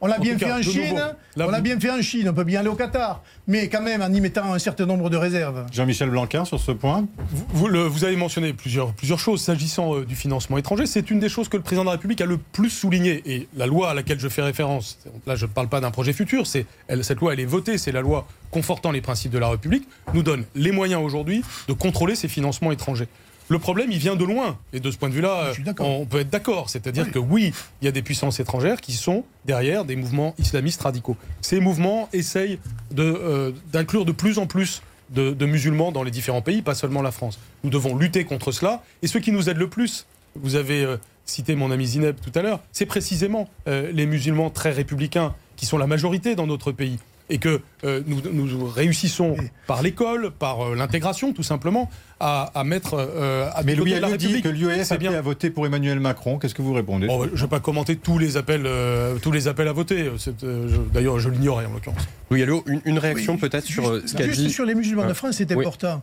On 0.03 0.07
l'a 0.07 0.17
En 0.19 0.21
bien 0.23 0.39
fait 0.39 0.47
cas, 0.47 0.59
en 0.59 0.63
Chine, 0.63 0.95
nouveau, 0.95 1.47
on 1.49 1.51
l'a 1.51 1.61
bien 1.61 1.79
fait 1.79 1.91
en 1.91 2.01
Chine, 2.01 2.29
on 2.31 2.33
peut 2.33 2.45
bien 2.45 2.61
aller 2.61 2.71
au 2.71 2.75
Qatar, 2.75 3.23
mais 3.47 3.69
quand 3.69 3.83
même 3.83 4.01
en 4.01 4.11
y 4.13 4.21
mettant 4.21 4.51
un 4.53 4.59
certain 4.59 4.87
nombre 4.87 5.11
de 5.11 5.17
réserves. 5.19 5.67
Jean-Michel 5.71 6.09
Blanquer 6.09 6.43
sur 6.47 6.59
ce 6.59 6.73
point. 6.73 7.07
Vous, 7.31 7.47
vous 7.51 7.69
le- 7.69 7.83
vous 7.87 8.05
avez 8.05 8.17
mentionné 8.17 8.55
plusieurs, 8.55 8.95
plusieurs 8.95 9.19
choses 9.19 9.43
s'agissant 9.43 9.95
euh, 9.97 10.05
du 10.07 10.15
financement 10.17 10.57
étranger. 10.57 10.87
C'est 10.87 11.11
une 11.11 11.21
des 11.21 11.29
choses 11.29 11.51
que 11.51 11.59
le 11.59 11.63
président 11.63 11.83
de 11.83 11.87
la 11.89 11.93
République 11.93 12.21
a 12.23 12.27
le 12.27 12.39
plus 12.39 12.71
souligné. 12.71 13.23
Et 13.27 13.49
la 13.57 13.67
loi 13.67 13.91
à 13.91 13.95
laquelle 13.95 14.19
je 14.19 14.29
fais 14.29 14.41
référence, 14.43 14.99
là 15.27 15.37
je 15.37 15.45
ne 15.45 15.51
parle 15.51 15.69
pas 15.69 15.81
d'un 15.81 15.91
projet 15.91 16.15
futur, 16.15 16.47
c'est, 16.47 16.65
cette 17.03 17.21
loi 17.21 17.35
elle 17.35 17.41
est 17.41 17.45
votée, 17.45 17.77
c'est 17.77 17.93
la 17.93 18.01
loi 18.01 18.27
confortant 18.51 18.93
les 18.93 19.03
principes 19.03 19.33
de 19.33 19.39
la 19.39 19.49
République, 19.49 19.87
nous 20.15 20.23
donne 20.23 20.45
les 20.55 20.73
moyens 20.73 21.03
aujourd'hui 21.05 21.43
de 21.69 21.73
contrôler 21.75 22.15
ces 22.15 22.29
financements 22.29 22.73
étrangers. 22.73 23.09
Le 23.51 23.59
problème, 23.59 23.91
il 23.91 23.99
vient 23.99 24.15
de 24.17 24.25
loin. 24.25 24.57
Et 24.73 24.79
de 24.81 24.91
ce 24.91 24.97
point 24.97 25.09
de 25.09 25.15
vue-là, 25.15 25.53
on 25.81 26.07
peut 26.07 26.21
être 26.21 26.31
d'accord. 26.31 26.71
C'est-à-dire 26.71 27.05
Oui. 27.07 27.11
que 27.11 27.19
oui, 27.19 27.53
il 27.83 27.85
y 27.85 27.89
a 27.89 27.93
des 27.93 28.01
puissances 28.01 28.39
étrangères 28.41 28.81
qui 28.81 28.93
sont 28.93 29.25
derrière 29.45 29.85
des 29.85 29.97
mouvements 29.97 30.35
islamistes 30.39 30.81
radicaux. 30.83 31.17
Ces 31.43 31.59
mouvements 31.61 32.09
essayent 32.13 32.59
de, 32.93 33.03
euh, 33.03 33.51
d'inclure 33.73 34.05
de 34.05 34.13
plus 34.13 34.39
en 34.39 34.47
plus 34.47 34.83
de, 35.11 35.33
de 35.33 35.47
musulmans 35.47 35.91
dans 35.91 36.05
les 36.05 36.13
différents 36.13 36.43
pays, 36.43 36.63
pas 36.63 36.77
seulement 36.77 37.03
la 37.03 37.11
France. 37.11 37.41
Nous 37.65 37.71
devons 37.71 37.97
lutter 37.97 38.25
contre 38.25 38.53
cela. 38.53 38.85
Et 39.03 39.09
ce 39.09 39.19
qui 39.19 39.33
nous 39.33 39.51
aide 39.51 39.57
le 39.59 39.69
plus, 39.69 40.07
vous 40.37 40.55
avez 40.55 40.85
euh, 40.85 40.97
cité 41.27 41.57
mon 41.57 41.73
ami 41.73 41.87
Zineb 41.89 42.17
tout 42.23 42.37
à 42.39 42.43
l'heure, 42.43 42.61
c'est 42.71 42.87
précisément 42.87 43.49
euh, 43.67 43.91
les 43.93 44.07
musulmans 44.07 44.51
très 44.51 44.71
républicains 44.71 45.35
qui 45.57 45.67
sont 45.67 45.77
la 45.79 45.89
majorité 45.89 46.37
dans 46.37 46.47
notre 46.47 46.71
pays. 46.71 46.99
Et 47.33 47.39
que 47.39 47.61
euh, 47.85 48.03
nous, 48.07 48.21
nous 48.33 48.67
réussissons 48.67 49.37
par 49.69 49.83
l'école, 49.83 50.33
par 50.33 50.61
euh, 50.67 50.75
l'intégration 50.75 51.33
tout 51.33 51.45
simplement, 51.45 51.89
à, 52.19 52.51
à 52.59 52.65
mettre 52.65 52.95
euh, 52.95 53.49
à 53.55 53.63
Mais 53.63 53.77
Louis 53.77 53.95
Alliot 53.95 54.17
dit 54.17 54.43
que 54.43 54.49
l'UEF 54.49 54.89
C'est 54.89 54.95
a 54.95 54.97
bien. 54.99 55.15
à 55.15 55.21
voter 55.21 55.49
pour 55.51 55.65
Emmanuel 55.65 56.01
Macron. 56.01 56.39
Qu'est-ce 56.39 56.55
que 56.55 56.63
vous 56.63 56.73
répondez? 56.75 57.07
Bon, 57.07 57.25
je 57.25 57.31
ne 57.31 57.37
vais 57.37 57.47
pas 57.47 57.61
commenter 57.61 57.95
tous 57.97 58.19
les 58.19 58.37
appels, 58.37 58.65
euh, 58.67 59.17
tous 59.23 59.31
les 59.31 59.47
appels 59.47 59.69
à 59.69 59.73
voter. 59.73 60.11
Euh, 60.43 60.69
D'ailleurs, 60.93 61.21
je 61.21 61.29
l'ignorais 61.31 61.67
en 61.67 61.73
l'occurrence. 61.73 62.03
Louis 62.31 62.43
Alliot, 62.43 62.65
une, 62.67 62.81
une 62.85 62.99
réaction 62.99 63.35
Oui, 63.35 63.39
peut-être 63.39 63.65
sur 63.65 63.95
juste- 63.95 64.09
ce 64.09 64.17
qu'a 64.17 64.25
juste 64.27 64.41
dit. 64.41 64.51
sur 64.51 64.65
les 64.65 64.75
musulmans 64.75 65.05
de 65.07 65.11
Ah. 65.13 65.15
France, 65.15 65.37
c'est 65.39 65.53
Oui. 65.55 65.65
important 65.65 66.03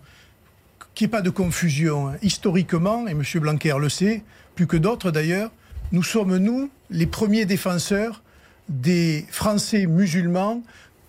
qu'il 0.95 1.05
n'y 1.05 1.09
ait 1.09 1.17
pas 1.17 1.21
de 1.21 1.29
confusion. 1.29 2.13
Historiquement, 2.21 3.05
et 3.07 3.11
M. 3.11 3.21
Blanquer 3.41 3.75
le 3.79 3.89
sait, 3.89 4.23
plus 4.55 4.65
que 4.65 4.77
d'autres 4.77 5.11
d'ailleurs, 5.11 5.51
nous 5.91 6.03
sommes, 6.03 6.37
nous, 6.37 6.69
les 6.89 7.05
premiers 7.05 7.45
défenseurs 7.45 8.23
des 8.69 9.25
Français 9.31 9.85
musulmans 9.85 10.61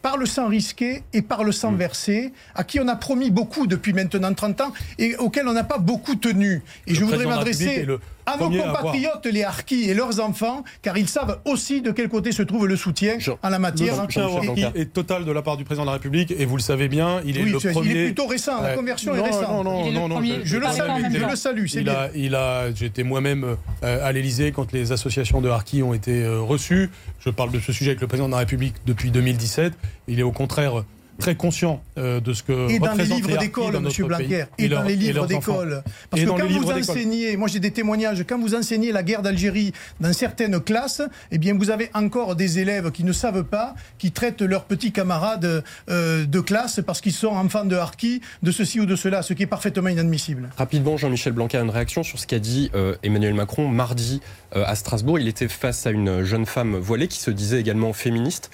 par 0.03 0.17
le 0.17 0.27
sang 0.27 0.49
risqué 0.49 1.03
et 1.13 1.23
par 1.23 1.45
le 1.45 1.51
Mm. 1.51 1.53
sang 1.53 1.73
versé, 1.73 2.33
à 2.55 2.65
qui 2.65 2.81
on 2.81 2.89
a 2.89 2.97
promis 2.97 3.31
beaucoup 3.31 3.67
depuis 3.67 3.93
maintenant 3.93 4.33
30 4.33 4.61
ans 4.61 4.73
et 4.99 5.17
auxquels 5.17 5.49
on 5.49 5.53
n'a 5.53 5.65
pas 5.65 5.79
beaucoup 5.79 6.15
tenu. 6.15 6.63
Et 6.87 6.91
Le 6.91 6.95
je 6.97 7.05
voudrais 7.05 7.27
m'adresser 7.27 7.87
à 8.33 8.37
nos 8.37 8.47
à 8.61 8.63
compatriotes, 8.65 9.27
les 9.27 9.45
harkis 9.45 9.89
et 9.91 9.95
leurs 9.95 10.21
enfants, 10.21 10.65
car 10.83 10.97
ils 10.99 11.09
savent 11.09 11.41
aussi 11.45 11.81
de 11.83 11.91
quel 11.91 12.09
côté 12.09 12.33
se 12.33 12.43
trouve 12.43 12.67
le 12.67 12.77
soutien 12.77 13.19
Jean- 13.19 13.39
en 13.43 13.49
la 13.49 13.57
Le 13.59 13.63
matière. 13.63 13.95
soutien 13.95 14.27
au 14.27 14.29
Jean-Michel 14.31 14.49
Harki 14.49 14.61
Blanquer. 14.63 14.81
est 14.81 14.93
total 14.93 15.25
de 15.25 15.33
la 15.33 15.43
part 15.43 15.57
du 15.57 15.65
président 15.65 15.85
de 15.85 15.89
la 15.89 15.95
République 15.95 16.31
et 16.37 16.45
vous 16.45 16.57
le 16.57 16.63
savez 16.63 16.89
bien, 16.89 17.21
il 17.25 17.39
est 17.39 17.43
Oui, 17.45 17.51
le 17.53 17.59
premier. 17.73 17.91
il 17.91 17.97
est 17.97 18.05
plutôt 18.07 18.27
récent, 18.27 18.61
la 18.63 18.75
conversion 18.75 19.15
est 19.15 19.21
récente. 19.21 19.43
Non, 19.51 19.65
non, 19.65 19.87
le 19.87 19.93
non, 19.93 20.09
non, 20.09 20.15
premier. 20.17 20.41
Je 20.45 20.57
le 20.57 20.67
salue, 20.67 21.05
je 21.13 21.25
le 21.27 21.37
salue, 21.37 21.67
c'est 21.67 21.83
bien. 21.83 21.93
a, 21.95 22.09
il 22.15 22.35
a, 22.35 22.73
j'étais 22.75 23.03
moi-même 23.03 23.57
euh, 23.83 24.07
à 24.07 24.13
l'Élysée 24.13 24.53
quand 24.53 24.73
les 24.73 24.93
associations 24.93 25.41
de 25.41 25.49
Harki 25.49 25.83
ont 25.83 25.95
été 25.95 26.23
euh, 26.23 26.41
reçues. 26.41 26.91
Je 27.21 27.31
parle 27.31 27.51
de 27.53 27.61
ce 27.61 27.73
sujet 27.73 27.91
avec 27.93 28.01
le 28.01 28.07
président 28.07 28.27
de 28.29 28.33
la 28.33 28.39
République 28.39 28.75
depuis 28.87 29.11
2017. 29.11 29.73
Il 30.09 30.21
est 30.21 30.23
au 30.23 30.33
contraire 30.33 30.85
très 31.19 31.35
conscient 31.35 31.83
euh, 31.99 32.21
de 32.21 32.33
ce 32.33 32.43
que 32.43 32.71
Et 32.71 32.79
dans 32.79 32.95
les 32.95 33.05
livres 33.05 33.37
d'école, 33.37 33.81
Monsieur 33.81 34.07
Blanquer, 34.07 34.45
et 34.57 34.69
dans 34.69 34.83
les 34.83 34.97
livres 34.97 35.27
d'école. 35.27 35.83
Parce 36.11 36.23
Et 36.23 36.27
que 36.27 36.31
quand 36.31 36.47
vous 36.47 36.71
enseignez, 36.71 37.37
moi 37.37 37.49
j'ai 37.49 37.61
des 37.61 37.73
témoignages, 37.73 38.25
quand 38.27 38.39
vous 38.39 38.55
enseignez 38.55 38.93
la 38.93 39.03
guerre 39.03 39.23
d'Algérie 39.23 39.73
dans 40.01 40.13
certaines 40.13 40.61
classes, 40.61 41.03
eh 41.31 41.39
bien 41.39 41.55
vous 41.55 41.71
avez 41.71 41.91
encore 41.95 42.37
des 42.37 42.59
élèves 42.61 42.91
qui 42.93 43.05
ne 43.05 43.13
savent 43.13 43.45
pas, 43.45 43.75
qui 43.99 44.13
traitent 44.13 44.43
leurs 44.43 44.65
petits 44.65 44.93
camarades 44.93 45.65
euh, 45.91 46.25
de 46.25 46.41
classe 46.41 46.81
parce 46.87 47.01
qu'ils 47.01 47.13
sont 47.13 47.29
enfants 47.29 47.65
de 47.65 47.77
harkis, 47.77 48.21
de 48.43 48.51
ceci 48.53 48.81
ou 48.81 48.87
de 48.87 48.97
cela, 48.97 49.23
ce 49.23 49.35
qui 49.35 49.43
est 49.43 49.47
parfaitement 49.47 49.89
inadmissible. 49.89 50.51
Rapidement, 50.57 50.97
Jean-Michel 50.97 51.33
Blanquer 51.33 51.59
a 51.59 51.63
une 51.63 51.71
réaction 51.71 52.03
sur 52.03 52.19
ce 52.19 52.27
qu'a 52.27 52.39
dit 52.39 52.71
euh, 52.75 52.95
Emmanuel 53.03 53.35
Macron 53.35 53.69
mardi 53.69 54.21
euh, 54.55 54.65
à 54.67 54.77
Strasbourg. 54.77 55.19
Il 55.19 55.29
était 55.29 55.49
face 55.49 55.87
à 55.87 55.91
une 55.91 56.23
jeune 56.23 56.47
femme 56.47 56.77
voilée 56.77 57.09
qui 57.09 57.19
se 57.19 57.31
disait 57.31 57.61
également 57.61 57.93
féministe. 57.93 58.51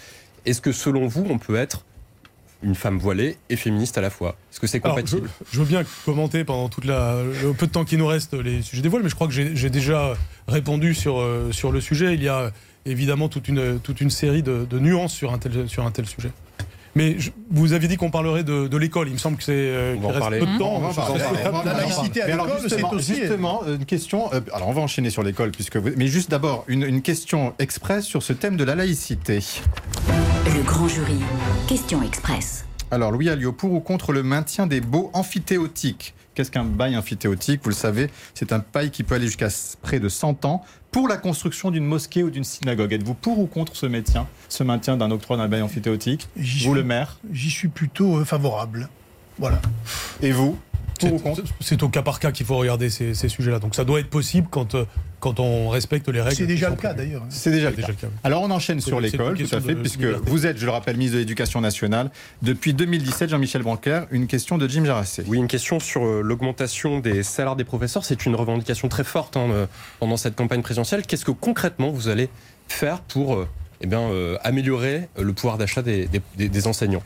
Est-ce 0.47 0.61
que 0.61 0.73
selon 0.73 1.07
vous, 1.07 1.27
on 1.29 1.39
peut 1.39 1.57
être 1.57 1.85
une 2.65 2.75
femme 2.75 2.99
voilée 2.99 3.37
et 3.51 3.57
féministe 3.57 3.99
à 3.99 4.01
la 4.01 4.11
fois 4.11 4.37
Est-ce 4.51 4.59
que 4.59 4.67
c'est 4.67 4.85
Alors, 4.85 4.97
je, 4.97 5.03
compatible 5.03 5.31
je 5.53 5.59
veux 5.61 5.67
bien 5.67 5.83
commenter 6.05 6.45
pendant 6.45 6.69
toute 6.69 6.87
la, 6.87 7.19
le 7.43 7.53
peu 7.53 7.67
de 7.67 7.73
temps 7.73 7.85
qui 7.85 7.97
nous 7.97 8.07
reste 8.07 8.35
les 8.35 8.62
sujets 8.62 8.83
des 8.83 8.89
voiles, 8.89 9.03
mais 9.03 9.11
je 9.11 9.15
crois 9.15 9.27
que 9.27 9.33
j'ai 9.33 9.55
j'ai 9.55 9.71
déjà 9.71 10.15
répondu 10.49 10.95
sur, 10.95 11.21
euh, 11.21 11.53
sur 11.53 11.71
le 11.71 11.81
sujet. 11.81 12.15
Il 12.15 12.23
y 12.23 12.29
a 12.29 12.51
évidemment 12.87 13.29
toute 13.29 13.49
une, 13.49 13.79
toute 13.79 14.01
une 14.01 14.11
série 14.11 14.43
de, 14.43 14.67
de 14.69 14.79
nuances 14.79 15.12
sur 15.12 15.33
un 15.33 15.39
tel, 15.39 15.69
sur 15.69 15.87
un 15.87 15.91
tel 15.91 16.07
sujet. 16.07 16.31
Mais 16.97 17.16
je- 17.18 17.30
vous 17.51 17.72
aviez 17.72 17.88
dit 17.88 17.97
qu'on 17.97 18.11
parlerait 18.11 18.45
de, 18.45 18.68
de 18.68 18.76
l'école. 18.76 19.09
Il 19.09 19.14
me 19.14 19.18
semble 19.18 19.36
que 19.36 19.42
c'est 19.42 19.53
euh, 19.53 19.95
qu'il 19.97 20.07
reste 20.07 20.18
parler. 20.18 20.38
peu 20.38 20.47
de 20.47 20.59
temps. 20.59 20.74
On 20.76 20.78
va 20.80 21.03
en 21.03 21.61
en 21.61 21.64
La 21.64 21.72
laïcité 21.74 22.22
à 22.22 22.26
l'école, 22.28 22.51
c'est 22.59 22.68
justement, 22.68 22.92
aussi- 22.92 23.14
Justement, 23.16 23.62
une 23.66 23.84
question. 23.84 24.32
euh, 24.32 24.40
alors, 24.53 24.68
on 24.68 24.72
va 24.72 24.80
enchaîner 24.82 25.11
sur 25.11 25.22
l'école, 25.22 25.51
puisque 25.51 25.76
vous- 25.76 25.90
mais 25.97 26.07
juste 26.07 26.30
d'abord, 26.30 26.64
une, 26.68 26.82
une 26.84 27.03
question 27.03 27.53
express 27.59 28.05
sur 28.05 28.22
ce 28.22 28.32
thème 28.32 28.57
de 28.57 28.64
la 28.64 28.74
laïcité. 28.76 29.40
Le 30.47 30.62
grand 30.62 30.86
jury. 30.88 31.18
Question 31.66 32.03
express. 32.03 32.64
Alors, 32.90 33.11
Louis 33.11 33.28
Alliot, 33.28 33.53
pour 33.53 33.72
ou 33.72 33.80
contre 33.80 34.12
le 34.12 34.22
maintien 34.22 34.66
des 34.68 34.80
baux 34.80 35.11
amphithéotiques? 35.14 36.14
Qu'est-ce 36.35 36.51
qu'un 36.51 36.64
bail 36.64 36.97
amphithéotique? 36.97 37.61
Vous 37.62 37.70
le 37.70 37.74
savez, 37.74 38.11
c'est 38.35 38.53
un 38.53 38.62
bail 38.72 38.91
qui 38.91 39.03
peut 39.05 39.14
aller 39.14 39.26
jusqu'à 39.26 39.49
près 39.82 40.01
de 40.01 40.09
100 40.09 40.45
ans 40.45 40.64
pour 40.91 41.09
la 41.09 41.16
construction 41.16 41.70
d'une 41.70 41.85
mosquée 41.85 42.22
ou 42.22 42.30
d'une 42.30 42.45
synagogue. 42.45 42.93
Êtes-vous 42.93 43.14
pour 43.14 43.39
ou 43.39 43.47
contre 43.47 43.76
ce 43.76 43.87
maintien, 43.87 44.26
ce 44.49 44.62
maintien 44.64 44.97
d'un 44.97 45.11
octroi 45.11 45.37
d'un 45.37 45.49
bail 45.49 45.62
amphithéotique? 45.62 46.28
Vous, 46.37 46.45
suis- 46.45 46.70
le 46.72 46.82
maire? 46.85 47.18
J'y 47.32 47.51
suis 47.51 47.68
plutôt 47.68 48.18
euh, 48.18 48.24
favorable. 48.24 48.89
Voilà. 49.39 49.61
Et 50.22 50.32
vous? 50.32 50.59
C'est- 51.61 51.82
au 51.82 51.88
cas 51.88 52.03
par 52.03 52.20
cas 52.20 52.32
qu'il 52.32 52.47
faut 52.47 52.57
regarder 52.57 52.90
ces, 52.90 53.14
ces 53.14 53.28
sujets-là. 53.28 53.59
Donc 53.59 53.74
ça 53.74 53.84
doit 53.84 54.01
être 54.01 54.09
possible 54.11 54.47
quand, 54.51 54.74
euh, 54.74 54.84
quand 55.20 55.40
on 55.40 55.68
respecte 55.68 56.09
les 56.09 56.20
règles. 56.20 56.36
C'est 56.36 56.47
déjà 56.47 56.70
le 56.70 56.76
cas 56.76 56.92
d'ailleurs. 56.95 57.22
hein. 57.22 57.26
C'est 57.30 57.51
déjà, 57.51 57.70
le 57.70 57.76
déjà 57.76 57.88
cas. 57.88 57.92
le 57.92 57.99
cas, 58.01 58.07
oui. 58.11 58.18
Alors 58.24 58.42
on 58.42 58.51
enchaîne 58.51 58.80
sur 58.80 59.01
l'école, 59.01 59.36
tout 59.36 59.45
à 59.55 59.61
fait, 59.61 59.74
de 59.74 59.80
puisque 59.80 59.99
liberté. 60.01 60.30
vous 60.30 60.47
êtes, 60.47 60.59
je 60.59 60.64
le 60.66 60.70
rappelle, 60.72 60.97
ministre 60.97 61.14
de 61.16 61.20
l'Éducation 61.20 61.61
nationale. 61.61 62.11
Depuis 62.42 62.74
2017, 62.74 63.30
Jean-Michel 63.30 63.62
Blanquer, 63.62 64.03
une 64.11 64.26
question 64.26 64.59
de 64.59 64.68
Jim 64.68 64.84
Jarassé. 64.84 65.24
Oui, 65.26 65.38
une 65.38 65.49
question 65.49 65.80
sur 65.80 66.05
euh, 66.05 66.20
l'augmentation 66.22 67.01
des 67.01 67.22
salaires 67.22 67.57
des 67.57 67.64
professeurs. 67.64 68.05
C'est 68.05 68.24
une 68.26 68.34
revendication 68.34 68.88
très 68.88 69.05
forte 69.05 69.36
hein, 69.36 69.49
euh, 69.51 69.66
pendant 70.01 70.16
cette 70.16 70.36
campagne 70.36 70.62
présidentielle. 70.62 71.03
Qu'est-ce 71.07 71.24
que 71.24 71.30
concrètement 71.32 71.90
vous 71.90 72.09
allez 72.09 72.28
faire 72.68 73.01
pour 73.01 73.45
eh 73.80 73.86
bien, 73.86 74.01
euh, 74.01 74.38
améliorer 74.45 75.09
le 75.20 75.32
pouvoir 75.32 75.59
d'achat 75.59 75.82
des, 75.82 76.07
des- 76.07 76.22
des- 76.36 76.49
des 76.49 76.66
enseignants? 76.66 77.03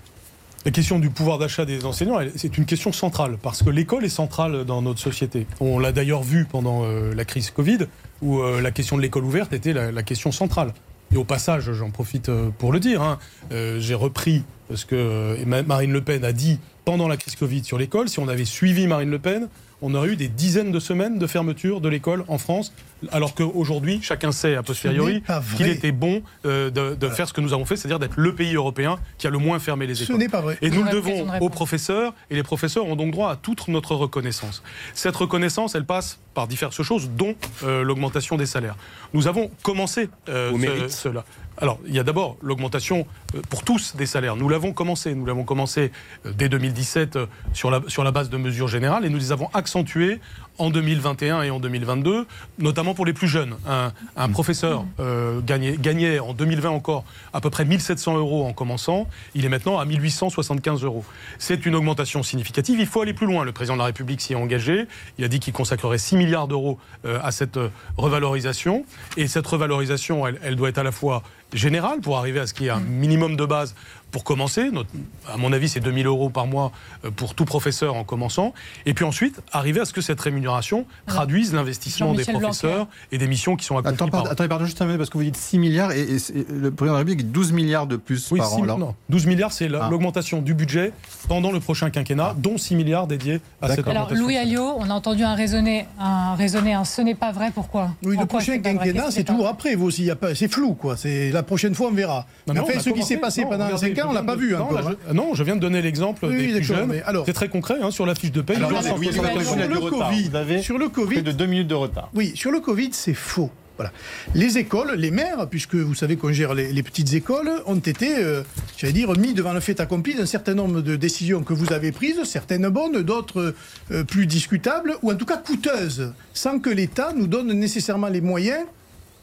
La 0.64 0.72
question 0.72 0.98
du 0.98 1.08
pouvoir 1.08 1.38
d'achat 1.38 1.64
des 1.64 1.84
enseignants, 1.84 2.18
c'est 2.36 2.58
une 2.58 2.66
question 2.66 2.92
centrale, 2.92 3.38
parce 3.40 3.62
que 3.62 3.70
l'école 3.70 4.04
est 4.04 4.10
centrale 4.10 4.64
dans 4.64 4.82
notre 4.82 4.98
société. 4.98 5.46
On 5.60 5.78
l'a 5.78 5.92
d'ailleurs 5.92 6.22
vu 6.22 6.44
pendant 6.44 6.84
euh, 6.84 7.14
la 7.14 7.24
crise 7.24 7.50
Covid, 7.50 7.86
où 8.22 8.40
euh, 8.40 8.60
la 8.60 8.70
question 8.70 8.96
de 8.96 9.02
l'école 9.02 9.24
ouverte 9.24 9.52
était 9.52 9.72
la, 9.72 10.02
question 10.02 10.32
centrale. 10.32 10.74
Et 11.12 11.16
au 11.16 11.24
passage, 11.24 11.72
j'en 11.72 11.90
profite 11.90 12.28
euh, 12.28 12.50
pour 12.58 12.72
le 12.72 12.80
dire, 12.80 13.02
hein, 13.02 13.18
j'ai 13.50 13.94
repris 13.94 14.44
ce 14.74 14.84
que 14.84 15.42
Ma- 15.46 15.62
Marine 15.62 15.92
Le 15.92 16.02
Pen 16.02 16.24
a 16.24 16.32
dit 16.32 16.58
pendant 16.84 17.08
la 17.08 17.16
crise 17.16 17.36
Covid 17.36 17.64
sur 17.64 17.78
l'école. 17.78 18.08
Si 18.08 18.18
on 18.18 18.28
avait 18.28 18.44
suivi 18.44 18.86
Marine 18.86 19.10
Le 19.10 19.18
Pen, 19.18 19.48
on 19.82 19.94
aurait 19.94 20.08
eu 20.08 20.16
des 20.16 20.28
dizaines 20.28 20.72
de 20.72 20.80
semaines 20.80 21.18
de 21.18 21.26
fermeture 21.26 21.80
de 21.80 21.88
l'école 21.88 22.24
en 22.28 22.38
France, 22.38 22.72
alors 23.12 23.34
qu'aujourd'hui, 23.34 24.00
chacun 24.02 24.32
sait 24.32 24.54
a 24.56 24.60
Ce 24.62 24.66
posteriori 24.66 25.22
qu'il 25.56 25.68
était 25.68 25.92
bon 25.92 26.22
euh, 26.46 26.70
de, 26.70 26.94
de 26.96 27.08
faire 27.08 27.28
ce 27.28 27.32
que 27.32 27.40
nous 27.40 27.52
avons 27.52 27.64
fait, 27.64 27.76
c'est-à-dire 27.76 27.98
d'être 28.00 28.16
le 28.16 28.34
pays 28.34 28.54
européen 28.56 28.98
qui 29.18 29.26
a 29.26 29.30
le 29.30 29.38
moins 29.38 29.58
fermé 29.60 29.86
les 29.86 29.94
Ce 29.94 30.04
écoles. 30.04 30.16
n'est 30.16 30.28
pas 30.28 30.40
vrai. 30.40 30.58
Et 30.62 30.70
nous 30.70 30.82
le 30.82 30.90
devons 30.90 31.26
aux 31.40 31.48
professeurs, 31.48 32.12
et 32.30 32.34
les 32.34 32.42
professeurs 32.42 32.86
ont 32.86 32.96
donc 32.96 33.12
droit 33.12 33.30
à 33.30 33.36
toute 33.36 33.68
notre 33.68 33.94
reconnaissance. 33.94 34.62
Cette 34.94 35.14
reconnaissance, 35.16 35.74
elle 35.76 35.84
passe 35.86 36.18
par 36.34 36.48
diverses 36.48 36.82
choses, 36.82 37.08
dont 37.16 37.34
euh, 37.64 37.82
l'augmentation 37.82 38.36
des 38.36 38.46
salaires. 38.46 38.76
Nous 39.14 39.26
avons 39.28 39.50
commencé 39.62 40.08
euh, 40.28 40.50
Au 40.50 40.54
ce- 40.56 40.60
mérite. 40.60 40.90
cela. 40.90 41.24
Alors, 41.60 41.80
il 41.86 41.94
y 41.94 41.98
a 41.98 42.04
d'abord 42.04 42.36
l'augmentation 42.40 43.06
euh, 43.34 43.40
pour 43.50 43.64
tous 43.64 43.96
des 43.96 44.06
salaires. 44.06 44.36
Nous 44.36 44.48
l'avons 44.48 44.72
commencé. 44.72 45.14
Nous 45.14 45.26
l'avons 45.26 45.44
commencé 45.44 45.90
euh, 46.24 46.32
dès 46.32 46.48
2017 46.48 47.16
euh, 47.16 47.26
sur 47.52 47.70
la, 47.70 47.82
sur 47.88 48.04
la 48.04 48.12
base 48.12 48.30
de 48.30 48.36
mesures 48.36 48.68
générales 48.68 49.04
et 49.04 49.10
nous 49.10 49.18
les 49.18 49.32
avons 49.32 49.48
accentuées 49.54 50.20
en 50.58 50.70
2021 50.70 51.42
et 51.42 51.50
en 51.50 51.60
2022, 51.60 52.26
notamment 52.58 52.94
pour 52.94 53.06
les 53.06 53.12
plus 53.12 53.28
jeunes. 53.28 53.56
Un, 53.66 53.92
un 54.16 54.28
professeur 54.28 54.84
euh, 55.00 55.40
gagnait, 55.40 55.76
gagnait 55.78 56.18
en 56.18 56.34
2020 56.34 56.70
encore 56.70 57.04
à 57.32 57.40
peu 57.40 57.50
près 57.50 57.64
1700 57.64 58.16
euros 58.18 58.44
en 58.44 58.52
commençant. 58.52 59.08
Il 59.34 59.44
est 59.44 59.48
maintenant 59.48 59.78
à 59.78 59.84
1875 59.84 60.84
euros. 60.84 61.04
C'est 61.38 61.66
une 61.66 61.74
augmentation 61.74 62.22
significative. 62.22 62.78
Il 62.80 62.86
faut 62.86 63.02
aller 63.02 63.14
plus 63.14 63.26
loin. 63.26 63.44
Le 63.44 63.52
président 63.52 63.74
de 63.74 63.80
la 63.80 63.86
République 63.86 64.20
s'y 64.20 64.32
est 64.32 64.36
engagé. 64.36 64.86
Il 65.18 65.24
a 65.24 65.28
dit 65.28 65.40
qu'il 65.40 65.52
consacrerait 65.52 65.98
6 65.98 66.16
milliards 66.16 66.48
d'euros 66.48 66.78
euh, 67.04 67.18
à 67.22 67.30
cette 67.30 67.56
euh, 67.56 67.70
revalorisation. 67.96 68.84
Et 69.16 69.28
cette 69.28 69.46
revalorisation, 69.46 70.26
elle, 70.26 70.38
elle 70.42 70.56
doit 70.56 70.68
être 70.68 70.78
à 70.78 70.82
la 70.82 70.92
fois 70.92 71.22
générale 71.54 72.00
pour 72.00 72.18
arriver 72.18 72.40
à 72.40 72.46
ce 72.46 72.54
qu'il 72.54 72.66
y 72.66 72.68
ait 72.68 72.72
un 72.72 72.80
minimum 72.80 73.36
de 73.36 73.44
base 73.46 73.74
pour 74.10 74.24
commencer. 74.24 74.70
Notre- 74.70 74.88
à 75.32 75.36
mon 75.36 75.52
avis, 75.52 75.68
c'est 75.68 75.80
2000 75.80 76.06
euros 76.06 76.30
par 76.30 76.46
mois 76.46 76.72
euh, 77.04 77.10
pour 77.10 77.34
tout 77.34 77.44
professeur 77.44 77.94
en 77.96 78.04
commençant. 78.04 78.54
Et 78.86 78.94
puis 78.94 79.04
ensuite, 79.04 79.40
arriver 79.52 79.80
à 79.80 79.84
ce 79.84 79.92
que 79.92 80.00
cette 80.00 80.20
rémunération 80.20 80.86
traduise 81.06 81.52
l'investissement 81.54 82.14
des 82.14 82.24
professeurs 82.24 82.86
et 83.12 83.18
des 83.18 83.26
missions 83.26 83.56
qui 83.56 83.64
sont 83.64 83.76
accomplies 83.76 83.94
Attends, 83.94 84.08
par 84.08 84.30
attendez, 84.30 84.48
pardon, 84.48 84.64
juste 84.64 84.80
un 84.82 84.86
minute, 84.86 84.98
parce 84.98 85.10
que 85.10 85.18
vous 85.18 85.24
dites 85.24 85.36
6 85.36 85.58
milliards 85.58 85.92
et, 85.92 86.06
le 86.06 86.70
président 86.70 86.76
de 86.80 86.86
la 86.86 86.98
République 86.98 87.18
dit 87.26 87.32
12 87.32 87.52
milliards 87.52 87.86
de 87.86 87.96
plus 87.96 88.30
Oui, 88.32 88.38
par 88.38 88.48
six- 88.48 88.60
an. 88.60 88.62
alors. 88.64 88.78
non, 88.78 88.94
12 89.08 89.26
milliards, 89.26 89.52
c'est 89.52 89.68
Ah. 89.74 89.88
l'augmentation 89.90 90.40
du 90.40 90.54
budget 90.54 90.92
pendant 91.28 91.52
le 91.52 91.60
prochain 91.60 91.90
quinquennat, 91.90 92.34
dont 92.38 92.56
6 92.58 92.74
milliards 92.76 93.06
dédiés 93.06 93.40
à 93.60 93.68
cette 93.68 93.78
D'accord. 93.78 93.90
Alors, 93.90 94.02
augmentation. 94.04 94.24
Louis 94.24 94.36
Alliot, 94.36 94.74
on 94.78 94.88
a 94.90 94.94
entendu 94.94 95.22
un 95.24 95.34
raisonner, 95.34 95.86
un 95.98 96.34
raisonner, 96.34 96.74
un 96.74 96.84
ce 96.84 97.02
n'est 97.02 97.14
pas 97.14 97.32
vrai, 97.32 97.50
pourquoi? 97.54 97.90
Oui, 98.02 98.16
En 98.16 98.20
le 98.20 98.26
prochain 98.26 98.58
quinquennat, 98.58 99.10
c'est 99.10 99.24
toujours 99.24 99.48
après, 99.48 99.74
vous 99.74 99.86
aussi. 99.86 100.10
C'est 100.34 100.48
flou, 100.50 100.74
quoi. 100.74 100.96
C'est 100.96 101.30
la 101.30 101.42
prochaine 101.42 101.74
fois, 101.74 101.88
on 101.88 101.94
verra. 101.94 102.26
Non, 102.46 102.54
Mais 102.66 102.78
ce 102.80 102.90
qui 102.90 103.02
s'est 103.02 103.16
passé 103.18 103.42
pendant 103.42 103.64
regardez, 103.66 103.94
5 103.94 103.97
on 104.06 104.12
l'a 104.12 104.22
pas 104.22 104.36
vu 104.36 104.52
non, 104.52 104.70
là, 104.72 104.82
hein. 104.86 104.94
je- 105.08 105.12
non, 105.14 105.34
je 105.34 105.42
viens 105.42 105.56
de 105.56 105.60
donner 105.60 105.82
l'exemple 105.82 106.26
Oui, 106.26 106.46
des 106.48 106.52
plus 106.54 106.64
jeunes. 106.64 107.02
C'est 107.26 107.32
très 107.32 107.48
concret 107.48 107.76
hein, 107.82 107.90
sur 107.90 108.06
la 108.06 108.14
fiche 108.14 108.32
de 108.32 108.40
paie. 108.42 108.56
Alors, 108.56 108.70
il 108.70 108.74
y 108.74 108.76
a 108.76 108.80
attendez, 108.80 109.12
160 109.12 109.36
oui, 109.36 109.44
sur 109.54 109.68
le. 109.68 109.90
Covid, 109.90 110.28
Vous 110.28 110.36
avez 110.36 110.62
sur 110.62 110.78
le 110.78 110.88
Près 110.88 111.02
Covid, 111.02 111.22
de 111.22 111.32
2 111.32 111.46
minutes 111.46 111.68
de 111.68 111.74
retard. 111.74 112.10
Oui, 112.14 112.32
sur 112.34 112.50
le 112.50 112.60
Covid, 112.60 112.90
c'est 112.92 113.14
faux. 113.14 113.50
Voilà. 113.76 113.92
Les 114.34 114.58
écoles, 114.58 114.94
les 114.96 115.12
maires, 115.12 115.46
puisque 115.48 115.76
vous 115.76 115.94
savez 115.94 116.16
qu'on 116.16 116.32
gère 116.32 116.52
les, 116.52 116.72
les 116.72 116.82
petites 116.82 117.12
écoles, 117.14 117.48
ont 117.66 117.76
été, 117.76 118.18
euh, 118.18 118.42
j'allais 118.76 118.92
dire, 118.92 119.16
mis 119.16 119.34
devant 119.34 119.52
le 119.52 119.60
fait 119.60 119.78
accompli 119.78 120.16
d'un 120.16 120.26
certain 120.26 120.54
nombre 120.54 120.80
de 120.80 120.96
décisions 120.96 121.44
que 121.44 121.52
vous 121.54 121.72
avez 121.72 121.92
prises, 121.92 122.20
certaines 122.24 122.68
bonnes, 122.70 123.02
d'autres 123.02 123.54
euh, 123.92 124.02
plus 124.02 124.26
discutables, 124.26 124.96
ou 125.02 125.12
en 125.12 125.14
tout 125.14 125.26
cas 125.26 125.36
coûteuses, 125.36 126.12
sans 126.34 126.58
que 126.58 126.70
l'État 126.70 127.12
nous 127.14 127.28
donne 127.28 127.52
nécessairement 127.52 128.08
les 128.08 128.20
moyens 128.20 128.64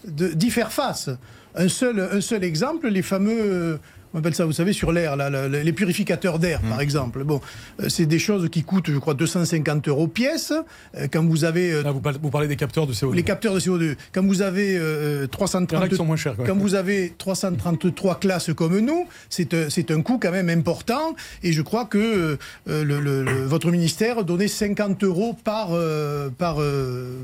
d'y 0.08 0.50
faire 0.52 0.72
face. 0.72 1.10
Un 1.56 1.68
seul, 1.68 2.00
un 2.12 2.22
seul 2.22 2.44
exemple, 2.44 2.88
les 2.88 3.02
fameux, 3.02 3.38
euh, 3.42 3.78
on 4.16 4.20
appelle 4.20 4.34
ça, 4.34 4.46
vous 4.46 4.54
savez, 4.54 4.72
sur 4.74 4.92
l'air, 4.94 5.16
les 5.18 5.74
purificateurs 5.74 6.40
d'air, 6.40 6.62
par 6.62 6.80
exemple. 6.80 7.24
Bon, 7.26 7.42
euh, 7.82 7.90
c'est 7.90 8.06
des 8.06 8.18
choses 8.18 8.50
qui 8.50 8.64
coûtent, 8.64 8.90
je 8.90 8.98
crois, 8.98 9.14
250 9.14 9.88
euros 9.90 10.08
pièce. 10.08 10.54
Euh, 10.98 11.08
Quand 11.12 11.24
vous 11.26 11.44
avez 11.44 11.74
euh, 11.74 11.84
Là, 11.84 11.92
vous, 11.92 12.30
parlez, 12.30 12.48
des 12.48 12.56
capteurs 12.56 12.88
de 12.88 12.94
CO2. 12.94 13.14
les 13.14 13.24
capteurs 13.24 13.54
de 13.54 13.60
CO2, 13.60 13.96
quand 14.14 14.26
vous 14.26 14.42
avez 14.42 14.78
euh, 14.78 15.16
Il 15.16 15.20
y 15.20 15.22
en 15.22 15.26
a 15.26 15.28
330 15.28 15.90
qui 15.90 15.96
sont 15.98 16.06
moins 16.06 16.16
chers. 16.16 16.36
quand 16.38 16.56
vous 16.56 16.76
avez 16.76 17.14
333 17.18 18.20
classes 18.20 18.52
comme 18.56 18.80
nous, 18.80 19.06
c'est 19.30 19.54
un, 19.92 20.02
coût 20.02 20.18
quand 20.18 20.32
même 20.32 20.50
important. 20.50 21.16
Et 21.44 21.52
je 21.52 21.62
crois 21.62 21.84
que 21.86 21.98
euh, 21.98 22.38
le, 22.84 23.00
le- 23.02 23.24
le- 23.24 23.44
votre 23.46 23.70
ministère 23.70 24.24
donnait 24.24 24.48
50 24.48 25.04
euros 25.04 25.36
par, 25.44 25.70
euh, 25.74 26.30
par, 26.30 26.58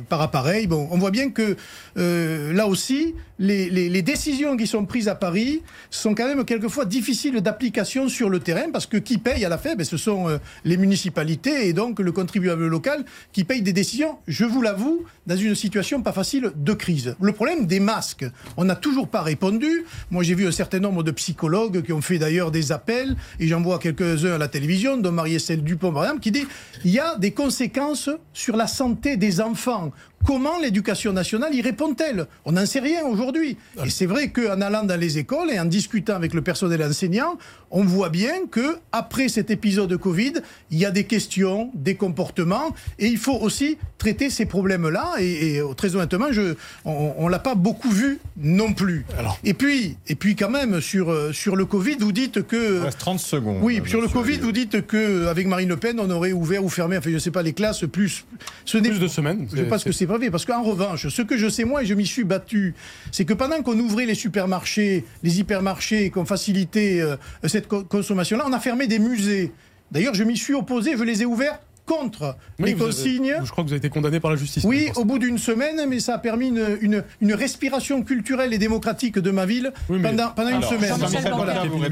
par 0.09 0.21
appareil. 0.21 0.67
Bon, 0.67 0.87
on 0.91 0.97
voit 0.97 1.11
bien 1.11 1.29
que 1.29 1.55
là 1.95 2.67
aussi, 2.67 3.15
les, 3.39 3.69
les- 3.69 3.89
les 3.89 4.01
décisions 4.01 4.57
qui 4.57 4.67
sont 4.67 4.85
prises 4.85 5.07
à 5.07 5.15
Paris 5.15 5.61
sont 5.89 6.13
quand 6.15 6.27
même 6.27 6.43
quelquefois 6.45 6.80
difficiles 6.86 7.41
d'application 7.41 8.09
sur 8.09 8.29
le 8.29 8.39
terrain 8.39 8.71
parce 8.71 8.86
que 8.86 8.97
qui 8.97 9.17
paye 9.17 9.45
à 9.45 9.49
la 9.49 9.57
fin, 9.57 9.75
ben, 9.75 9.84
ce 9.84 9.97
sont 9.97 10.29
euh, 10.29 10.38
les 10.65 10.77
municipalités 10.77 11.67
et 11.67 11.73
donc 11.73 11.99
le 11.99 12.11
contribuable 12.11 12.67
local 12.67 13.05
qui 13.32 13.43
paye 13.43 13.61
des 13.61 13.73
décisions, 13.73 14.17
je 14.27 14.45
vous 14.45 14.61
l'avoue, 14.61 15.05
dans 15.27 15.36
une 15.36 15.55
situation 15.55 16.01
pas 16.01 16.11
facile 16.11 16.51
de 16.55 16.73
crise. 16.73 17.15
Le 17.21 17.32
problème 17.32 17.65
des 17.65 17.79
masques, 17.79 18.25
on 18.57 18.65
n'a 18.65 18.75
toujours 18.75 19.07
pas 19.07 19.21
répondu. 19.21 19.86
Moi, 20.09 20.23
j'ai 20.23 20.36
vu 20.36 20.47
un 20.47 20.51
certain 20.51 20.79
nombre 20.79 21.03
de 21.03 21.11
psychologues 21.11 21.82
qui 21.82 21.93
ont 21.93 22.01
fait 22.01 22.17
d'ailleurs 22.17 22.51
des 22.51 22.71
appels, 22.71 23.15
et 23.39 23.47
j'en 23.47 23.61
vois 23.61 23.79
quelques-uns 23.79 24.34
à 24.34 24.38
la 24.38 24.47
télévision, 24.47 24.97
dont 24.97 25.11
Marie-Estelle 25.11 25.63
Dupont, 25.63 25.91
par 25.91 26.03
exemple, 26.03 26.21
qui 26.21 26.32
dit 26.32 26.45
il 26.84 26.91
y 26.91 26.99
a 26.99 27.15
des 27.17 27.32
conséquences 27.32 28.09
sur 28.34 28.55
la 28.55 28.67
santé 28.67 29.17
des 29.17 29.41
enfants. 29.41 29.91
Comment 30.26 30.59
l'éducation 30.59 31.13
nationale 31.13 31.53
y 31.55 31.61
répond-elle? 31.61 32.28
On 32.45 32.51
n'en 32.51 32.65
sait 32.65 32.80
rien 32.80 33.05
aujourd'hui. 33.05 33.57
Et 33.84 33.89
c'est 33.89 34.05
vrai 34.05 34.30
qu'en 34.30 34.61
allant 34.61 34.84
dans 34.84 34.99
les 34.99 35.17
écoles 35.17 35.51
et 35.51 35.59
en 35.59 35.65
discutant 35.65 36.15
avec 36.15 36.34
le 36.34 36.41
personnel 36.41 36.84
enseignant, 36.84 37.38
on 37.72 37.84
voit 37.84 38.09
bien 38.09 38.45
que 38.49 38.78
après 38.91 39.30
cet 39.30 39.49
épisode 39.49 39.89
de 39.89 39.95
Covid, 39.95 40.34
il 40.69 40.78
y 40.78 40.86
a 40.86 40.91
des 40.91 41.05
questions, 41.05 41.72
des 41.74 41.95
comportements, 41.95 42.76
et 42.99 43.07
il 43.07 43.17
faut 43.17 43.38
aussi 43.38 43.78
traiter 43.97 44.30
ces 44.30 44.45
problèmes-là. 44.45 45.13
Et, 45.19 45.57
et, 45.57 45.61
très 45.76 45.95
honnêtement, 45.95 46.32
je, 46.32 46.55
on, 46.86 47.26
ne 47.26 47.32
l'a 47.32 47.39
pas 47.39 47.55
beaucoup 47.55 47.89
vu 47.89 48.19
non 48.38 48.74
plus. 48.74 49.05
Alors. 49.17 49.39
Et 49.43 49.53
puis, 49.53 49.97
et 50.07 50.15
puis 50.15 50.36
quand 50.36 50.49
même 50.49 50.82
sur 50.82 51.11
euh, 51.11 51.32
sur 51.32 51.55
le 51.55 51.65
Covid, 51.65 51.97
vous 51.99 52.11
dites 52.11 52.45
que 52.45 52.78
Il 52.78 52.84
reste 52.84 52.99
30 52.99 53.19
secondes. 53.19 53.59
oui, 53.61 53.80
euh, 53.80 53.88
sur 53.88 54.01
le 54.01 54.07
Covid, 54.07 54.38
vous 54.38 54.51
dites 54.51 54.86
que 54.86 55.28
avec 55.28 55.47
Marine 55.47 55.69
Le 55.69 55.78
Pen, 55.78 55.99
on 55.99 56.09
aurait 56.09 56.34
ouvert 56.34 56.63
ou 56.63 56.69
fermé, 56.69 56.97
enfin 56.97 57.09
je 57.11 57.17
sais 57.17 57.32
pas 57.32 57.43
les 57.43 57.53
classes 57.53 57.86
plus. 57.91 58.26
Ce 58.65 58.78
Plus 58.78 58.99
de 58.99 59.07
semaines. 59.07 59.47
je 59.53 59.63
pense 59.63 59.84
que 59.84 59.91
c'est 59.91 60.07
pas 60.07 60.17
vrai, 60.17 60.30
parce 60.30 60.45
qu'en 60.45 60.63
revanche, 60.63 61.07
ce 61.07 61.22
que 61.22 61.38
je 61.38 61.47
sais 61.49 61.63
moi, 61.63 61.84
et 61.84 61.86
je 61.86 61.93
m'y 61.93 62.05
suis 62.05 62.24
battu, 62.24 62.74
c'est 63.11 63.26
que 63.26 63.34
pendant 63.34 63.61
qu'on 63.61 63.78
ouvrait 63.80 64.05
les 64.05 64.15
supermarchés, 64.15 65.05
les 65.24 65.39
hypermarchés, 65.39 66.09
qu'on 66.09 66.26
facilitait 66.26 66.99
euh, 67.01 67.15
cette 67.47 67.61
co- 67.68 67.84
consommation-là, 67.84 68.45
on 68.47 68.53
a 68.53 68.59
fermé 68.59 68.88
des 68.88 68.99
musées. 68.99 69.51
D'ailleurs, 69.91 70.14
je 70.14 70.24
m'y 70.24 70.38
suis 70.38 70.53
opposé, 70.53 70.95
je 70.97 71.03
les 71.03 71.22
ai 71.22 71.26
ouverts 71.26 71.59
contre 71.86 72.38
Oui, 72.59 72.68
les 72.68 72.72
avez- 72.74 72.86
consignes. 72.86 73.34
je 73.43 73.51
crois 73.51 73.64
que 73.64 73.68
vous 73.70 73.74
avez 73.74 73.80
été 73.80 73.89
condamné 73.89 74.20
par 74.22 74.32
la 74.32 74.38
justice. 74.38 74.64
Oui, 74.64 74.89
au 74.95 75.03
bout 75.03 75.20
d'une 75.20 75.38
semaine, 75.38 75.82
mais 75.89 75.99
ça 75.99 76.14
a 76.14 76.18
permis 76.20 76.47
une, 76.49 76.78
une, 76.80 77.03
une 77.20 77.34
respiration 77.34 78.01
culturelle 78.03 78.53
et 78.53 78.57
démocratique 78.59 79.20
de 79.20 79.32
ma 79.32 79.45
ville 79.45 79.74
Oui, 79.89 79.97
mais- 79.99 80.09
pendant, 80.09 80.30
pendant 80.30 80.49
une 80.51 80.62
semaine. 80.62 80.93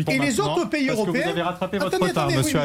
Et 0.09 0.20
les 0.20 0.39
autres 0.39 0.70
pays 0.70 0.88
européens. 0.89 1.24
Vous 1.26 1.30
avez 1.32 1.41
rattrapé 1.41 1.78
votre 1.80 1.93
Attendez, 1.95 2.09
retard, 2.11 2.24
attendez, 2.28 2.38
monsieur 2.38 2.59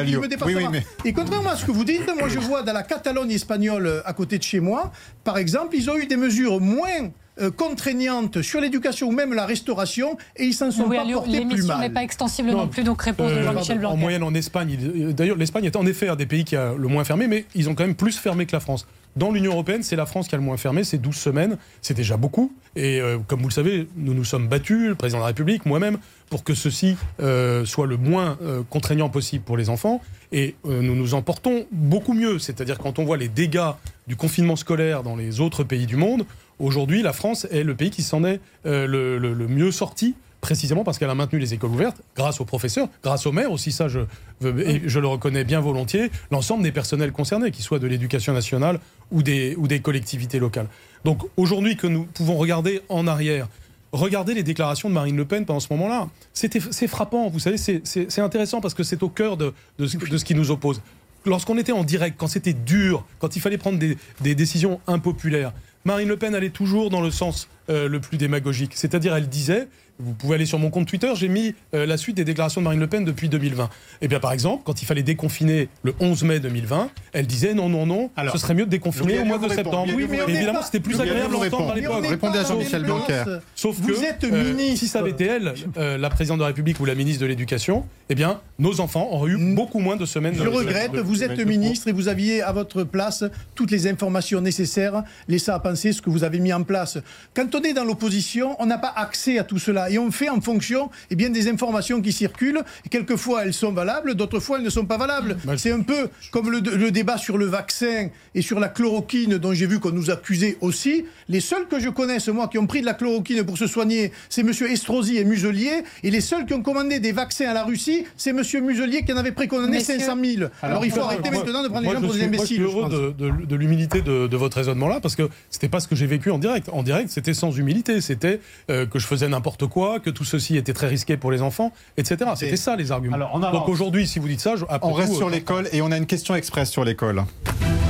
oui, 0.45 0.55
me 0.55 0.69
mais. 0.71 0.85
Et 1.03 1.11
contrairement 1.13 1.49
à 1.49 1.55
ce 1.57 1.65
que 1.65 1.71
vous 1.71 1.83
dites, 1.83 2.09
moi 2.17 2.29
je 2.29 2.39
vois 2.39 2.61
dans 2.63 2.73
la 2.73 2.83
Catalogne 2.83 3.31
espagnole 3.31 3.87
euh, 3.87 4.01
à 4.05 4.13
côté 4.13 4.37
de 4.37 4.43
chez 4.43 4.59
moi, 4.59 4.91
par 5.23 5.37
exemple, 5.37 5.75
ils 5.75 5.89
ont 5.89 5.97
eu 5.97 6.05
des 6.05 6.17
mesures 6.17 6.61
moins 6.61 7.09
euh, 7.41 7.51
contraignantes 7.51 8.41
sur 8.41 8.61
l'éducation 8.61 9.07
ou 9.07 9.11
même 9.11 9.33
la 9.33 9.45
restauration 9.45 10.17
et 10.37 10.45
ils 10.45 10.53
s'en 10.53 10.71
sont 10.71 10.85
Louis 10.87 10.97
pas 10.97 11.03
portés 11.11 11.29
plus 11.31 11.39
L'émission 11.39 11.73
n'est 11.75 11.79
mal. 11.85 11.93
pas 11.93 12.03
extensible 12.03 12.49
non, 12.51 12.57
Non, 12.59 12.67
plus, 12.67 12.83
donc 12.83 13.01
réponse 13.01 13.31
de 13.31 13.37
Euh, 13.37 13.43
Jean-Michel 13.43 13.77
En 13.77 13.79
Blanquer. 13.81 13.97
moyenne, 13.97 14.23
en 14.23 14.33
Espagne, 14.33 14.77
il- 14.95 15.13
d'ailleurs, 15.13 15.37
l'Espagne 15.37 15.65
est 15.65 15.75
en 15.75 15.85
effet 15.85 16.07
un 16.07 16.15
des 16.15 16.25
pays 16.25 16.43
qui 16.45 16.55
a 16.55 16.73
le 16.73 16.87
moins 16.87 17.03
fermé, 17.03 17.27
mais 17.27 17.45
ils 17.55 17.69
ont 17.69 17.75
quand 17.75 17.83
même 17.85 17.95
plus 17.95 18.17
fermé 18.17 18.45
que 18.45 18.53
la 18.53 18.59
France. 18.59 18.87
Dans 19.15 19.31
l'Union 19.31 19.53
européenne, 19.53 19.81
c'est 19.81 19.95
la 19.95 20.05
France 20.05 20.27
qui 20.27 20.35
a 20.35 20.37
le 20.37 20.43
moins 20.43 20.57
fermé, 20.57 20.83
c'est 20.83 20.97
12 20.97 21.15
semaines, 21.15 21.57
c'est 21.81 21.93
déjà 21.93 22.17
beaucoup. 22.17 22.53
Et 22.75 22.99
euh, 22.99 23.17
comme 23.27 23.39
vous 23.41 23.47
le 23.47 23.53
savez, 23.53 23.87
nous 23.95 24.13
nous 24.13 24.25
sommes 24.25 24.47
battus, 24.49 24.89
le 24.89 24.95
président 24.95 25.19
de 25.19 25.23
la 25.23 25.27
République, 25.27 25.65
moi-même, 25.65 25.97
pour 26.29 26.43
que 26.43 26.53
ceci 26.53 26.97
euh, 27.21 27.63
soit 27.63 27.87
le 27.87 27.95
moins 27.95 28.37
euh, 28.41 28.61
contraignant 28.69 29.07
possible 29.09 29.43
pour 29.45 29.55
les 29.55 29.69
enfants. 29.69 30.01
Et 30.33 30.55
euh, 30.65 30.81
nous 30.81 30.95
nous 30.95 31.13
en 31.13 31.21
portons 31.21 31.65
beaucoup 31.71 32.13
mieux. 32.13 32.39
C'est-à-dire 32.39 32.77
quand 32.77 32.99
on 32.99 33.05
voit 33.05 33.15
les 33.15 33.29
dégâts 33.29 33.71
du 34.07 34.17
confinement 34.17 34.57
scolaire 34.57 35.01
dans 35.03 35.15
les 35.15 35.39
autres 35.39 35.63
pays 35.63 35.85
du 35.85 35.95
monde, 35.95 36.25
aujourd'hui, 36.59 37.01
la 37.01 37.13
France 37.13 37.47
est 37.51 37.63
le 37.63 37.75
pays 37.75 37.89
qui 37.89 38.03
s'en 38.03 38.23
est 38.23 38.39
euh, 38.65 38.87
le, 38.87 39.17
le- 39.17 39.33
le 39.33 39.47
mieux 39.47 39.71
sorti 39.71 40.15
précisément 40.41 40.83
parce 40.83 40.99
qu'elle 40.99 41.09
a 41.09 41.15
maintenu 41.15 41.39
les 41.39 41.55
écoles 41.55 41.71
ouvertes, 41.71 41.97
grâce 42.15 42.39
aux 42.39 42.45
professeurs, 42.45 42.87
grâce 43.03 43.25
aux 43.25 43.31
maires 43.31 43.51
aussi, 43.51 43.71
ça 43.71 43.87
je, 43.87 44.01
veux- 44.41 44.69
et 44.69 44.81
je 44.85 44.99
le 44.99 45.07
reconnais 45.07 45.43
bien 45.43 45.59
volontiers, 45.59 46.11
l'ensemble 46.29 46.61
des 46.61 46.71
personnels 46.71 47.11
concernés, 47.11 47.49
qu'ils 47.49 47.63
soient 47.63 47.79
de 47.79 47.87
l'éducation 47.87 48.31
nationale 48.31 48.79
ou 49.11 49.23
des, 49.23 49.55
ou 49.57 49.67
des 49.67 49.79
collectivités 49.79 50.37
locales. 50.37 50.67
Donc 51.03 51.23
aujourd'hui 51.35 51.77
que 51.77 51.87
nous 51.87 52.03
pouvons 52.03 52.35
regarder 52.37 52.81
en 52.89 53.07
arrière, 53.07 53.47
regarder 53.91 54.35
les 54.35 54.43
déclarations 54.43 54.87
de 54.87 54.93
Marine 54.93 55.15
Le 55.17 55.25
Pen 55.25 55.45
pendant 55.45 55.59
ce 55.59 55.67
moment-là, 55.73 56.09
c'est 56.33 56.87
frappant, 56.87 57.27
vous 57.29 57.39
savez, 57.39 57.57
c'est- 57.57 58.19
intéressant 58.19 58.61
parce 58.61 58.75
que 58.75 58.83
c'est 58.83 59.01
au 59.01 59.09
cœur 59.09 59.37
de, 59.37 59.51
de 59.79 59.87
ce, 59.87 59.97
de 59.97 60.17
ce 60.17 60.25
qui 60.25 60.35
nous 60.35 60.51
oppose. 60.51 60.79
Lorsqu'on 61.25 61.57
était 61.57 61.71
en 61.71 61.83
direct, 61.83 62.17
quand 62.19 62.27
c'était 62.27 62.53
dur, 62.53 63.03
quand 63.17 63.35
il 63.35 63.41
fallait 63.41 63.57
prendre 63.57 63.79
des, 63.79 63.97
des 64.21 64.35
décisions 64.35 64.79
impopulaires, 64.85 65.53
Marine 65.85 66.09
Le 66.09 66.17
Pen 66.17 66.33
allait 66.33 66.49
toujours 66.49 66.89
dans 66.89 67.01
le 67.01 67.11
sens 67.11 67.47
euh, 67.69 67.87
le 67.87 67.99
plus 67.99 68.17
démagogique. 68.17 68.71
C'est-à-dire, 68.73 69.15
elle 69.15 69.29
disait, 69.29 69.67
vous 69.99 70.13
pouvez 70.13 70.35
aller 70.35 70.45
sur 70.45 70.59
mon 70.59 70.69
compte 70.69 70.87
Twitter, 70.87 71.11
j'ai 71.15 71.27
mis 71.29 71.55
euh, 71.73 71.85
la 71.85 71.97
suite 71.97 72.17
des 72.17 72.25
déclarations 72.25 72.61
de 72.61 72.65
Marine 72.65 72.79
Le 72.79 72.87
Pen 72.87 73.05
depuis 73.05 73.29
2020. 73.29 73.69
Eh 74.01 74.07
bien, 74.07 74.19
par 74.19 74.33
exemple, 74.33 74.63
quand 74.65 74.81
il 74.81 74.85
fallait 74.85 75.03
déconfiner 75.03 75.69
le 75.83 75.93
11 75.99 76.23
mai 76.23 76.39
2020, 76.39 76.89
elle 77.13 77.27
disait 77.27 77.53
non, 77.53 77.69
non, 77.69 77.85
non, 77.85 78.09
Alors, 78.17 78.33
ce 78.33 78.39
serait 78.39 78.53
mieux 78.53 78.65
de 78.65 78.69
déconfiner 78.69 79.19
au 79.19 79.25
mois 79.25 79.37
de 79.37 79.47
septembre. 79.49 79.93
Oui, 79.95 80.05
mais 80.09 80.19
Évidemment, 80.27 80.61
c'était 80.63 80.79
plus 80.79 80.99
agréable 80.99 81.35
à 81.39 81.43
l'époque. 81.43 81.61
Mais 81.75 81.87
on 81.87 82.01
n'est 82.01 82.07
Répondez 82.09 82.39
à 82.39 82.43
Jean-Michel 82.43 82.83
Blanquer. 82.83 83.23
Sauf 83.55 83.77
Vous 83.77 83.89
que 83.93 84.03
êtes 84.03 84.23
euh, 84.25 84.43
ministre. 84.43 84.79
si 84.79 84.87
ça 84.87 84.99
avait 84.99 85.11
été 85.11 85.25
elle, 85.25 85.53
euh, 85.77 85.97
la 85.97 86.09
présidente 86.09 86.37
de 86.39 86.43
la 86.43 86.47
République 86.47 86.79
ou 86.79 86.85
la 86.85 86.95
ministre 86.95 87.21
de 87.21 87.27
l'Éducation, 87.27 87.85
eh 88.09 88.15
bien, 88.15 88.41
nos 88.59 88.79
enfants 88.81 89.07
auraient 89.11 89.31
eu 89.31 89.55
beaucoup 89.55 89.79
moins 89.79 89.95
de 89.95 90.05
semaines. 90.05 90.35
Je 90.35 90.43
de- 90.43 90.49
regrette, 90.49 90.91
de- 90.91 91.01
vous 91.01 91.23
êtes 91.23 91.37
ministre 91.45 91.87
et 91.87 91.91
vous 91.91 92.07
aviez 92.07 92.41
à 92.41 92.51
votre 92.51 92.83
place 92.83 93.23
toutes 93.55 93.71
les 93.71 93.87
informations 93.87 94.41
nécessaires, 94.41 95.03
laissant 95.27 95.53
à 95.53 95.59
penser 95.59 95.93
ce 95.93 96.01
que 96.01 96.09
vous 96.09 96.23
avez 96.23 96.39
mis 96.39 96.53
en 96.53 96.63
place. 96.63 96.97
Quand 97.33 97.53
on 97.55 97.61
est 97.61 97.73
dans 97.73 97.85
l'opposition, 97.85 98.55
on 98.59 98.65
n'a 98.65 98.77
pas 98.77 98.93
accès 98.95 99.39
à 99.39 99.43
tout 99.43 99.59
cela 99.59 99.84
et 99.89 99.99
on 99.99 100.11
fait 100.11 100.29
en 100.29 100.41
fonction 100.41 100.89
eh 101.09 101.15
bien, 101.15 101.29
des 101.29 101.47
informations 101.47 102.01
qui 102.01 102.11
circulent. 102.11 102.61
Et 102.85 102.89
quelquefois 102.89 103.43
elles 103.43 103.53
sont 103.53 103.71
valables, 103.71 104.15
d'autres 104.15 104.39
fois 104.39 104.57
elles 104.57 104.65
ne 104.65 104.69
sont 104.69 104.85
pas 104.85 104.97
valables. 104.97 105.37
Ouais. 105.47 105.57
C'est 105.57 105.71
un 105.71 105.81
peu 105.81 106.09
comme 106.31 106.49
le, 106.51 106.59
le 106.59 106.91
débat 106.91 107.17
sur 107.17 107.37
le 107.37 107.45
vaccin 107.45 108.09
et 108.33 108.41
sur 108.41 108.59
la 108.59 108.69
chloroquine, 108.69 109.37
dont 109.37 109.53
j'ai 109.53 109.65
vu 109.65 109.79
qu'on 109.79 109.91
nous 109.91 110.11
accusait 110.11 110.57
aussi, 110.61 111.05
les 111.29 111.39
seuls 111.39 111.67
que 111.67 111.79
je 111.79 111.89
connaisse, 111.89 112.27
moi, 112.27 112.47
qui 112.47 112.57
ont 112.57 112.67
pris 112.67 112.81
de 112.81 112.85
la 112.85 112.93
chloroquine 112.93 113.43
pour 113.43 113.57
se 113.57 113.67
soigner, 113.67 114.11
c'est 114.29 114.41
M. 114.41 114.51
Estrosi 114.69 115.17
et 115.17 115.25
Muselier. 115.25 115.83
Et 116.03 116.11
les 116.11 116.21
seuls 116.21 116.45
qui 116.45 116.53
ont 116.53 116.61
commandé 116.61 116.99
des 116.99 117.11
vaccins 117.11 117.49
à 117.49 117.53
la 117.53 117.63
Russie, 117.63 118.05
c'est 118.17 118.31
M. 118.31 118.41
Muselier 118.63 119.03
qui 119.03 119.13
en 119.13 119.17
avait 119.17 119.31
préconisé 119.31 119.79
500 119.79 120.17
000. 120.23 120.49
Alors, 120.61 120.85
il 120.85 120.91
faut 120.91 121.01
arrêter 121.01 121.29
maintenant 121.31 121.63
de 121.63 121.67
prendre 121.69 121.87
les 121.87 121.93
gens 121.93 122.01
pour 122.01 122.13
des 122.13 122.23
imbéciles. 122.23 122.61
Moi, 122.61 122.89
je 122.89 122.95
suis 122.95 122.99
heureux 122.99 123.13
de, 123.17 123.45
de, 123.45 123.55
l'humilité 123.55 124.01
de, 124.01 124.27
de, 124.27 124.37
votre 124.37 124.57
raisonnement-là, 124.57 124.99
parce 125.01 125.15
que 125.15 125.29
c'était 125.49 125.69
pas 125.69 125.79
ce 125.79 125.87
que 125.87 125.95
j'ai 125.95 126.07
vécu 126.07 126.31
en 126.31 126.37
direct. 126.37 126.69
En 126.71 126.83
direct, 126.83 127.09
c'était 127.09 127.33
sans 127.33 127.51
humilité. 127.51 128.01
C'était 128.01 128.39
euh, 128.69 128.85
que 128.85 128.99
je 128.99 129.07
faisais 129.07 129.27
n'importe 129.27 129.67
quoi, 129.67 129.74
que 129.75 130.09
tout 130.09 130.23
ceci 130.23 130.57
était 130.57 130.73
très 130.73 130.87
risqué 130.87 131.17
pour 131.17 131.31
les 131.31 131.41
enfants, 131.41 131.71
etc. 131.97 132.31
C'était 132.35 132.55
ça 132.55 132.75
les 132.75 132.91
arguments. 132.91 133.39
Donc 133.51 133.69
aujourd'hui, 133.69 134.07
si 134.07 134.19
vous 134.19 134.27
dites 134.27 134.39
ça, 134.39 134.55
je, 134.55 134.65
on 134.81 134.93
reste 134.93 135.13
sur 135.13 135.27
euh, 135.27 135.31
l'école 135.31 135.67
et 135.71 135.81
on 135.81 135.91
a 135.91 135.97
une 135.97 136.05
question 136.05 136.35
express 136.35 136.69
sur 136.69 136.85
l'école. 136.85 137.23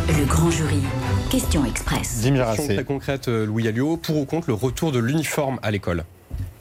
Le 0.07 0.25
grand 0.25 0.49
jury. 0.49 0.79
Question 1.29 1.65
express. 1.65 2.23
Une 2.25 2.37
Question 2.37 2.67
très 2.67 2.83
concrète, 2.83 3.27
euh, 3.27 3.45
Louis 3.45 3.67
Alliot. 3.67 3.97
Pour 3.97 4.17
ou 4.17 4.25
contre 4.25 4.49
le 4.49 4.53
retour 4.53 4.91
de 4.91 4.99
l'uniforme 4.99 5.59
à 5.61 5.71
l'école 5.71 6.03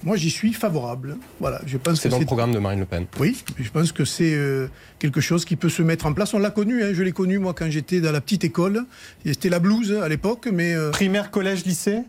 moi, 0.04 0.16
j'y 0.16 0.28
suis 0.28 0.52
favorable. 0.52 1.16
Voilà, 1.40 1.62
je 1.66 1.78
pense 1.78 1.98
c'est 1.98 2.10
dans 2.10 2.18
le 2.18 2.26
programme 2.26 2.52
de 2.52 2.58
Marine 2.58 2.78
Le 2.78 2.84
Pen. 2.84 3.06
Oui, 3.18 3.42
je 3.58 3.70
pense 3.70 3.90
que 3.90 4.04
c'est 4.04 4.34
euh, 4.34 4.68
quelque 4.98 5.22
chose 5.22 5.46
qui 5.46 5.56
peut 5.56 5.70
se 5.70 5.80
mettre 5.80 6.04
en 6.04 6.12
place. 6.12 6.34
On 6.34 6.38
l'a 6.38 6.50
connu, 6.50 6.84
hein, 6.84 6.90
je 6.92 7.02
l'ai 7.02 7.12
connu 7.12 7.38
moi 7.38 7.54
quand 7.54 7.70
j'étais 7.70 8.02
dans 8.02 8.12
la 8.12 8.20
petite 8.20 8.44
école. 8.44 8.84
C'était 9.24 9.48
la 9.48 9.60
blouse 9.60 9.92
à 9.92 10.06
l'époque, 10.08 10.46
mais 10.52 10.74
primaire, 10.92 11.30
collège, 11.30 11.64
lycée? 11.64 12.02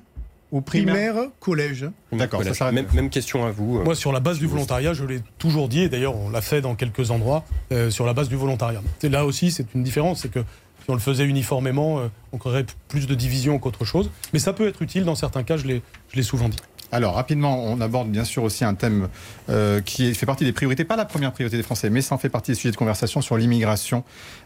Ou 0.56 0.62
primaire, 0.62 1.16
collège. 1.42 1.86
D'accord, 2.14 2.42
même, 2.72 2.86
même, 2.94 3.10
question 3.10 3.46
à 3.46 3.52
vous. 3.52 3.80
Euh, 3.80 3.84
Moi, 3.84 3.94
sur 3.94 4.14
la 4.14 4.22
base 4.22 4.40
du 4.40 4.48
volontariat, 4.48 4.94
je 4.94 5.04
l'ai 5.04 5.20
toujours 5.38 5.68
dit, 5.68 5.82
et 5.82 5.90
d'ailleurs, 5.90 6.16
on 6.16 6.30
l'a 6.30 6.40
fait 6.40 6.62
dans 6.62 6.76
quelques 6.76 7.12
endroits, 7.12 7.44
euh, 7.74 7.90
sur 7.90 8.06
la 8.06 8.14
base 8.14 8.30
du 8.30 8.38
volontariat. 8.38 8.82
Et 9.04 9.10
là 9.10 9.26
aussi, 9.26 9.52
c'est 9.52 9.76
une 9.76 9.84
différence, 9.84 10.22
c'est 10.22 10.32
que 10.32 10.40
si 10.40 10.90
on 10.90 10.94
le 10.94 11.02
faisait 11.02 11.26
uniformément, 11.26 12.00
euh, 12.00 12.08
on 12.32 12.38
créerait 12.38 12.66
plus 12.88 13.06
de 13.06 13.16
division 13.16 13.60
qu'autre 13.60 13.84
chose. 13.84 14.10
Mais 14.32 14.40
ça 14.40 14.54
peut 14.54 14.66
être 14.66 14.82
utile 14.82 15.04
dans 15.04 15.16
certains 15.16 15.44
cas, 15.44 15.58
je 15.58 15.68
l'ai 15.68 16.24
souvent 16.24 16.48
dit. 16.48 16.58
Alors, 16.92 17.16
rapidement, 17.16 17.64
on 17.64 17.82
aborde 17.82 18.10
bien 18.10 18.24
sûr 18.24 18.44
aussi 18.44 18.64
un 18.64 18.76
thème 18.76 19.10
euh, 19.50 19.82
qui 19.82 20.14
fait 20.14 20.26
partie 20.26 20.46
des 20.46 20.54
priorités, 20.54 20.86
pas 20.86 20.96
la 20.96 21.06
première 21.06 21.32
priorité 21.32 21.58
des 21.58 21.64
Français, 21.64 21.90
mais 21.90 22.02
ça 22.02 22.16
en 22.16 22.18
fait 22.18 22.30
partie 22.30 22.52
des 22.52 22.56
sujets 22.56 22.72
de 22.72 22.78
conversation 22.78 23.22
sur 23.22 23.38
l'immigration. 23.38 24.04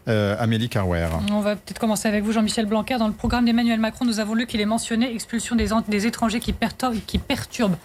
Euh, 0.08 0.36
Amélie 0.38 0.68
Carwer. 0.68 1.08
On 1.30 1.40
va 1.40 1.56
peut-être 1.56 1.78
commencer 1.78 2.08
avec 2.08 2.24
vous, 2.24 2.32
Jean-Michel 2.32 2.66
Blanquer. 2.66 2.96
Dans 2.98 3.08
le 3.08 3.12
programme 3.12 3.44
d'Emmanuel 3.44 3.78
Macron, 3.78 4.04
nous 4.04 4.20
avons 4.20 4.34
lu 4.34 4.46
qu'il 4.46 4.60
est 4.60 4.66
mentionné 4.66 5.14
expulsion 5.14 5.56
des, 5.56 5.68
des 5.88 6.06
étrangers 6.06 6.40
qui 6.40 6.52
perturbent, 6.52 6.96
qui 7.06 7.18
perturbent 7.18 7.76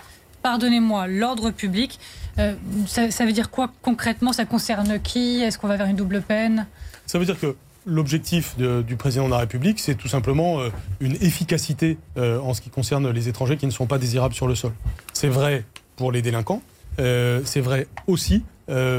pardonnez-moi, 0.46 1.08
l'ordre 1.08 1.50
public. 1.50 2.00
Euh, 2.38 2.54
ça, 2.86 3.10
ça, 3.10 3.26
veut 3.26 3.32
dire 3.32 3.50
quoi 3.50 3.72
concrètement? 3.82 4.32
Ça 4.32 4.46
concerne 4.46 5.00
qui? 5.00 5.42
Est-ce 5.42 5.58
qu'on 5.58 5.68
va 5.68 5.76
vers 5.76 5.88
une 5.88 5.96
double 5.96 6.22
peine? 6.22 6.68
Ça 7.08 7.18
veut 7.18 7.26
dire 7.26 7.40
que 7.40 7.56
l'objectif 7.86 8.58
du 8.58 8.96
président 8.96 9.26
de 9.26 9.32
la 9.32 9.38
République, 9.38 9.80
c'est 9.80 9.96
tout 9.96 10.08
simplement 10.08 10.60
euh, 10.60 10.70
une 11.00 11.14
efficacité 11.22 11.98
euh, 12.18 12.40
en 12.40 12.54
ce 12.54 12.62
qui 12.62 12.70
concerne 12.70 13.10
les 13.10 13.30
étrangers 13.30 13.58
qui 13.58 13.66
ne 13.66 13.72
sont 13.72 13.86
pas 13.86 13.98
désirables 13.98 14.34
sur 14.34 14.48
le 14.48 14.56
sol. 14.56 14.72
C'est 15.14 15.28
vrai 15.28 15.64
pour 15.96 16.12
les 16.12 16.22
délinquants, 16.22 16.62
euh, 17.00 17.42
c'est 17.46 17.62
vrai 17.62 17.88
aussi 18.08 18.44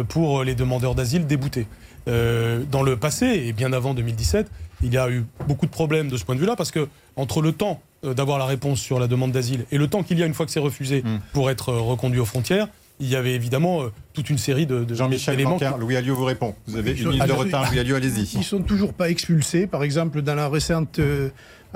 pour 0.08 0.44
les 0.44 0.54
demandeurs 0.54 0.94
d'asile 0.94 1.26
déboutés. 1.26 1.66
dans 2.06 2.84
le 2.84 2.96
passé, 2.96 3.26
et 3.26 3.52
bien 3.52 3.72
avant 3.72 3.94
2017, 3.94 4.48
il 4.84 4.94
y 4.94 4.96
a 4.96 5.10
eu 5.10 5.24
beaucoup 5.48 5.66
de 5.66 5.72
problèmes 5.72 6.08
de 6.08 6.16
ce 6.16 6.24
point 6.24 6.36
de 6.36 6.40
vue-là, 6.40 6.54
parce 6.54 6.70
que 6.70 6.86
entre 7.16 7.42
le 7.42 7.50
temps 7.50 7.82
d'avoir 8.04 8.38
la 8.38 8.44
réponse 8.44 8.78
sur 8.78 9.00
la 9.00 9.08
demande 9.08 9.32
d'asile 9.32 9.66
et 9.72 9.78
le 9.78 9.88
temps 9.88 10.04
qu'il 10.04 10.20
y 10.20 10.22
a 10.22 10.26
une 10.26 10.34
fois 10.34 10.46
que 10.46 10.52
c'est 10.52 10.60
refusé 10.60 11.02
mmh. 11.02 11.18
pour 11.32 11.50
être 11.50 11.72
reconduit 11.72 12.20
aux 12.20 12.24
frontières, 12.26 12.68
il 13.00 13.08
y 13.08 13.16
avait 13.16 13.34
évidemment 13.34 13.82
toute 14.16 14.30
une 14.30 14.38
série 14.38 14.64
de, 14.64 14.82
de 14.82 14.94
Jean-Michel 14.94 15.36
Blanquer, 15.36 15.72
Louis 15.78 15.94
Alliot 15.94 16.16
vous 16.16 16.24
répond. 16.24 16.54
Vous 16.66 16.78
avez 16.78 16.92
une 16.92 17.10
minute 17.10 17.26
de 17.26 17.32
retard, 17.32 17.70
Louis 17.70 17.80
Alliot, 17.80 17.96
allez-y. 17.96 18.22
Ils 18.38 18.44
sont 18.44 18.62
toujours 18.62 18.94
pas 18.94 19.10
expulsés. 19.10 19.66
Par 19.66 19.82
exemple, 19.82 20.22
dans 20.22 20.34
la 20.34 20.48
récente 20.48 20.98
euh, 21.00 21.28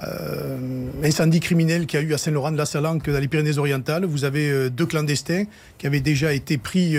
euh, 0.03 0.87
incendie 1.05 1.41
criminel 1.41 1.85
qu'il 1.85 2.01
y 2.01 2.03
a 2.03 2.07
eu 2.07 2.15
à 2.15 2.19
Saint-Laurent-de-la-Salanque 2.19 3.11
dans 3.11 3.21
les 3.21 3.29
Pyrénées-Orientales, 3.29 4.07
vous 4.07 4.25
avez 4.25 4.71
deux 4.71 4.87
clandestins 4.87 5.45
qui 5.77 5.87
avaient 5.87 6.01
déjà 6.01 6.33
été 6.33 6.57
pris 6.57 6.97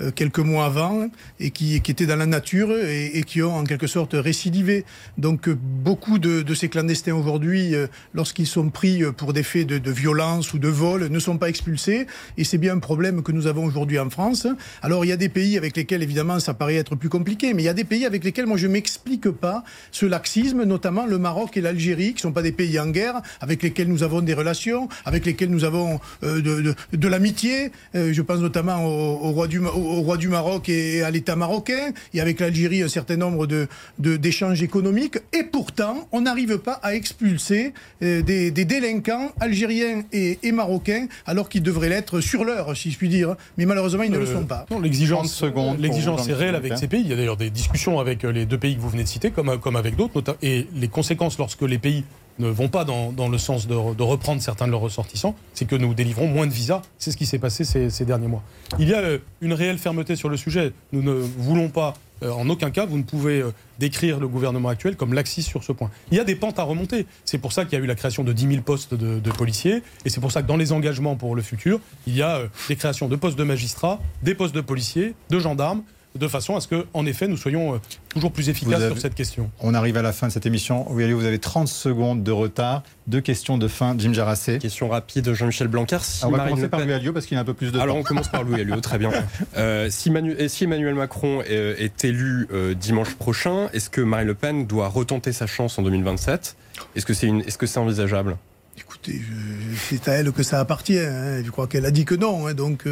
euh, 0.00 0.10
quelques 0.10 0.38
mois 0.38 0.64
avant 0.64 1.08
et 1.38 1.50
qui, 1.50 1.78
qui, 1.82 1.90
étaient 1.90 2.06
dans 2.06 2.16
la 2.16 2.24
nature 2.24 2.70
et, 2.72 3.22
qui 3.24 3.42
ont 3.42 3.54
en 3.54 3.64
quelque 3.64 3.86
sorte 3.86 4.14
récidivé. 4.14 4.86
Donc 5.18 5.48
euh, 5.48 5.54
beaucoup 5.54 6.18
de, 6.18 6.54
ces 6.54 6.70
clandestins 6.70 7.14
aujourd'hui, 7.14 7.74
euh, 7.74 7.88
lorsqu'ils 8.14 8.46
sont 8.46 8.70
pris 8.70 9.02
pour 9.18 9.34
des 9.34 9.42
faits 9.42 9.66
de, 9.66 9.90
violence 9.90 10.54
ou 10.54 10.58
de 10.58 10.68
vol, 10.68 11.08
ne 11.08 11.18
sont 11.18 11.36
pas 11.36 11.50
expulsés 11.50 12.06
et 12.38 12.44
c'est 12.44 12.56
bien 12.56 12.74
un 12.74 12.78
problème 12.78 13.22
que 13.22 13.32
nous 13.32 13.46
avons 13.46 13.66
aujourd'hui 13.66 13.98
en 13.98 14.08
France. 14.08 14.46
Alors 14.82 15.04
il 15.04 15.08
y 15.08 15.12
a 15.12 15.16
des 15.16 15.28
pays 15.28 15.56
avec 15.56 15.76
lesquels 15.76 16.02
évidemment 16.02 16.40
ça 16.40 16.54
paraît 16.54 16.76
être 16.76 16.96
plus 16.96 17.08
compliqué, 17.08 17.54
mais 17.54 17.62
il 17.62 17.66
y 17.66 17.68
a 17.68 17.74
des 17.74 17.84
pays 17.84 18.06
avec 18.06 18.24
lesquels 18.24 18.46
moi 18.46 18.56
je 18.56 18.66
m'explique 18.66 19.30
pas 19.30 19.64
ce 19.90 20.06
laxisme, 20.06 20.64
notamment 20.64 21.06
le 21.06 21.18
Maroc 21.18 21.56
et 21.56 21.60
l'Algérie, 21.60 22.14
qui 22.14 22.22
sont 22.22 22.32
pas 22.32 22.42
des 22.42 22.52
pays 22.52 22.78
en 22.78 22.88
guerre, 22.88 23.20
avec 23.40 23.62
lesquels 23.62 23.88
nous 23.88 24.02
avons 24.02 24.20
des 24.20 24.34
relations, 24.34 24.88
avec 25.04 25.26
lesquels 25.26 25.50
nous 25.50 25.64
avons 25.64 26.00
de, 26.22 26.74
de 26.92 27.08
l'amitié. 27.08 27.72
je 27.94 28.22
pense 28.22 28.40
notamment 28.40 28.84
au, 28.84 29.28
au 29.28 29.30
roi 29.32 29.48
du 29.48 29.58
au 29.58 30.02
roi 30.02 30.16
du 30.16 30.28
Maroc 30.28 30.68
et 30.68 31.02
à 31.02 31.10
l'État 31.10 31.36
marocain, 31.36 31.92
et 32.14 32.20
avec 32.20 32.40
l'Algérie 32.40 32.82
un 32.82 32.88
certain 32.88 33.16
nombre 33.16 33.46
de, 33.46 33.68
d'échanges 33.98 34.62
économiques, 34.62 35.18
et 35.32 35.44
pourtant 35.44 36.08
on 36.12 36.22
n'arrive 36.22 36.58
pas 36.58 36.80
à 36.82 36.94
expulser 36.94 37.72
euh, 38.02 38.22
des, 38.22 38.50
délinquants 38.50 39.32
algériens 39.40 40.02
et, 40.12 40.52
marocains, 40.52 41.06
alors 41.26 41.48
qu'ils 41.48 41.62
devraient 41.62 41.88
l'être 41.88 42.20
sur 42.20 42.44
l'heure, 42.44 42.76
si 42.76 42.90
je 42.90 42.98
puis 42.98 43.08
dire. 43.08 43.36
Mais 43.56 43.66
malheureusement, 43.66 44.02
ils 44.02 44.10
ne 44.10 44.18
le 44.18 44.28
euh, 44.28 44.34
sont 44.34 44.44
pas. 44.44 44.61
L'exigence, 44.80 45.42
l'exigence 45.78 46.28
est 46.28 46.34
réelle 46.34 46.54
avec 46.54 46.76
ces 46.78 46.88
pays. 46.88 47.02
Il 47.02 47.10
y 47.10 47.12
a 47.12 47.16
d'ailleurs 47.16 47.36
des 47.36 47.50
discussions 47.50 47.98
avec 48.00 48.24
euh, 48.24 48.32
les 48.32 48.46
deux 48.46 48.58
pays 48.58 48.76
que 48.76 48.80
vous 48.80 48.88
venez 48.88 49.04
de 49.04 49.08
citer, 49.08 49.30
comme, 49.30 49.58
comme 49.58 49.76
avec 49.76 49.96
d'autres, 49.96 50.36
et 50.42 50.66
les 50.74 50.88
conséquences 50.88 51.38
lorsque 51.38 51.62
les 51.62 51.78
pays 51.78 52.04
ne 52.38 52.48
vont 52.48 52.68
pas 52.68 52.84
dans, 52.84 53.28
le 53.28 53.38
sens 53.38 53.66
de, 53.66 53.74
reprendre 53.74 54.40
certains 54.40 54.66
de 54.66 54.70
leurs 54.70 54.80
ressortissants, 54.80 55.34
c'est 55.54 55.66
que 55.66 55.76
nous 55.76 55.94
délivrons 55.94 56.26
moins 56.26 56.46
de 56.46 56.52
visas. 56.52 56.82
C'est 56.98 57.10
ce 57.10 57.16
qui 57.16 57.26
s'est 57.26 57.38
passé 57.38 57.64
ces, 57.64 58.04
derniers 58.04 58.28
mois. 58.28 58.42
Il 58.78 58.88
y 58.88 58.94
a 58.94 58.98
euh, 58.98 59.18
une 59.40 59.52
réelle 59.52 59.78
fermeté 59.78 60.16
sur 60.16 60.28
le 60.28 60.36
sujet. 60.36 60.72
Nous 60.92 61.02
ne 61.02 61.12
voulons 61.12 61.68
pas, 61.68 61.94
en 62.30 62.48
aucun 62.48 62.70
cas, 62.70 62.86
vous 62.86 62.98
ne 62.98 63.02
pouvez 63.02 63.40
euh, 63.40 63.52
décrire 63.78 64.20
le 64.20 64.28
gouvernement 64.28 64.68
actuel 64.68 64.96
comme 64.96 65.14
laxiste 65.14 65.48
sur 65.48 65.64
ce 65.64 65.72
point. 65.72 65.90
Il 66.10 66.16
y 66.16 66.20
a 66.20 66.24
des 66.24 66.34
pentes 66.34 66.58
à 66.58 66.62
remonter. 66.62 67.06
C'est 67.24 67.38
pour 67.38 67.52
ça 67.52 67.64
qu'il 67.64 67.78
y 67.78 67.80
a 67.80 67.84
eu 67.84 67.88
la 67.88 67.94
création 67.94 68.24
de 68.24 68.32
10 68.32 68.48
000 68.48 68.62
postes 68.62 68.94
de, 68.94 69.18
de 69.18 69.30
policiers. 69.30 69.82
Et 70.04 70.10
c'est 70.10 70.20
pour 70.20 70.32
ça 70.32 70.42
que 70.42 70.48
dans 70.48 70.56
les 70.56 70.72
engagements 70.72 71.16
pour 71.16 71.34
le 71.34 71.42
futur, 71.42 71.80
il 72.06 72.16
y 72.16 72.22
a 72.22 72.42
des 72.68 72.76
créations 72.76 73.08
de 73.08 73.16
postes 73.16 73.38
de 73.38 73.44
magistrats, 73.44 74.00
des 74.22 74.34
postes 74.34 74.54
de 74.54 74.60
policiers, 74.60 75.14
de 75.30 75.38
gendarmes 75.38 75.82
de 76.14 76.28
façon 76.28 76.56
à 76.56 76.60
ce 76.60 76.68
que, 76.68 76.86
en 76.92 77.06
effet, 77.06 77.26
nous 77.26 77.36
soyons 77.36 77.74
euh, 77.74 77.78
toujours 78.10 78.32
plus 78.32 78.48
efficaces 78.48 78.86
sur 78.86 78.98
cette 78.98 79.14
question. 79.14 79.50
On 79.60 79.74
arrive 79.74 79.96
à 79.96 80.02
la 80.02 80.12
fin 80.12 80.28
de 80.28 80.32
cette 80.32 80.46
émission. 80.46 80.86
Oui, 80.90 81.10
vous 81.12 81.24
avez 81.24 81.38
30 81.38 81.68
secondes 81.68 82.22
de 82.22 82.32
retard. 82.32 82.82
Deux 83.06 83.20
questions 83.20 83.58
de 83.58 83.66
fin, 83.66 83.94
Jim 83.98 84.12
Jarassé. 84.12 84.58
Question 84.58 84.88
rapide, 84.88 85.32
Jean-Michel 85.32 85.68
Blanquer. 85.68 85.98
Si 86.02 86.24
on 86.24 86.30
va 86.30 86.44
commencer 86.44 86.68
par 86.68 86.80
Louis 86.80 86.92
Alliot 86.92 87.12
parce 87.12 87.26
qu'il 87.26 87.36
a 87.36 87.40
un 87.40 87.44
peu 87.44 87.54
plus 87.54 87.72
de 87.72 87.80
Alors 87.80 87.96
on 87.96 88.02
commence 88.02 88.28
par 88.28 88.42
Louis 88.42 88.60
Alliot, 88.60 88.80
très 88.80 88.98
bien. 88.98 89.10
Euh, 89.56 89.88
si, 89.90 90.08
Emmanuel 90.64 90.94
Macron 90.94 91.42
est, 91.42 92.04
élu 92.04 92.48
euh, 92.52 92.74
dimanche 92.74 93.14
prochain, 93.14 93.68
est-ce 93.72 93.90
que 93.90 94.00
Marine 94.00 94.26
Le 94.26 94.34
Pen 94.34 94.66
doit 94.66 94.88
retenter 94.88 95.32
sa 95.32 95.46
chance 95.46 95.78
en 95.78 95.82
2027 95.82 96.56
Est-ce 96.96 97.06
que 97.06 97.12
c'est 97.12 97.28
est 97.28 97.48
-ce 97.48 97.66
c'est 97.66 97.78
envisageable? 97.78 98.36
Écoutez, 98.78 99.20
c'est 99.76 100.08
à 100.08 100.12
elle 100.14 100.32
que 100.32 100.42
ça 100.42 100.60
appartient. 100.60 100.98
Hein. 100.98 101.42
Je 101.44 101.50
crois 101.50 101.66
qu'elle 101.66 101.86
a 101.86 101.90
dit 101.90 102.04
que 102.04 102.14
non. 102.14 102.46
Hein. 102.46 102.54
donc 102.54 102.84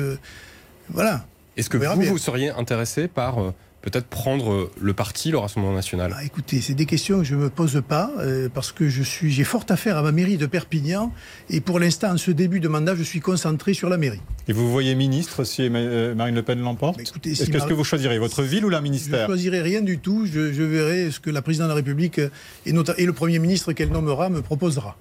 voilà. 0.88 1.24
Est-ce 1.56 1.68
que 1.70 1.76
vous, 1.76 2.02
vous 2.02 2.18
seriez 2.18 2.50
intéressé 2.50 3.08
par 3.08 3.40
euh, 3.40 3.54
peut-être 3.82 4.06
prendre 4.06 4.52
euh, 4.52 4.70
le 4.80 4.94
parti, 4.94 5.30
le 5.30 5.38
Rassemblement 5.38 5.74
national? 5.74 6.14
Ah, 6.16 6.24
Écoutez, 6.24 6.60
c'est 6.60 6.74
des 6.74 6.86
questions 6.86 7.18
que 7.18 7.24
je 7.24 7.34
ne 7.34 7.40
me 7.40 7.50
pose 7.50 7.82
pas 7.86 8.12
euh, 8.18 8.48
parce 8.52 8.72
que 8.72 8.88
je 8.88 9.02
suis, 9.02 9.30
j'ai 9.30 9.44
fort 9.44 9.64
affaire 9.68 9.96
à 9.96 10.02
ma 10.02 10.12
mairie 10.12 10.36
de 10.36 10.46
Perpignan 10.46 11.12
et 11.48 11.60
pour 11.60 11.80
l'instant, 11.80 12.12
en 12.12 12.16
ce 12.16 12.30
début 12.30 12.60
de 12.60 12.68
mandat, 12.68 12.94
je 12.94 13.02
suis 13.02 13.20
concentré 13.20 13.74
sur 13.74 13.88
la 13.88 13.96
mairie. 13.96 14.20
Et 14.48 14.52
vous 14.52 14.70
voyez 14.70 14.94
ministre 14.94 15.44
si 15.44 15.68
Marine 15.68 16.34
Le 16.34 16.42
Pen 16.42 16.60
l'emporte? 16.60 17.00
Est-ce 17.00 17.12
que, 17.12 17.72
vous 17.74 17.84
choisirez 17.84 18.18
votre 18.18 18.42
ville 18.42 18.64
ou 18.64 18.68
la 18.68 18.80
ministère? 18.80 19.26
Je 19.26 19.32
ne 19.32 19.36
choisirai 19.36 19.60
rien 19.62 19.80
du 19.80 19.98
tout. 19.98 20.26
Je, 20.26 20.62
verrai 20.62 21.10
ce 21.10 21.20
que 21.20 21.30
la 21.30 21.42
présidente 21.42 21.66
de 21.66 21.72
la 21.72 21.76
République 21.76 22.18
et, 22.18 22.30
et 22.66 23.06
le 23.06 23.12
Premier 23.12 23.38
ministre 23.38 23.72
qu'elle 23.72 23.90
nommera 23.90 24.28
me 24.28 24.42
proposera. 24.42 24.96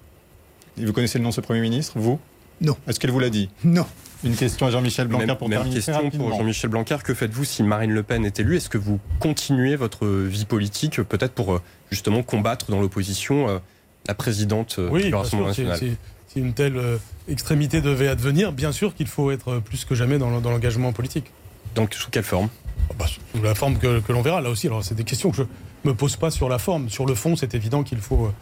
Et 0.78 0.84
vous 0.84 0.92
connaissez 0.92 1.18
le 1.18 1.24
nom 1.24 1.30
de 1.30 1.34
ce 1.34 1.40
Premier 1.40 1.60
ministre, 1.60 1.94
vous? 1.96 2.18
Non. 2.60 2.76
Est-ce 2.86 3.00
qu'elle 3.00 3.10
vous 3.10 3.18
l'a 3.18 3.30
dit? 3.30 3.48
Non. 3.64 3.86
Une 4.22 4.36
question 4.36 4.66
à 4.66 4.70
Jean-Michel 4.70 5.08
Blanquer 5.08 5.34
pour 5.38 5.48
même 5.48 5.70
question 5.70 6.10
pour 6.10 6.30
Jean-Michel 6.30 6.70
Blanquer. 6.70 6.96
Que 7.02 7.14
faites-vous 7.14 7.44
si 7.44 7.62
Marine 7.62 7.92
Le 7.92 8.02
Pen 8.02 8.24
est 8.24 8.38
élue? 8.38 8.56
Est-ce 8.56 8.68
que 8.68 8.78
vous 8.78 9.00
continuez 9.18 9.76
votre 9.76 10.06
vie 10.06 10.44
politique, 10.44 11.02
peut-être 11.02 11.32
pour 11.32 11.54
euh, 11.54 11.62
justement 11.90 12.22
combattre 12.22 12.70
dans 12.70 12.80
l'opposition 12.80 13.48
euh, 13.48 13.58
la 14.06 14.14
présidente 14.14 14.76
euh, 14.78 14.88
oui, 14.90 15.04
du 15.04 15.14
Rassemblement 15.14 15.48
national 15.48 15.78
si, 15.78 15.96
une 16.36 16.52
telle 16.52 16.80
extrémité 17.28 17.80
devait 17.80 18.06
advenir, 18.06 18.52
bien 18.52 18.70
sûr 18.70 18.94
qu'il 18.94 19.08
faut 19.08 19.32
être 19.32 19.58
plus 19.58 19.84
que 19.84 19.96
jamais 19.96 20.16
dans 20.16 20.30
l'engagement 20.30 20.92
politique. 20.92 21.32
Donc 21.74 21.92
sous 21.92 22.08
quelle 22.08 22.22
forme? 22.22 22.48
Ah 22.88 22.94
bah, 22.96 23.06
Sous 23.34 23.42
la 23.42 23.56
forme 23.56 23.78
que, 23.78 23.98
que 23.98 24.12
l'on 24.12 24.22
verra. 24.22 24.40
Là 24.40 24.48
aussi, 24.48 24.68
alors 24.68 24.84
c'est 24.84 24.94
des 24.94 25.02
questions 25.02 25.32
que 25.32 25.38
je 25.38 25.42
me 25.82 25.92
pose 25.92 26.14
pas 26.14 26.30
sur 26.30 26.48
la 26.48 26.58
forme. 26.58 26.88
Sur 26.88 27.04
le 27.04 27.16
fond, 27.16 27.34
c'est 27.34 27.56
évident 27.56 27.82
qu'il 27.82 27.98
faut 27.98 28.32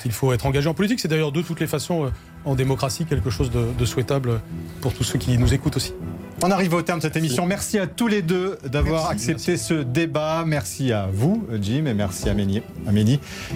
qu'il 0.00 0.10
faut 0.10 0.32
être 0.32 0.46
engagé 0.46 0.68
en 0.68 0.74
politique. 0.74 0.98
C'est 0.98 1.06
d'ailleurs 1.06 1.30
de 1.30 1.42
toutes 1.42 1.60
les 1.60 1.68
façons 1.68 2.10
en 2.44 2.54
démocratie 2.54 3.04
quelque 3.04 3.30
chose 3.30 3.50
de 3.50 3.84
souhaitable 3.84 4.40
pour 4.80 4.92
tous 4.94 5.04
ceux 5.04 5.18
qui 5.18 5.38
nous 5.38 5.54
écoutent 5.54 5.76
aussi. 5.76 5.92
On 6.44 6.50
arrive 6.50 6.74
au 6.74 6.82
terme 6.82 6.98
de 6.98 7.02
cette 7.02 7.16
émission. 7.16 7.46
Merci 7.46 7.78
à 7.78 7.86
tous 7.86 8.08
les 8.08 8.20
deux 8.20 8.58
d'avoir 8.64 9.10
accepté 9.10 9.56
ce 9.56 9.74
débat. 9.74 10.42
Merci 10.44 10.92
à 10.92 11.08
vous, 11.12 11.46
Jim, 11.60 11.84
et 11.86 11.94
merci 11.94 12.28
à 12.28 12.34
Méni. 12.34 12.62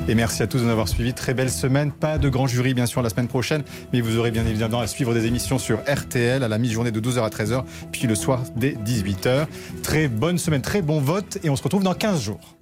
Et 0.06 0.14
merci 0.14 0.42
à 0.42 0.46
tous 0.46 0.58
de 0.58 0.64
nous 0.64 0.70
avoir 0.70 0.86
suivis. 0.86 1.12
Très 1.12 1.34
belle 1.34 1.50
semaine. 1.50 1.90
Pas 1.90 2.18
de 2.18 2.28
grand 2.28 2.46
jury, 2.46 2.74
bien 2.74 2.86
sûr, 2.86 3.02
la 3.02 3.10
semaine 3.10 3.26
prochaine, 3.26 3.64
mais 3.92 4.00
vous 4.00 4.18
aurez 4.18 4.30
bien 4.30 4.46
évidemment 4.46 4.80
à 4.80 4.86
suivre 4.86 5.14
des 5.14 5.26
émissions 5.26 5.58
sur 5.58 5.80
RTL 5.88 6.44
à 6.44 6.48
la 6.48 6.58
mi-journée 6.58 6.92
de 6.92 7.00
12h 7.00 7.24
à 7.24 7.28
13h, 7.28 7.64
puis 7.90 8.06
le 8.06 8.14
soir 8.14 8.42
dès 8.54 8.72
18h. 8.72 9.46
Très 9.82 10.06
bonne 10.06 10.38
semaine, 10.38 10.62
très 10.62 10.82
bon 10.82 11.00
vote, 11.00 11.38
et 11.42 11.50
on 11.50 11.56
se 11.56 11.62
retrouve 11.64 11.82
dans 11.82 11.94
15 11.94 12.22
jours. 12.22 12.55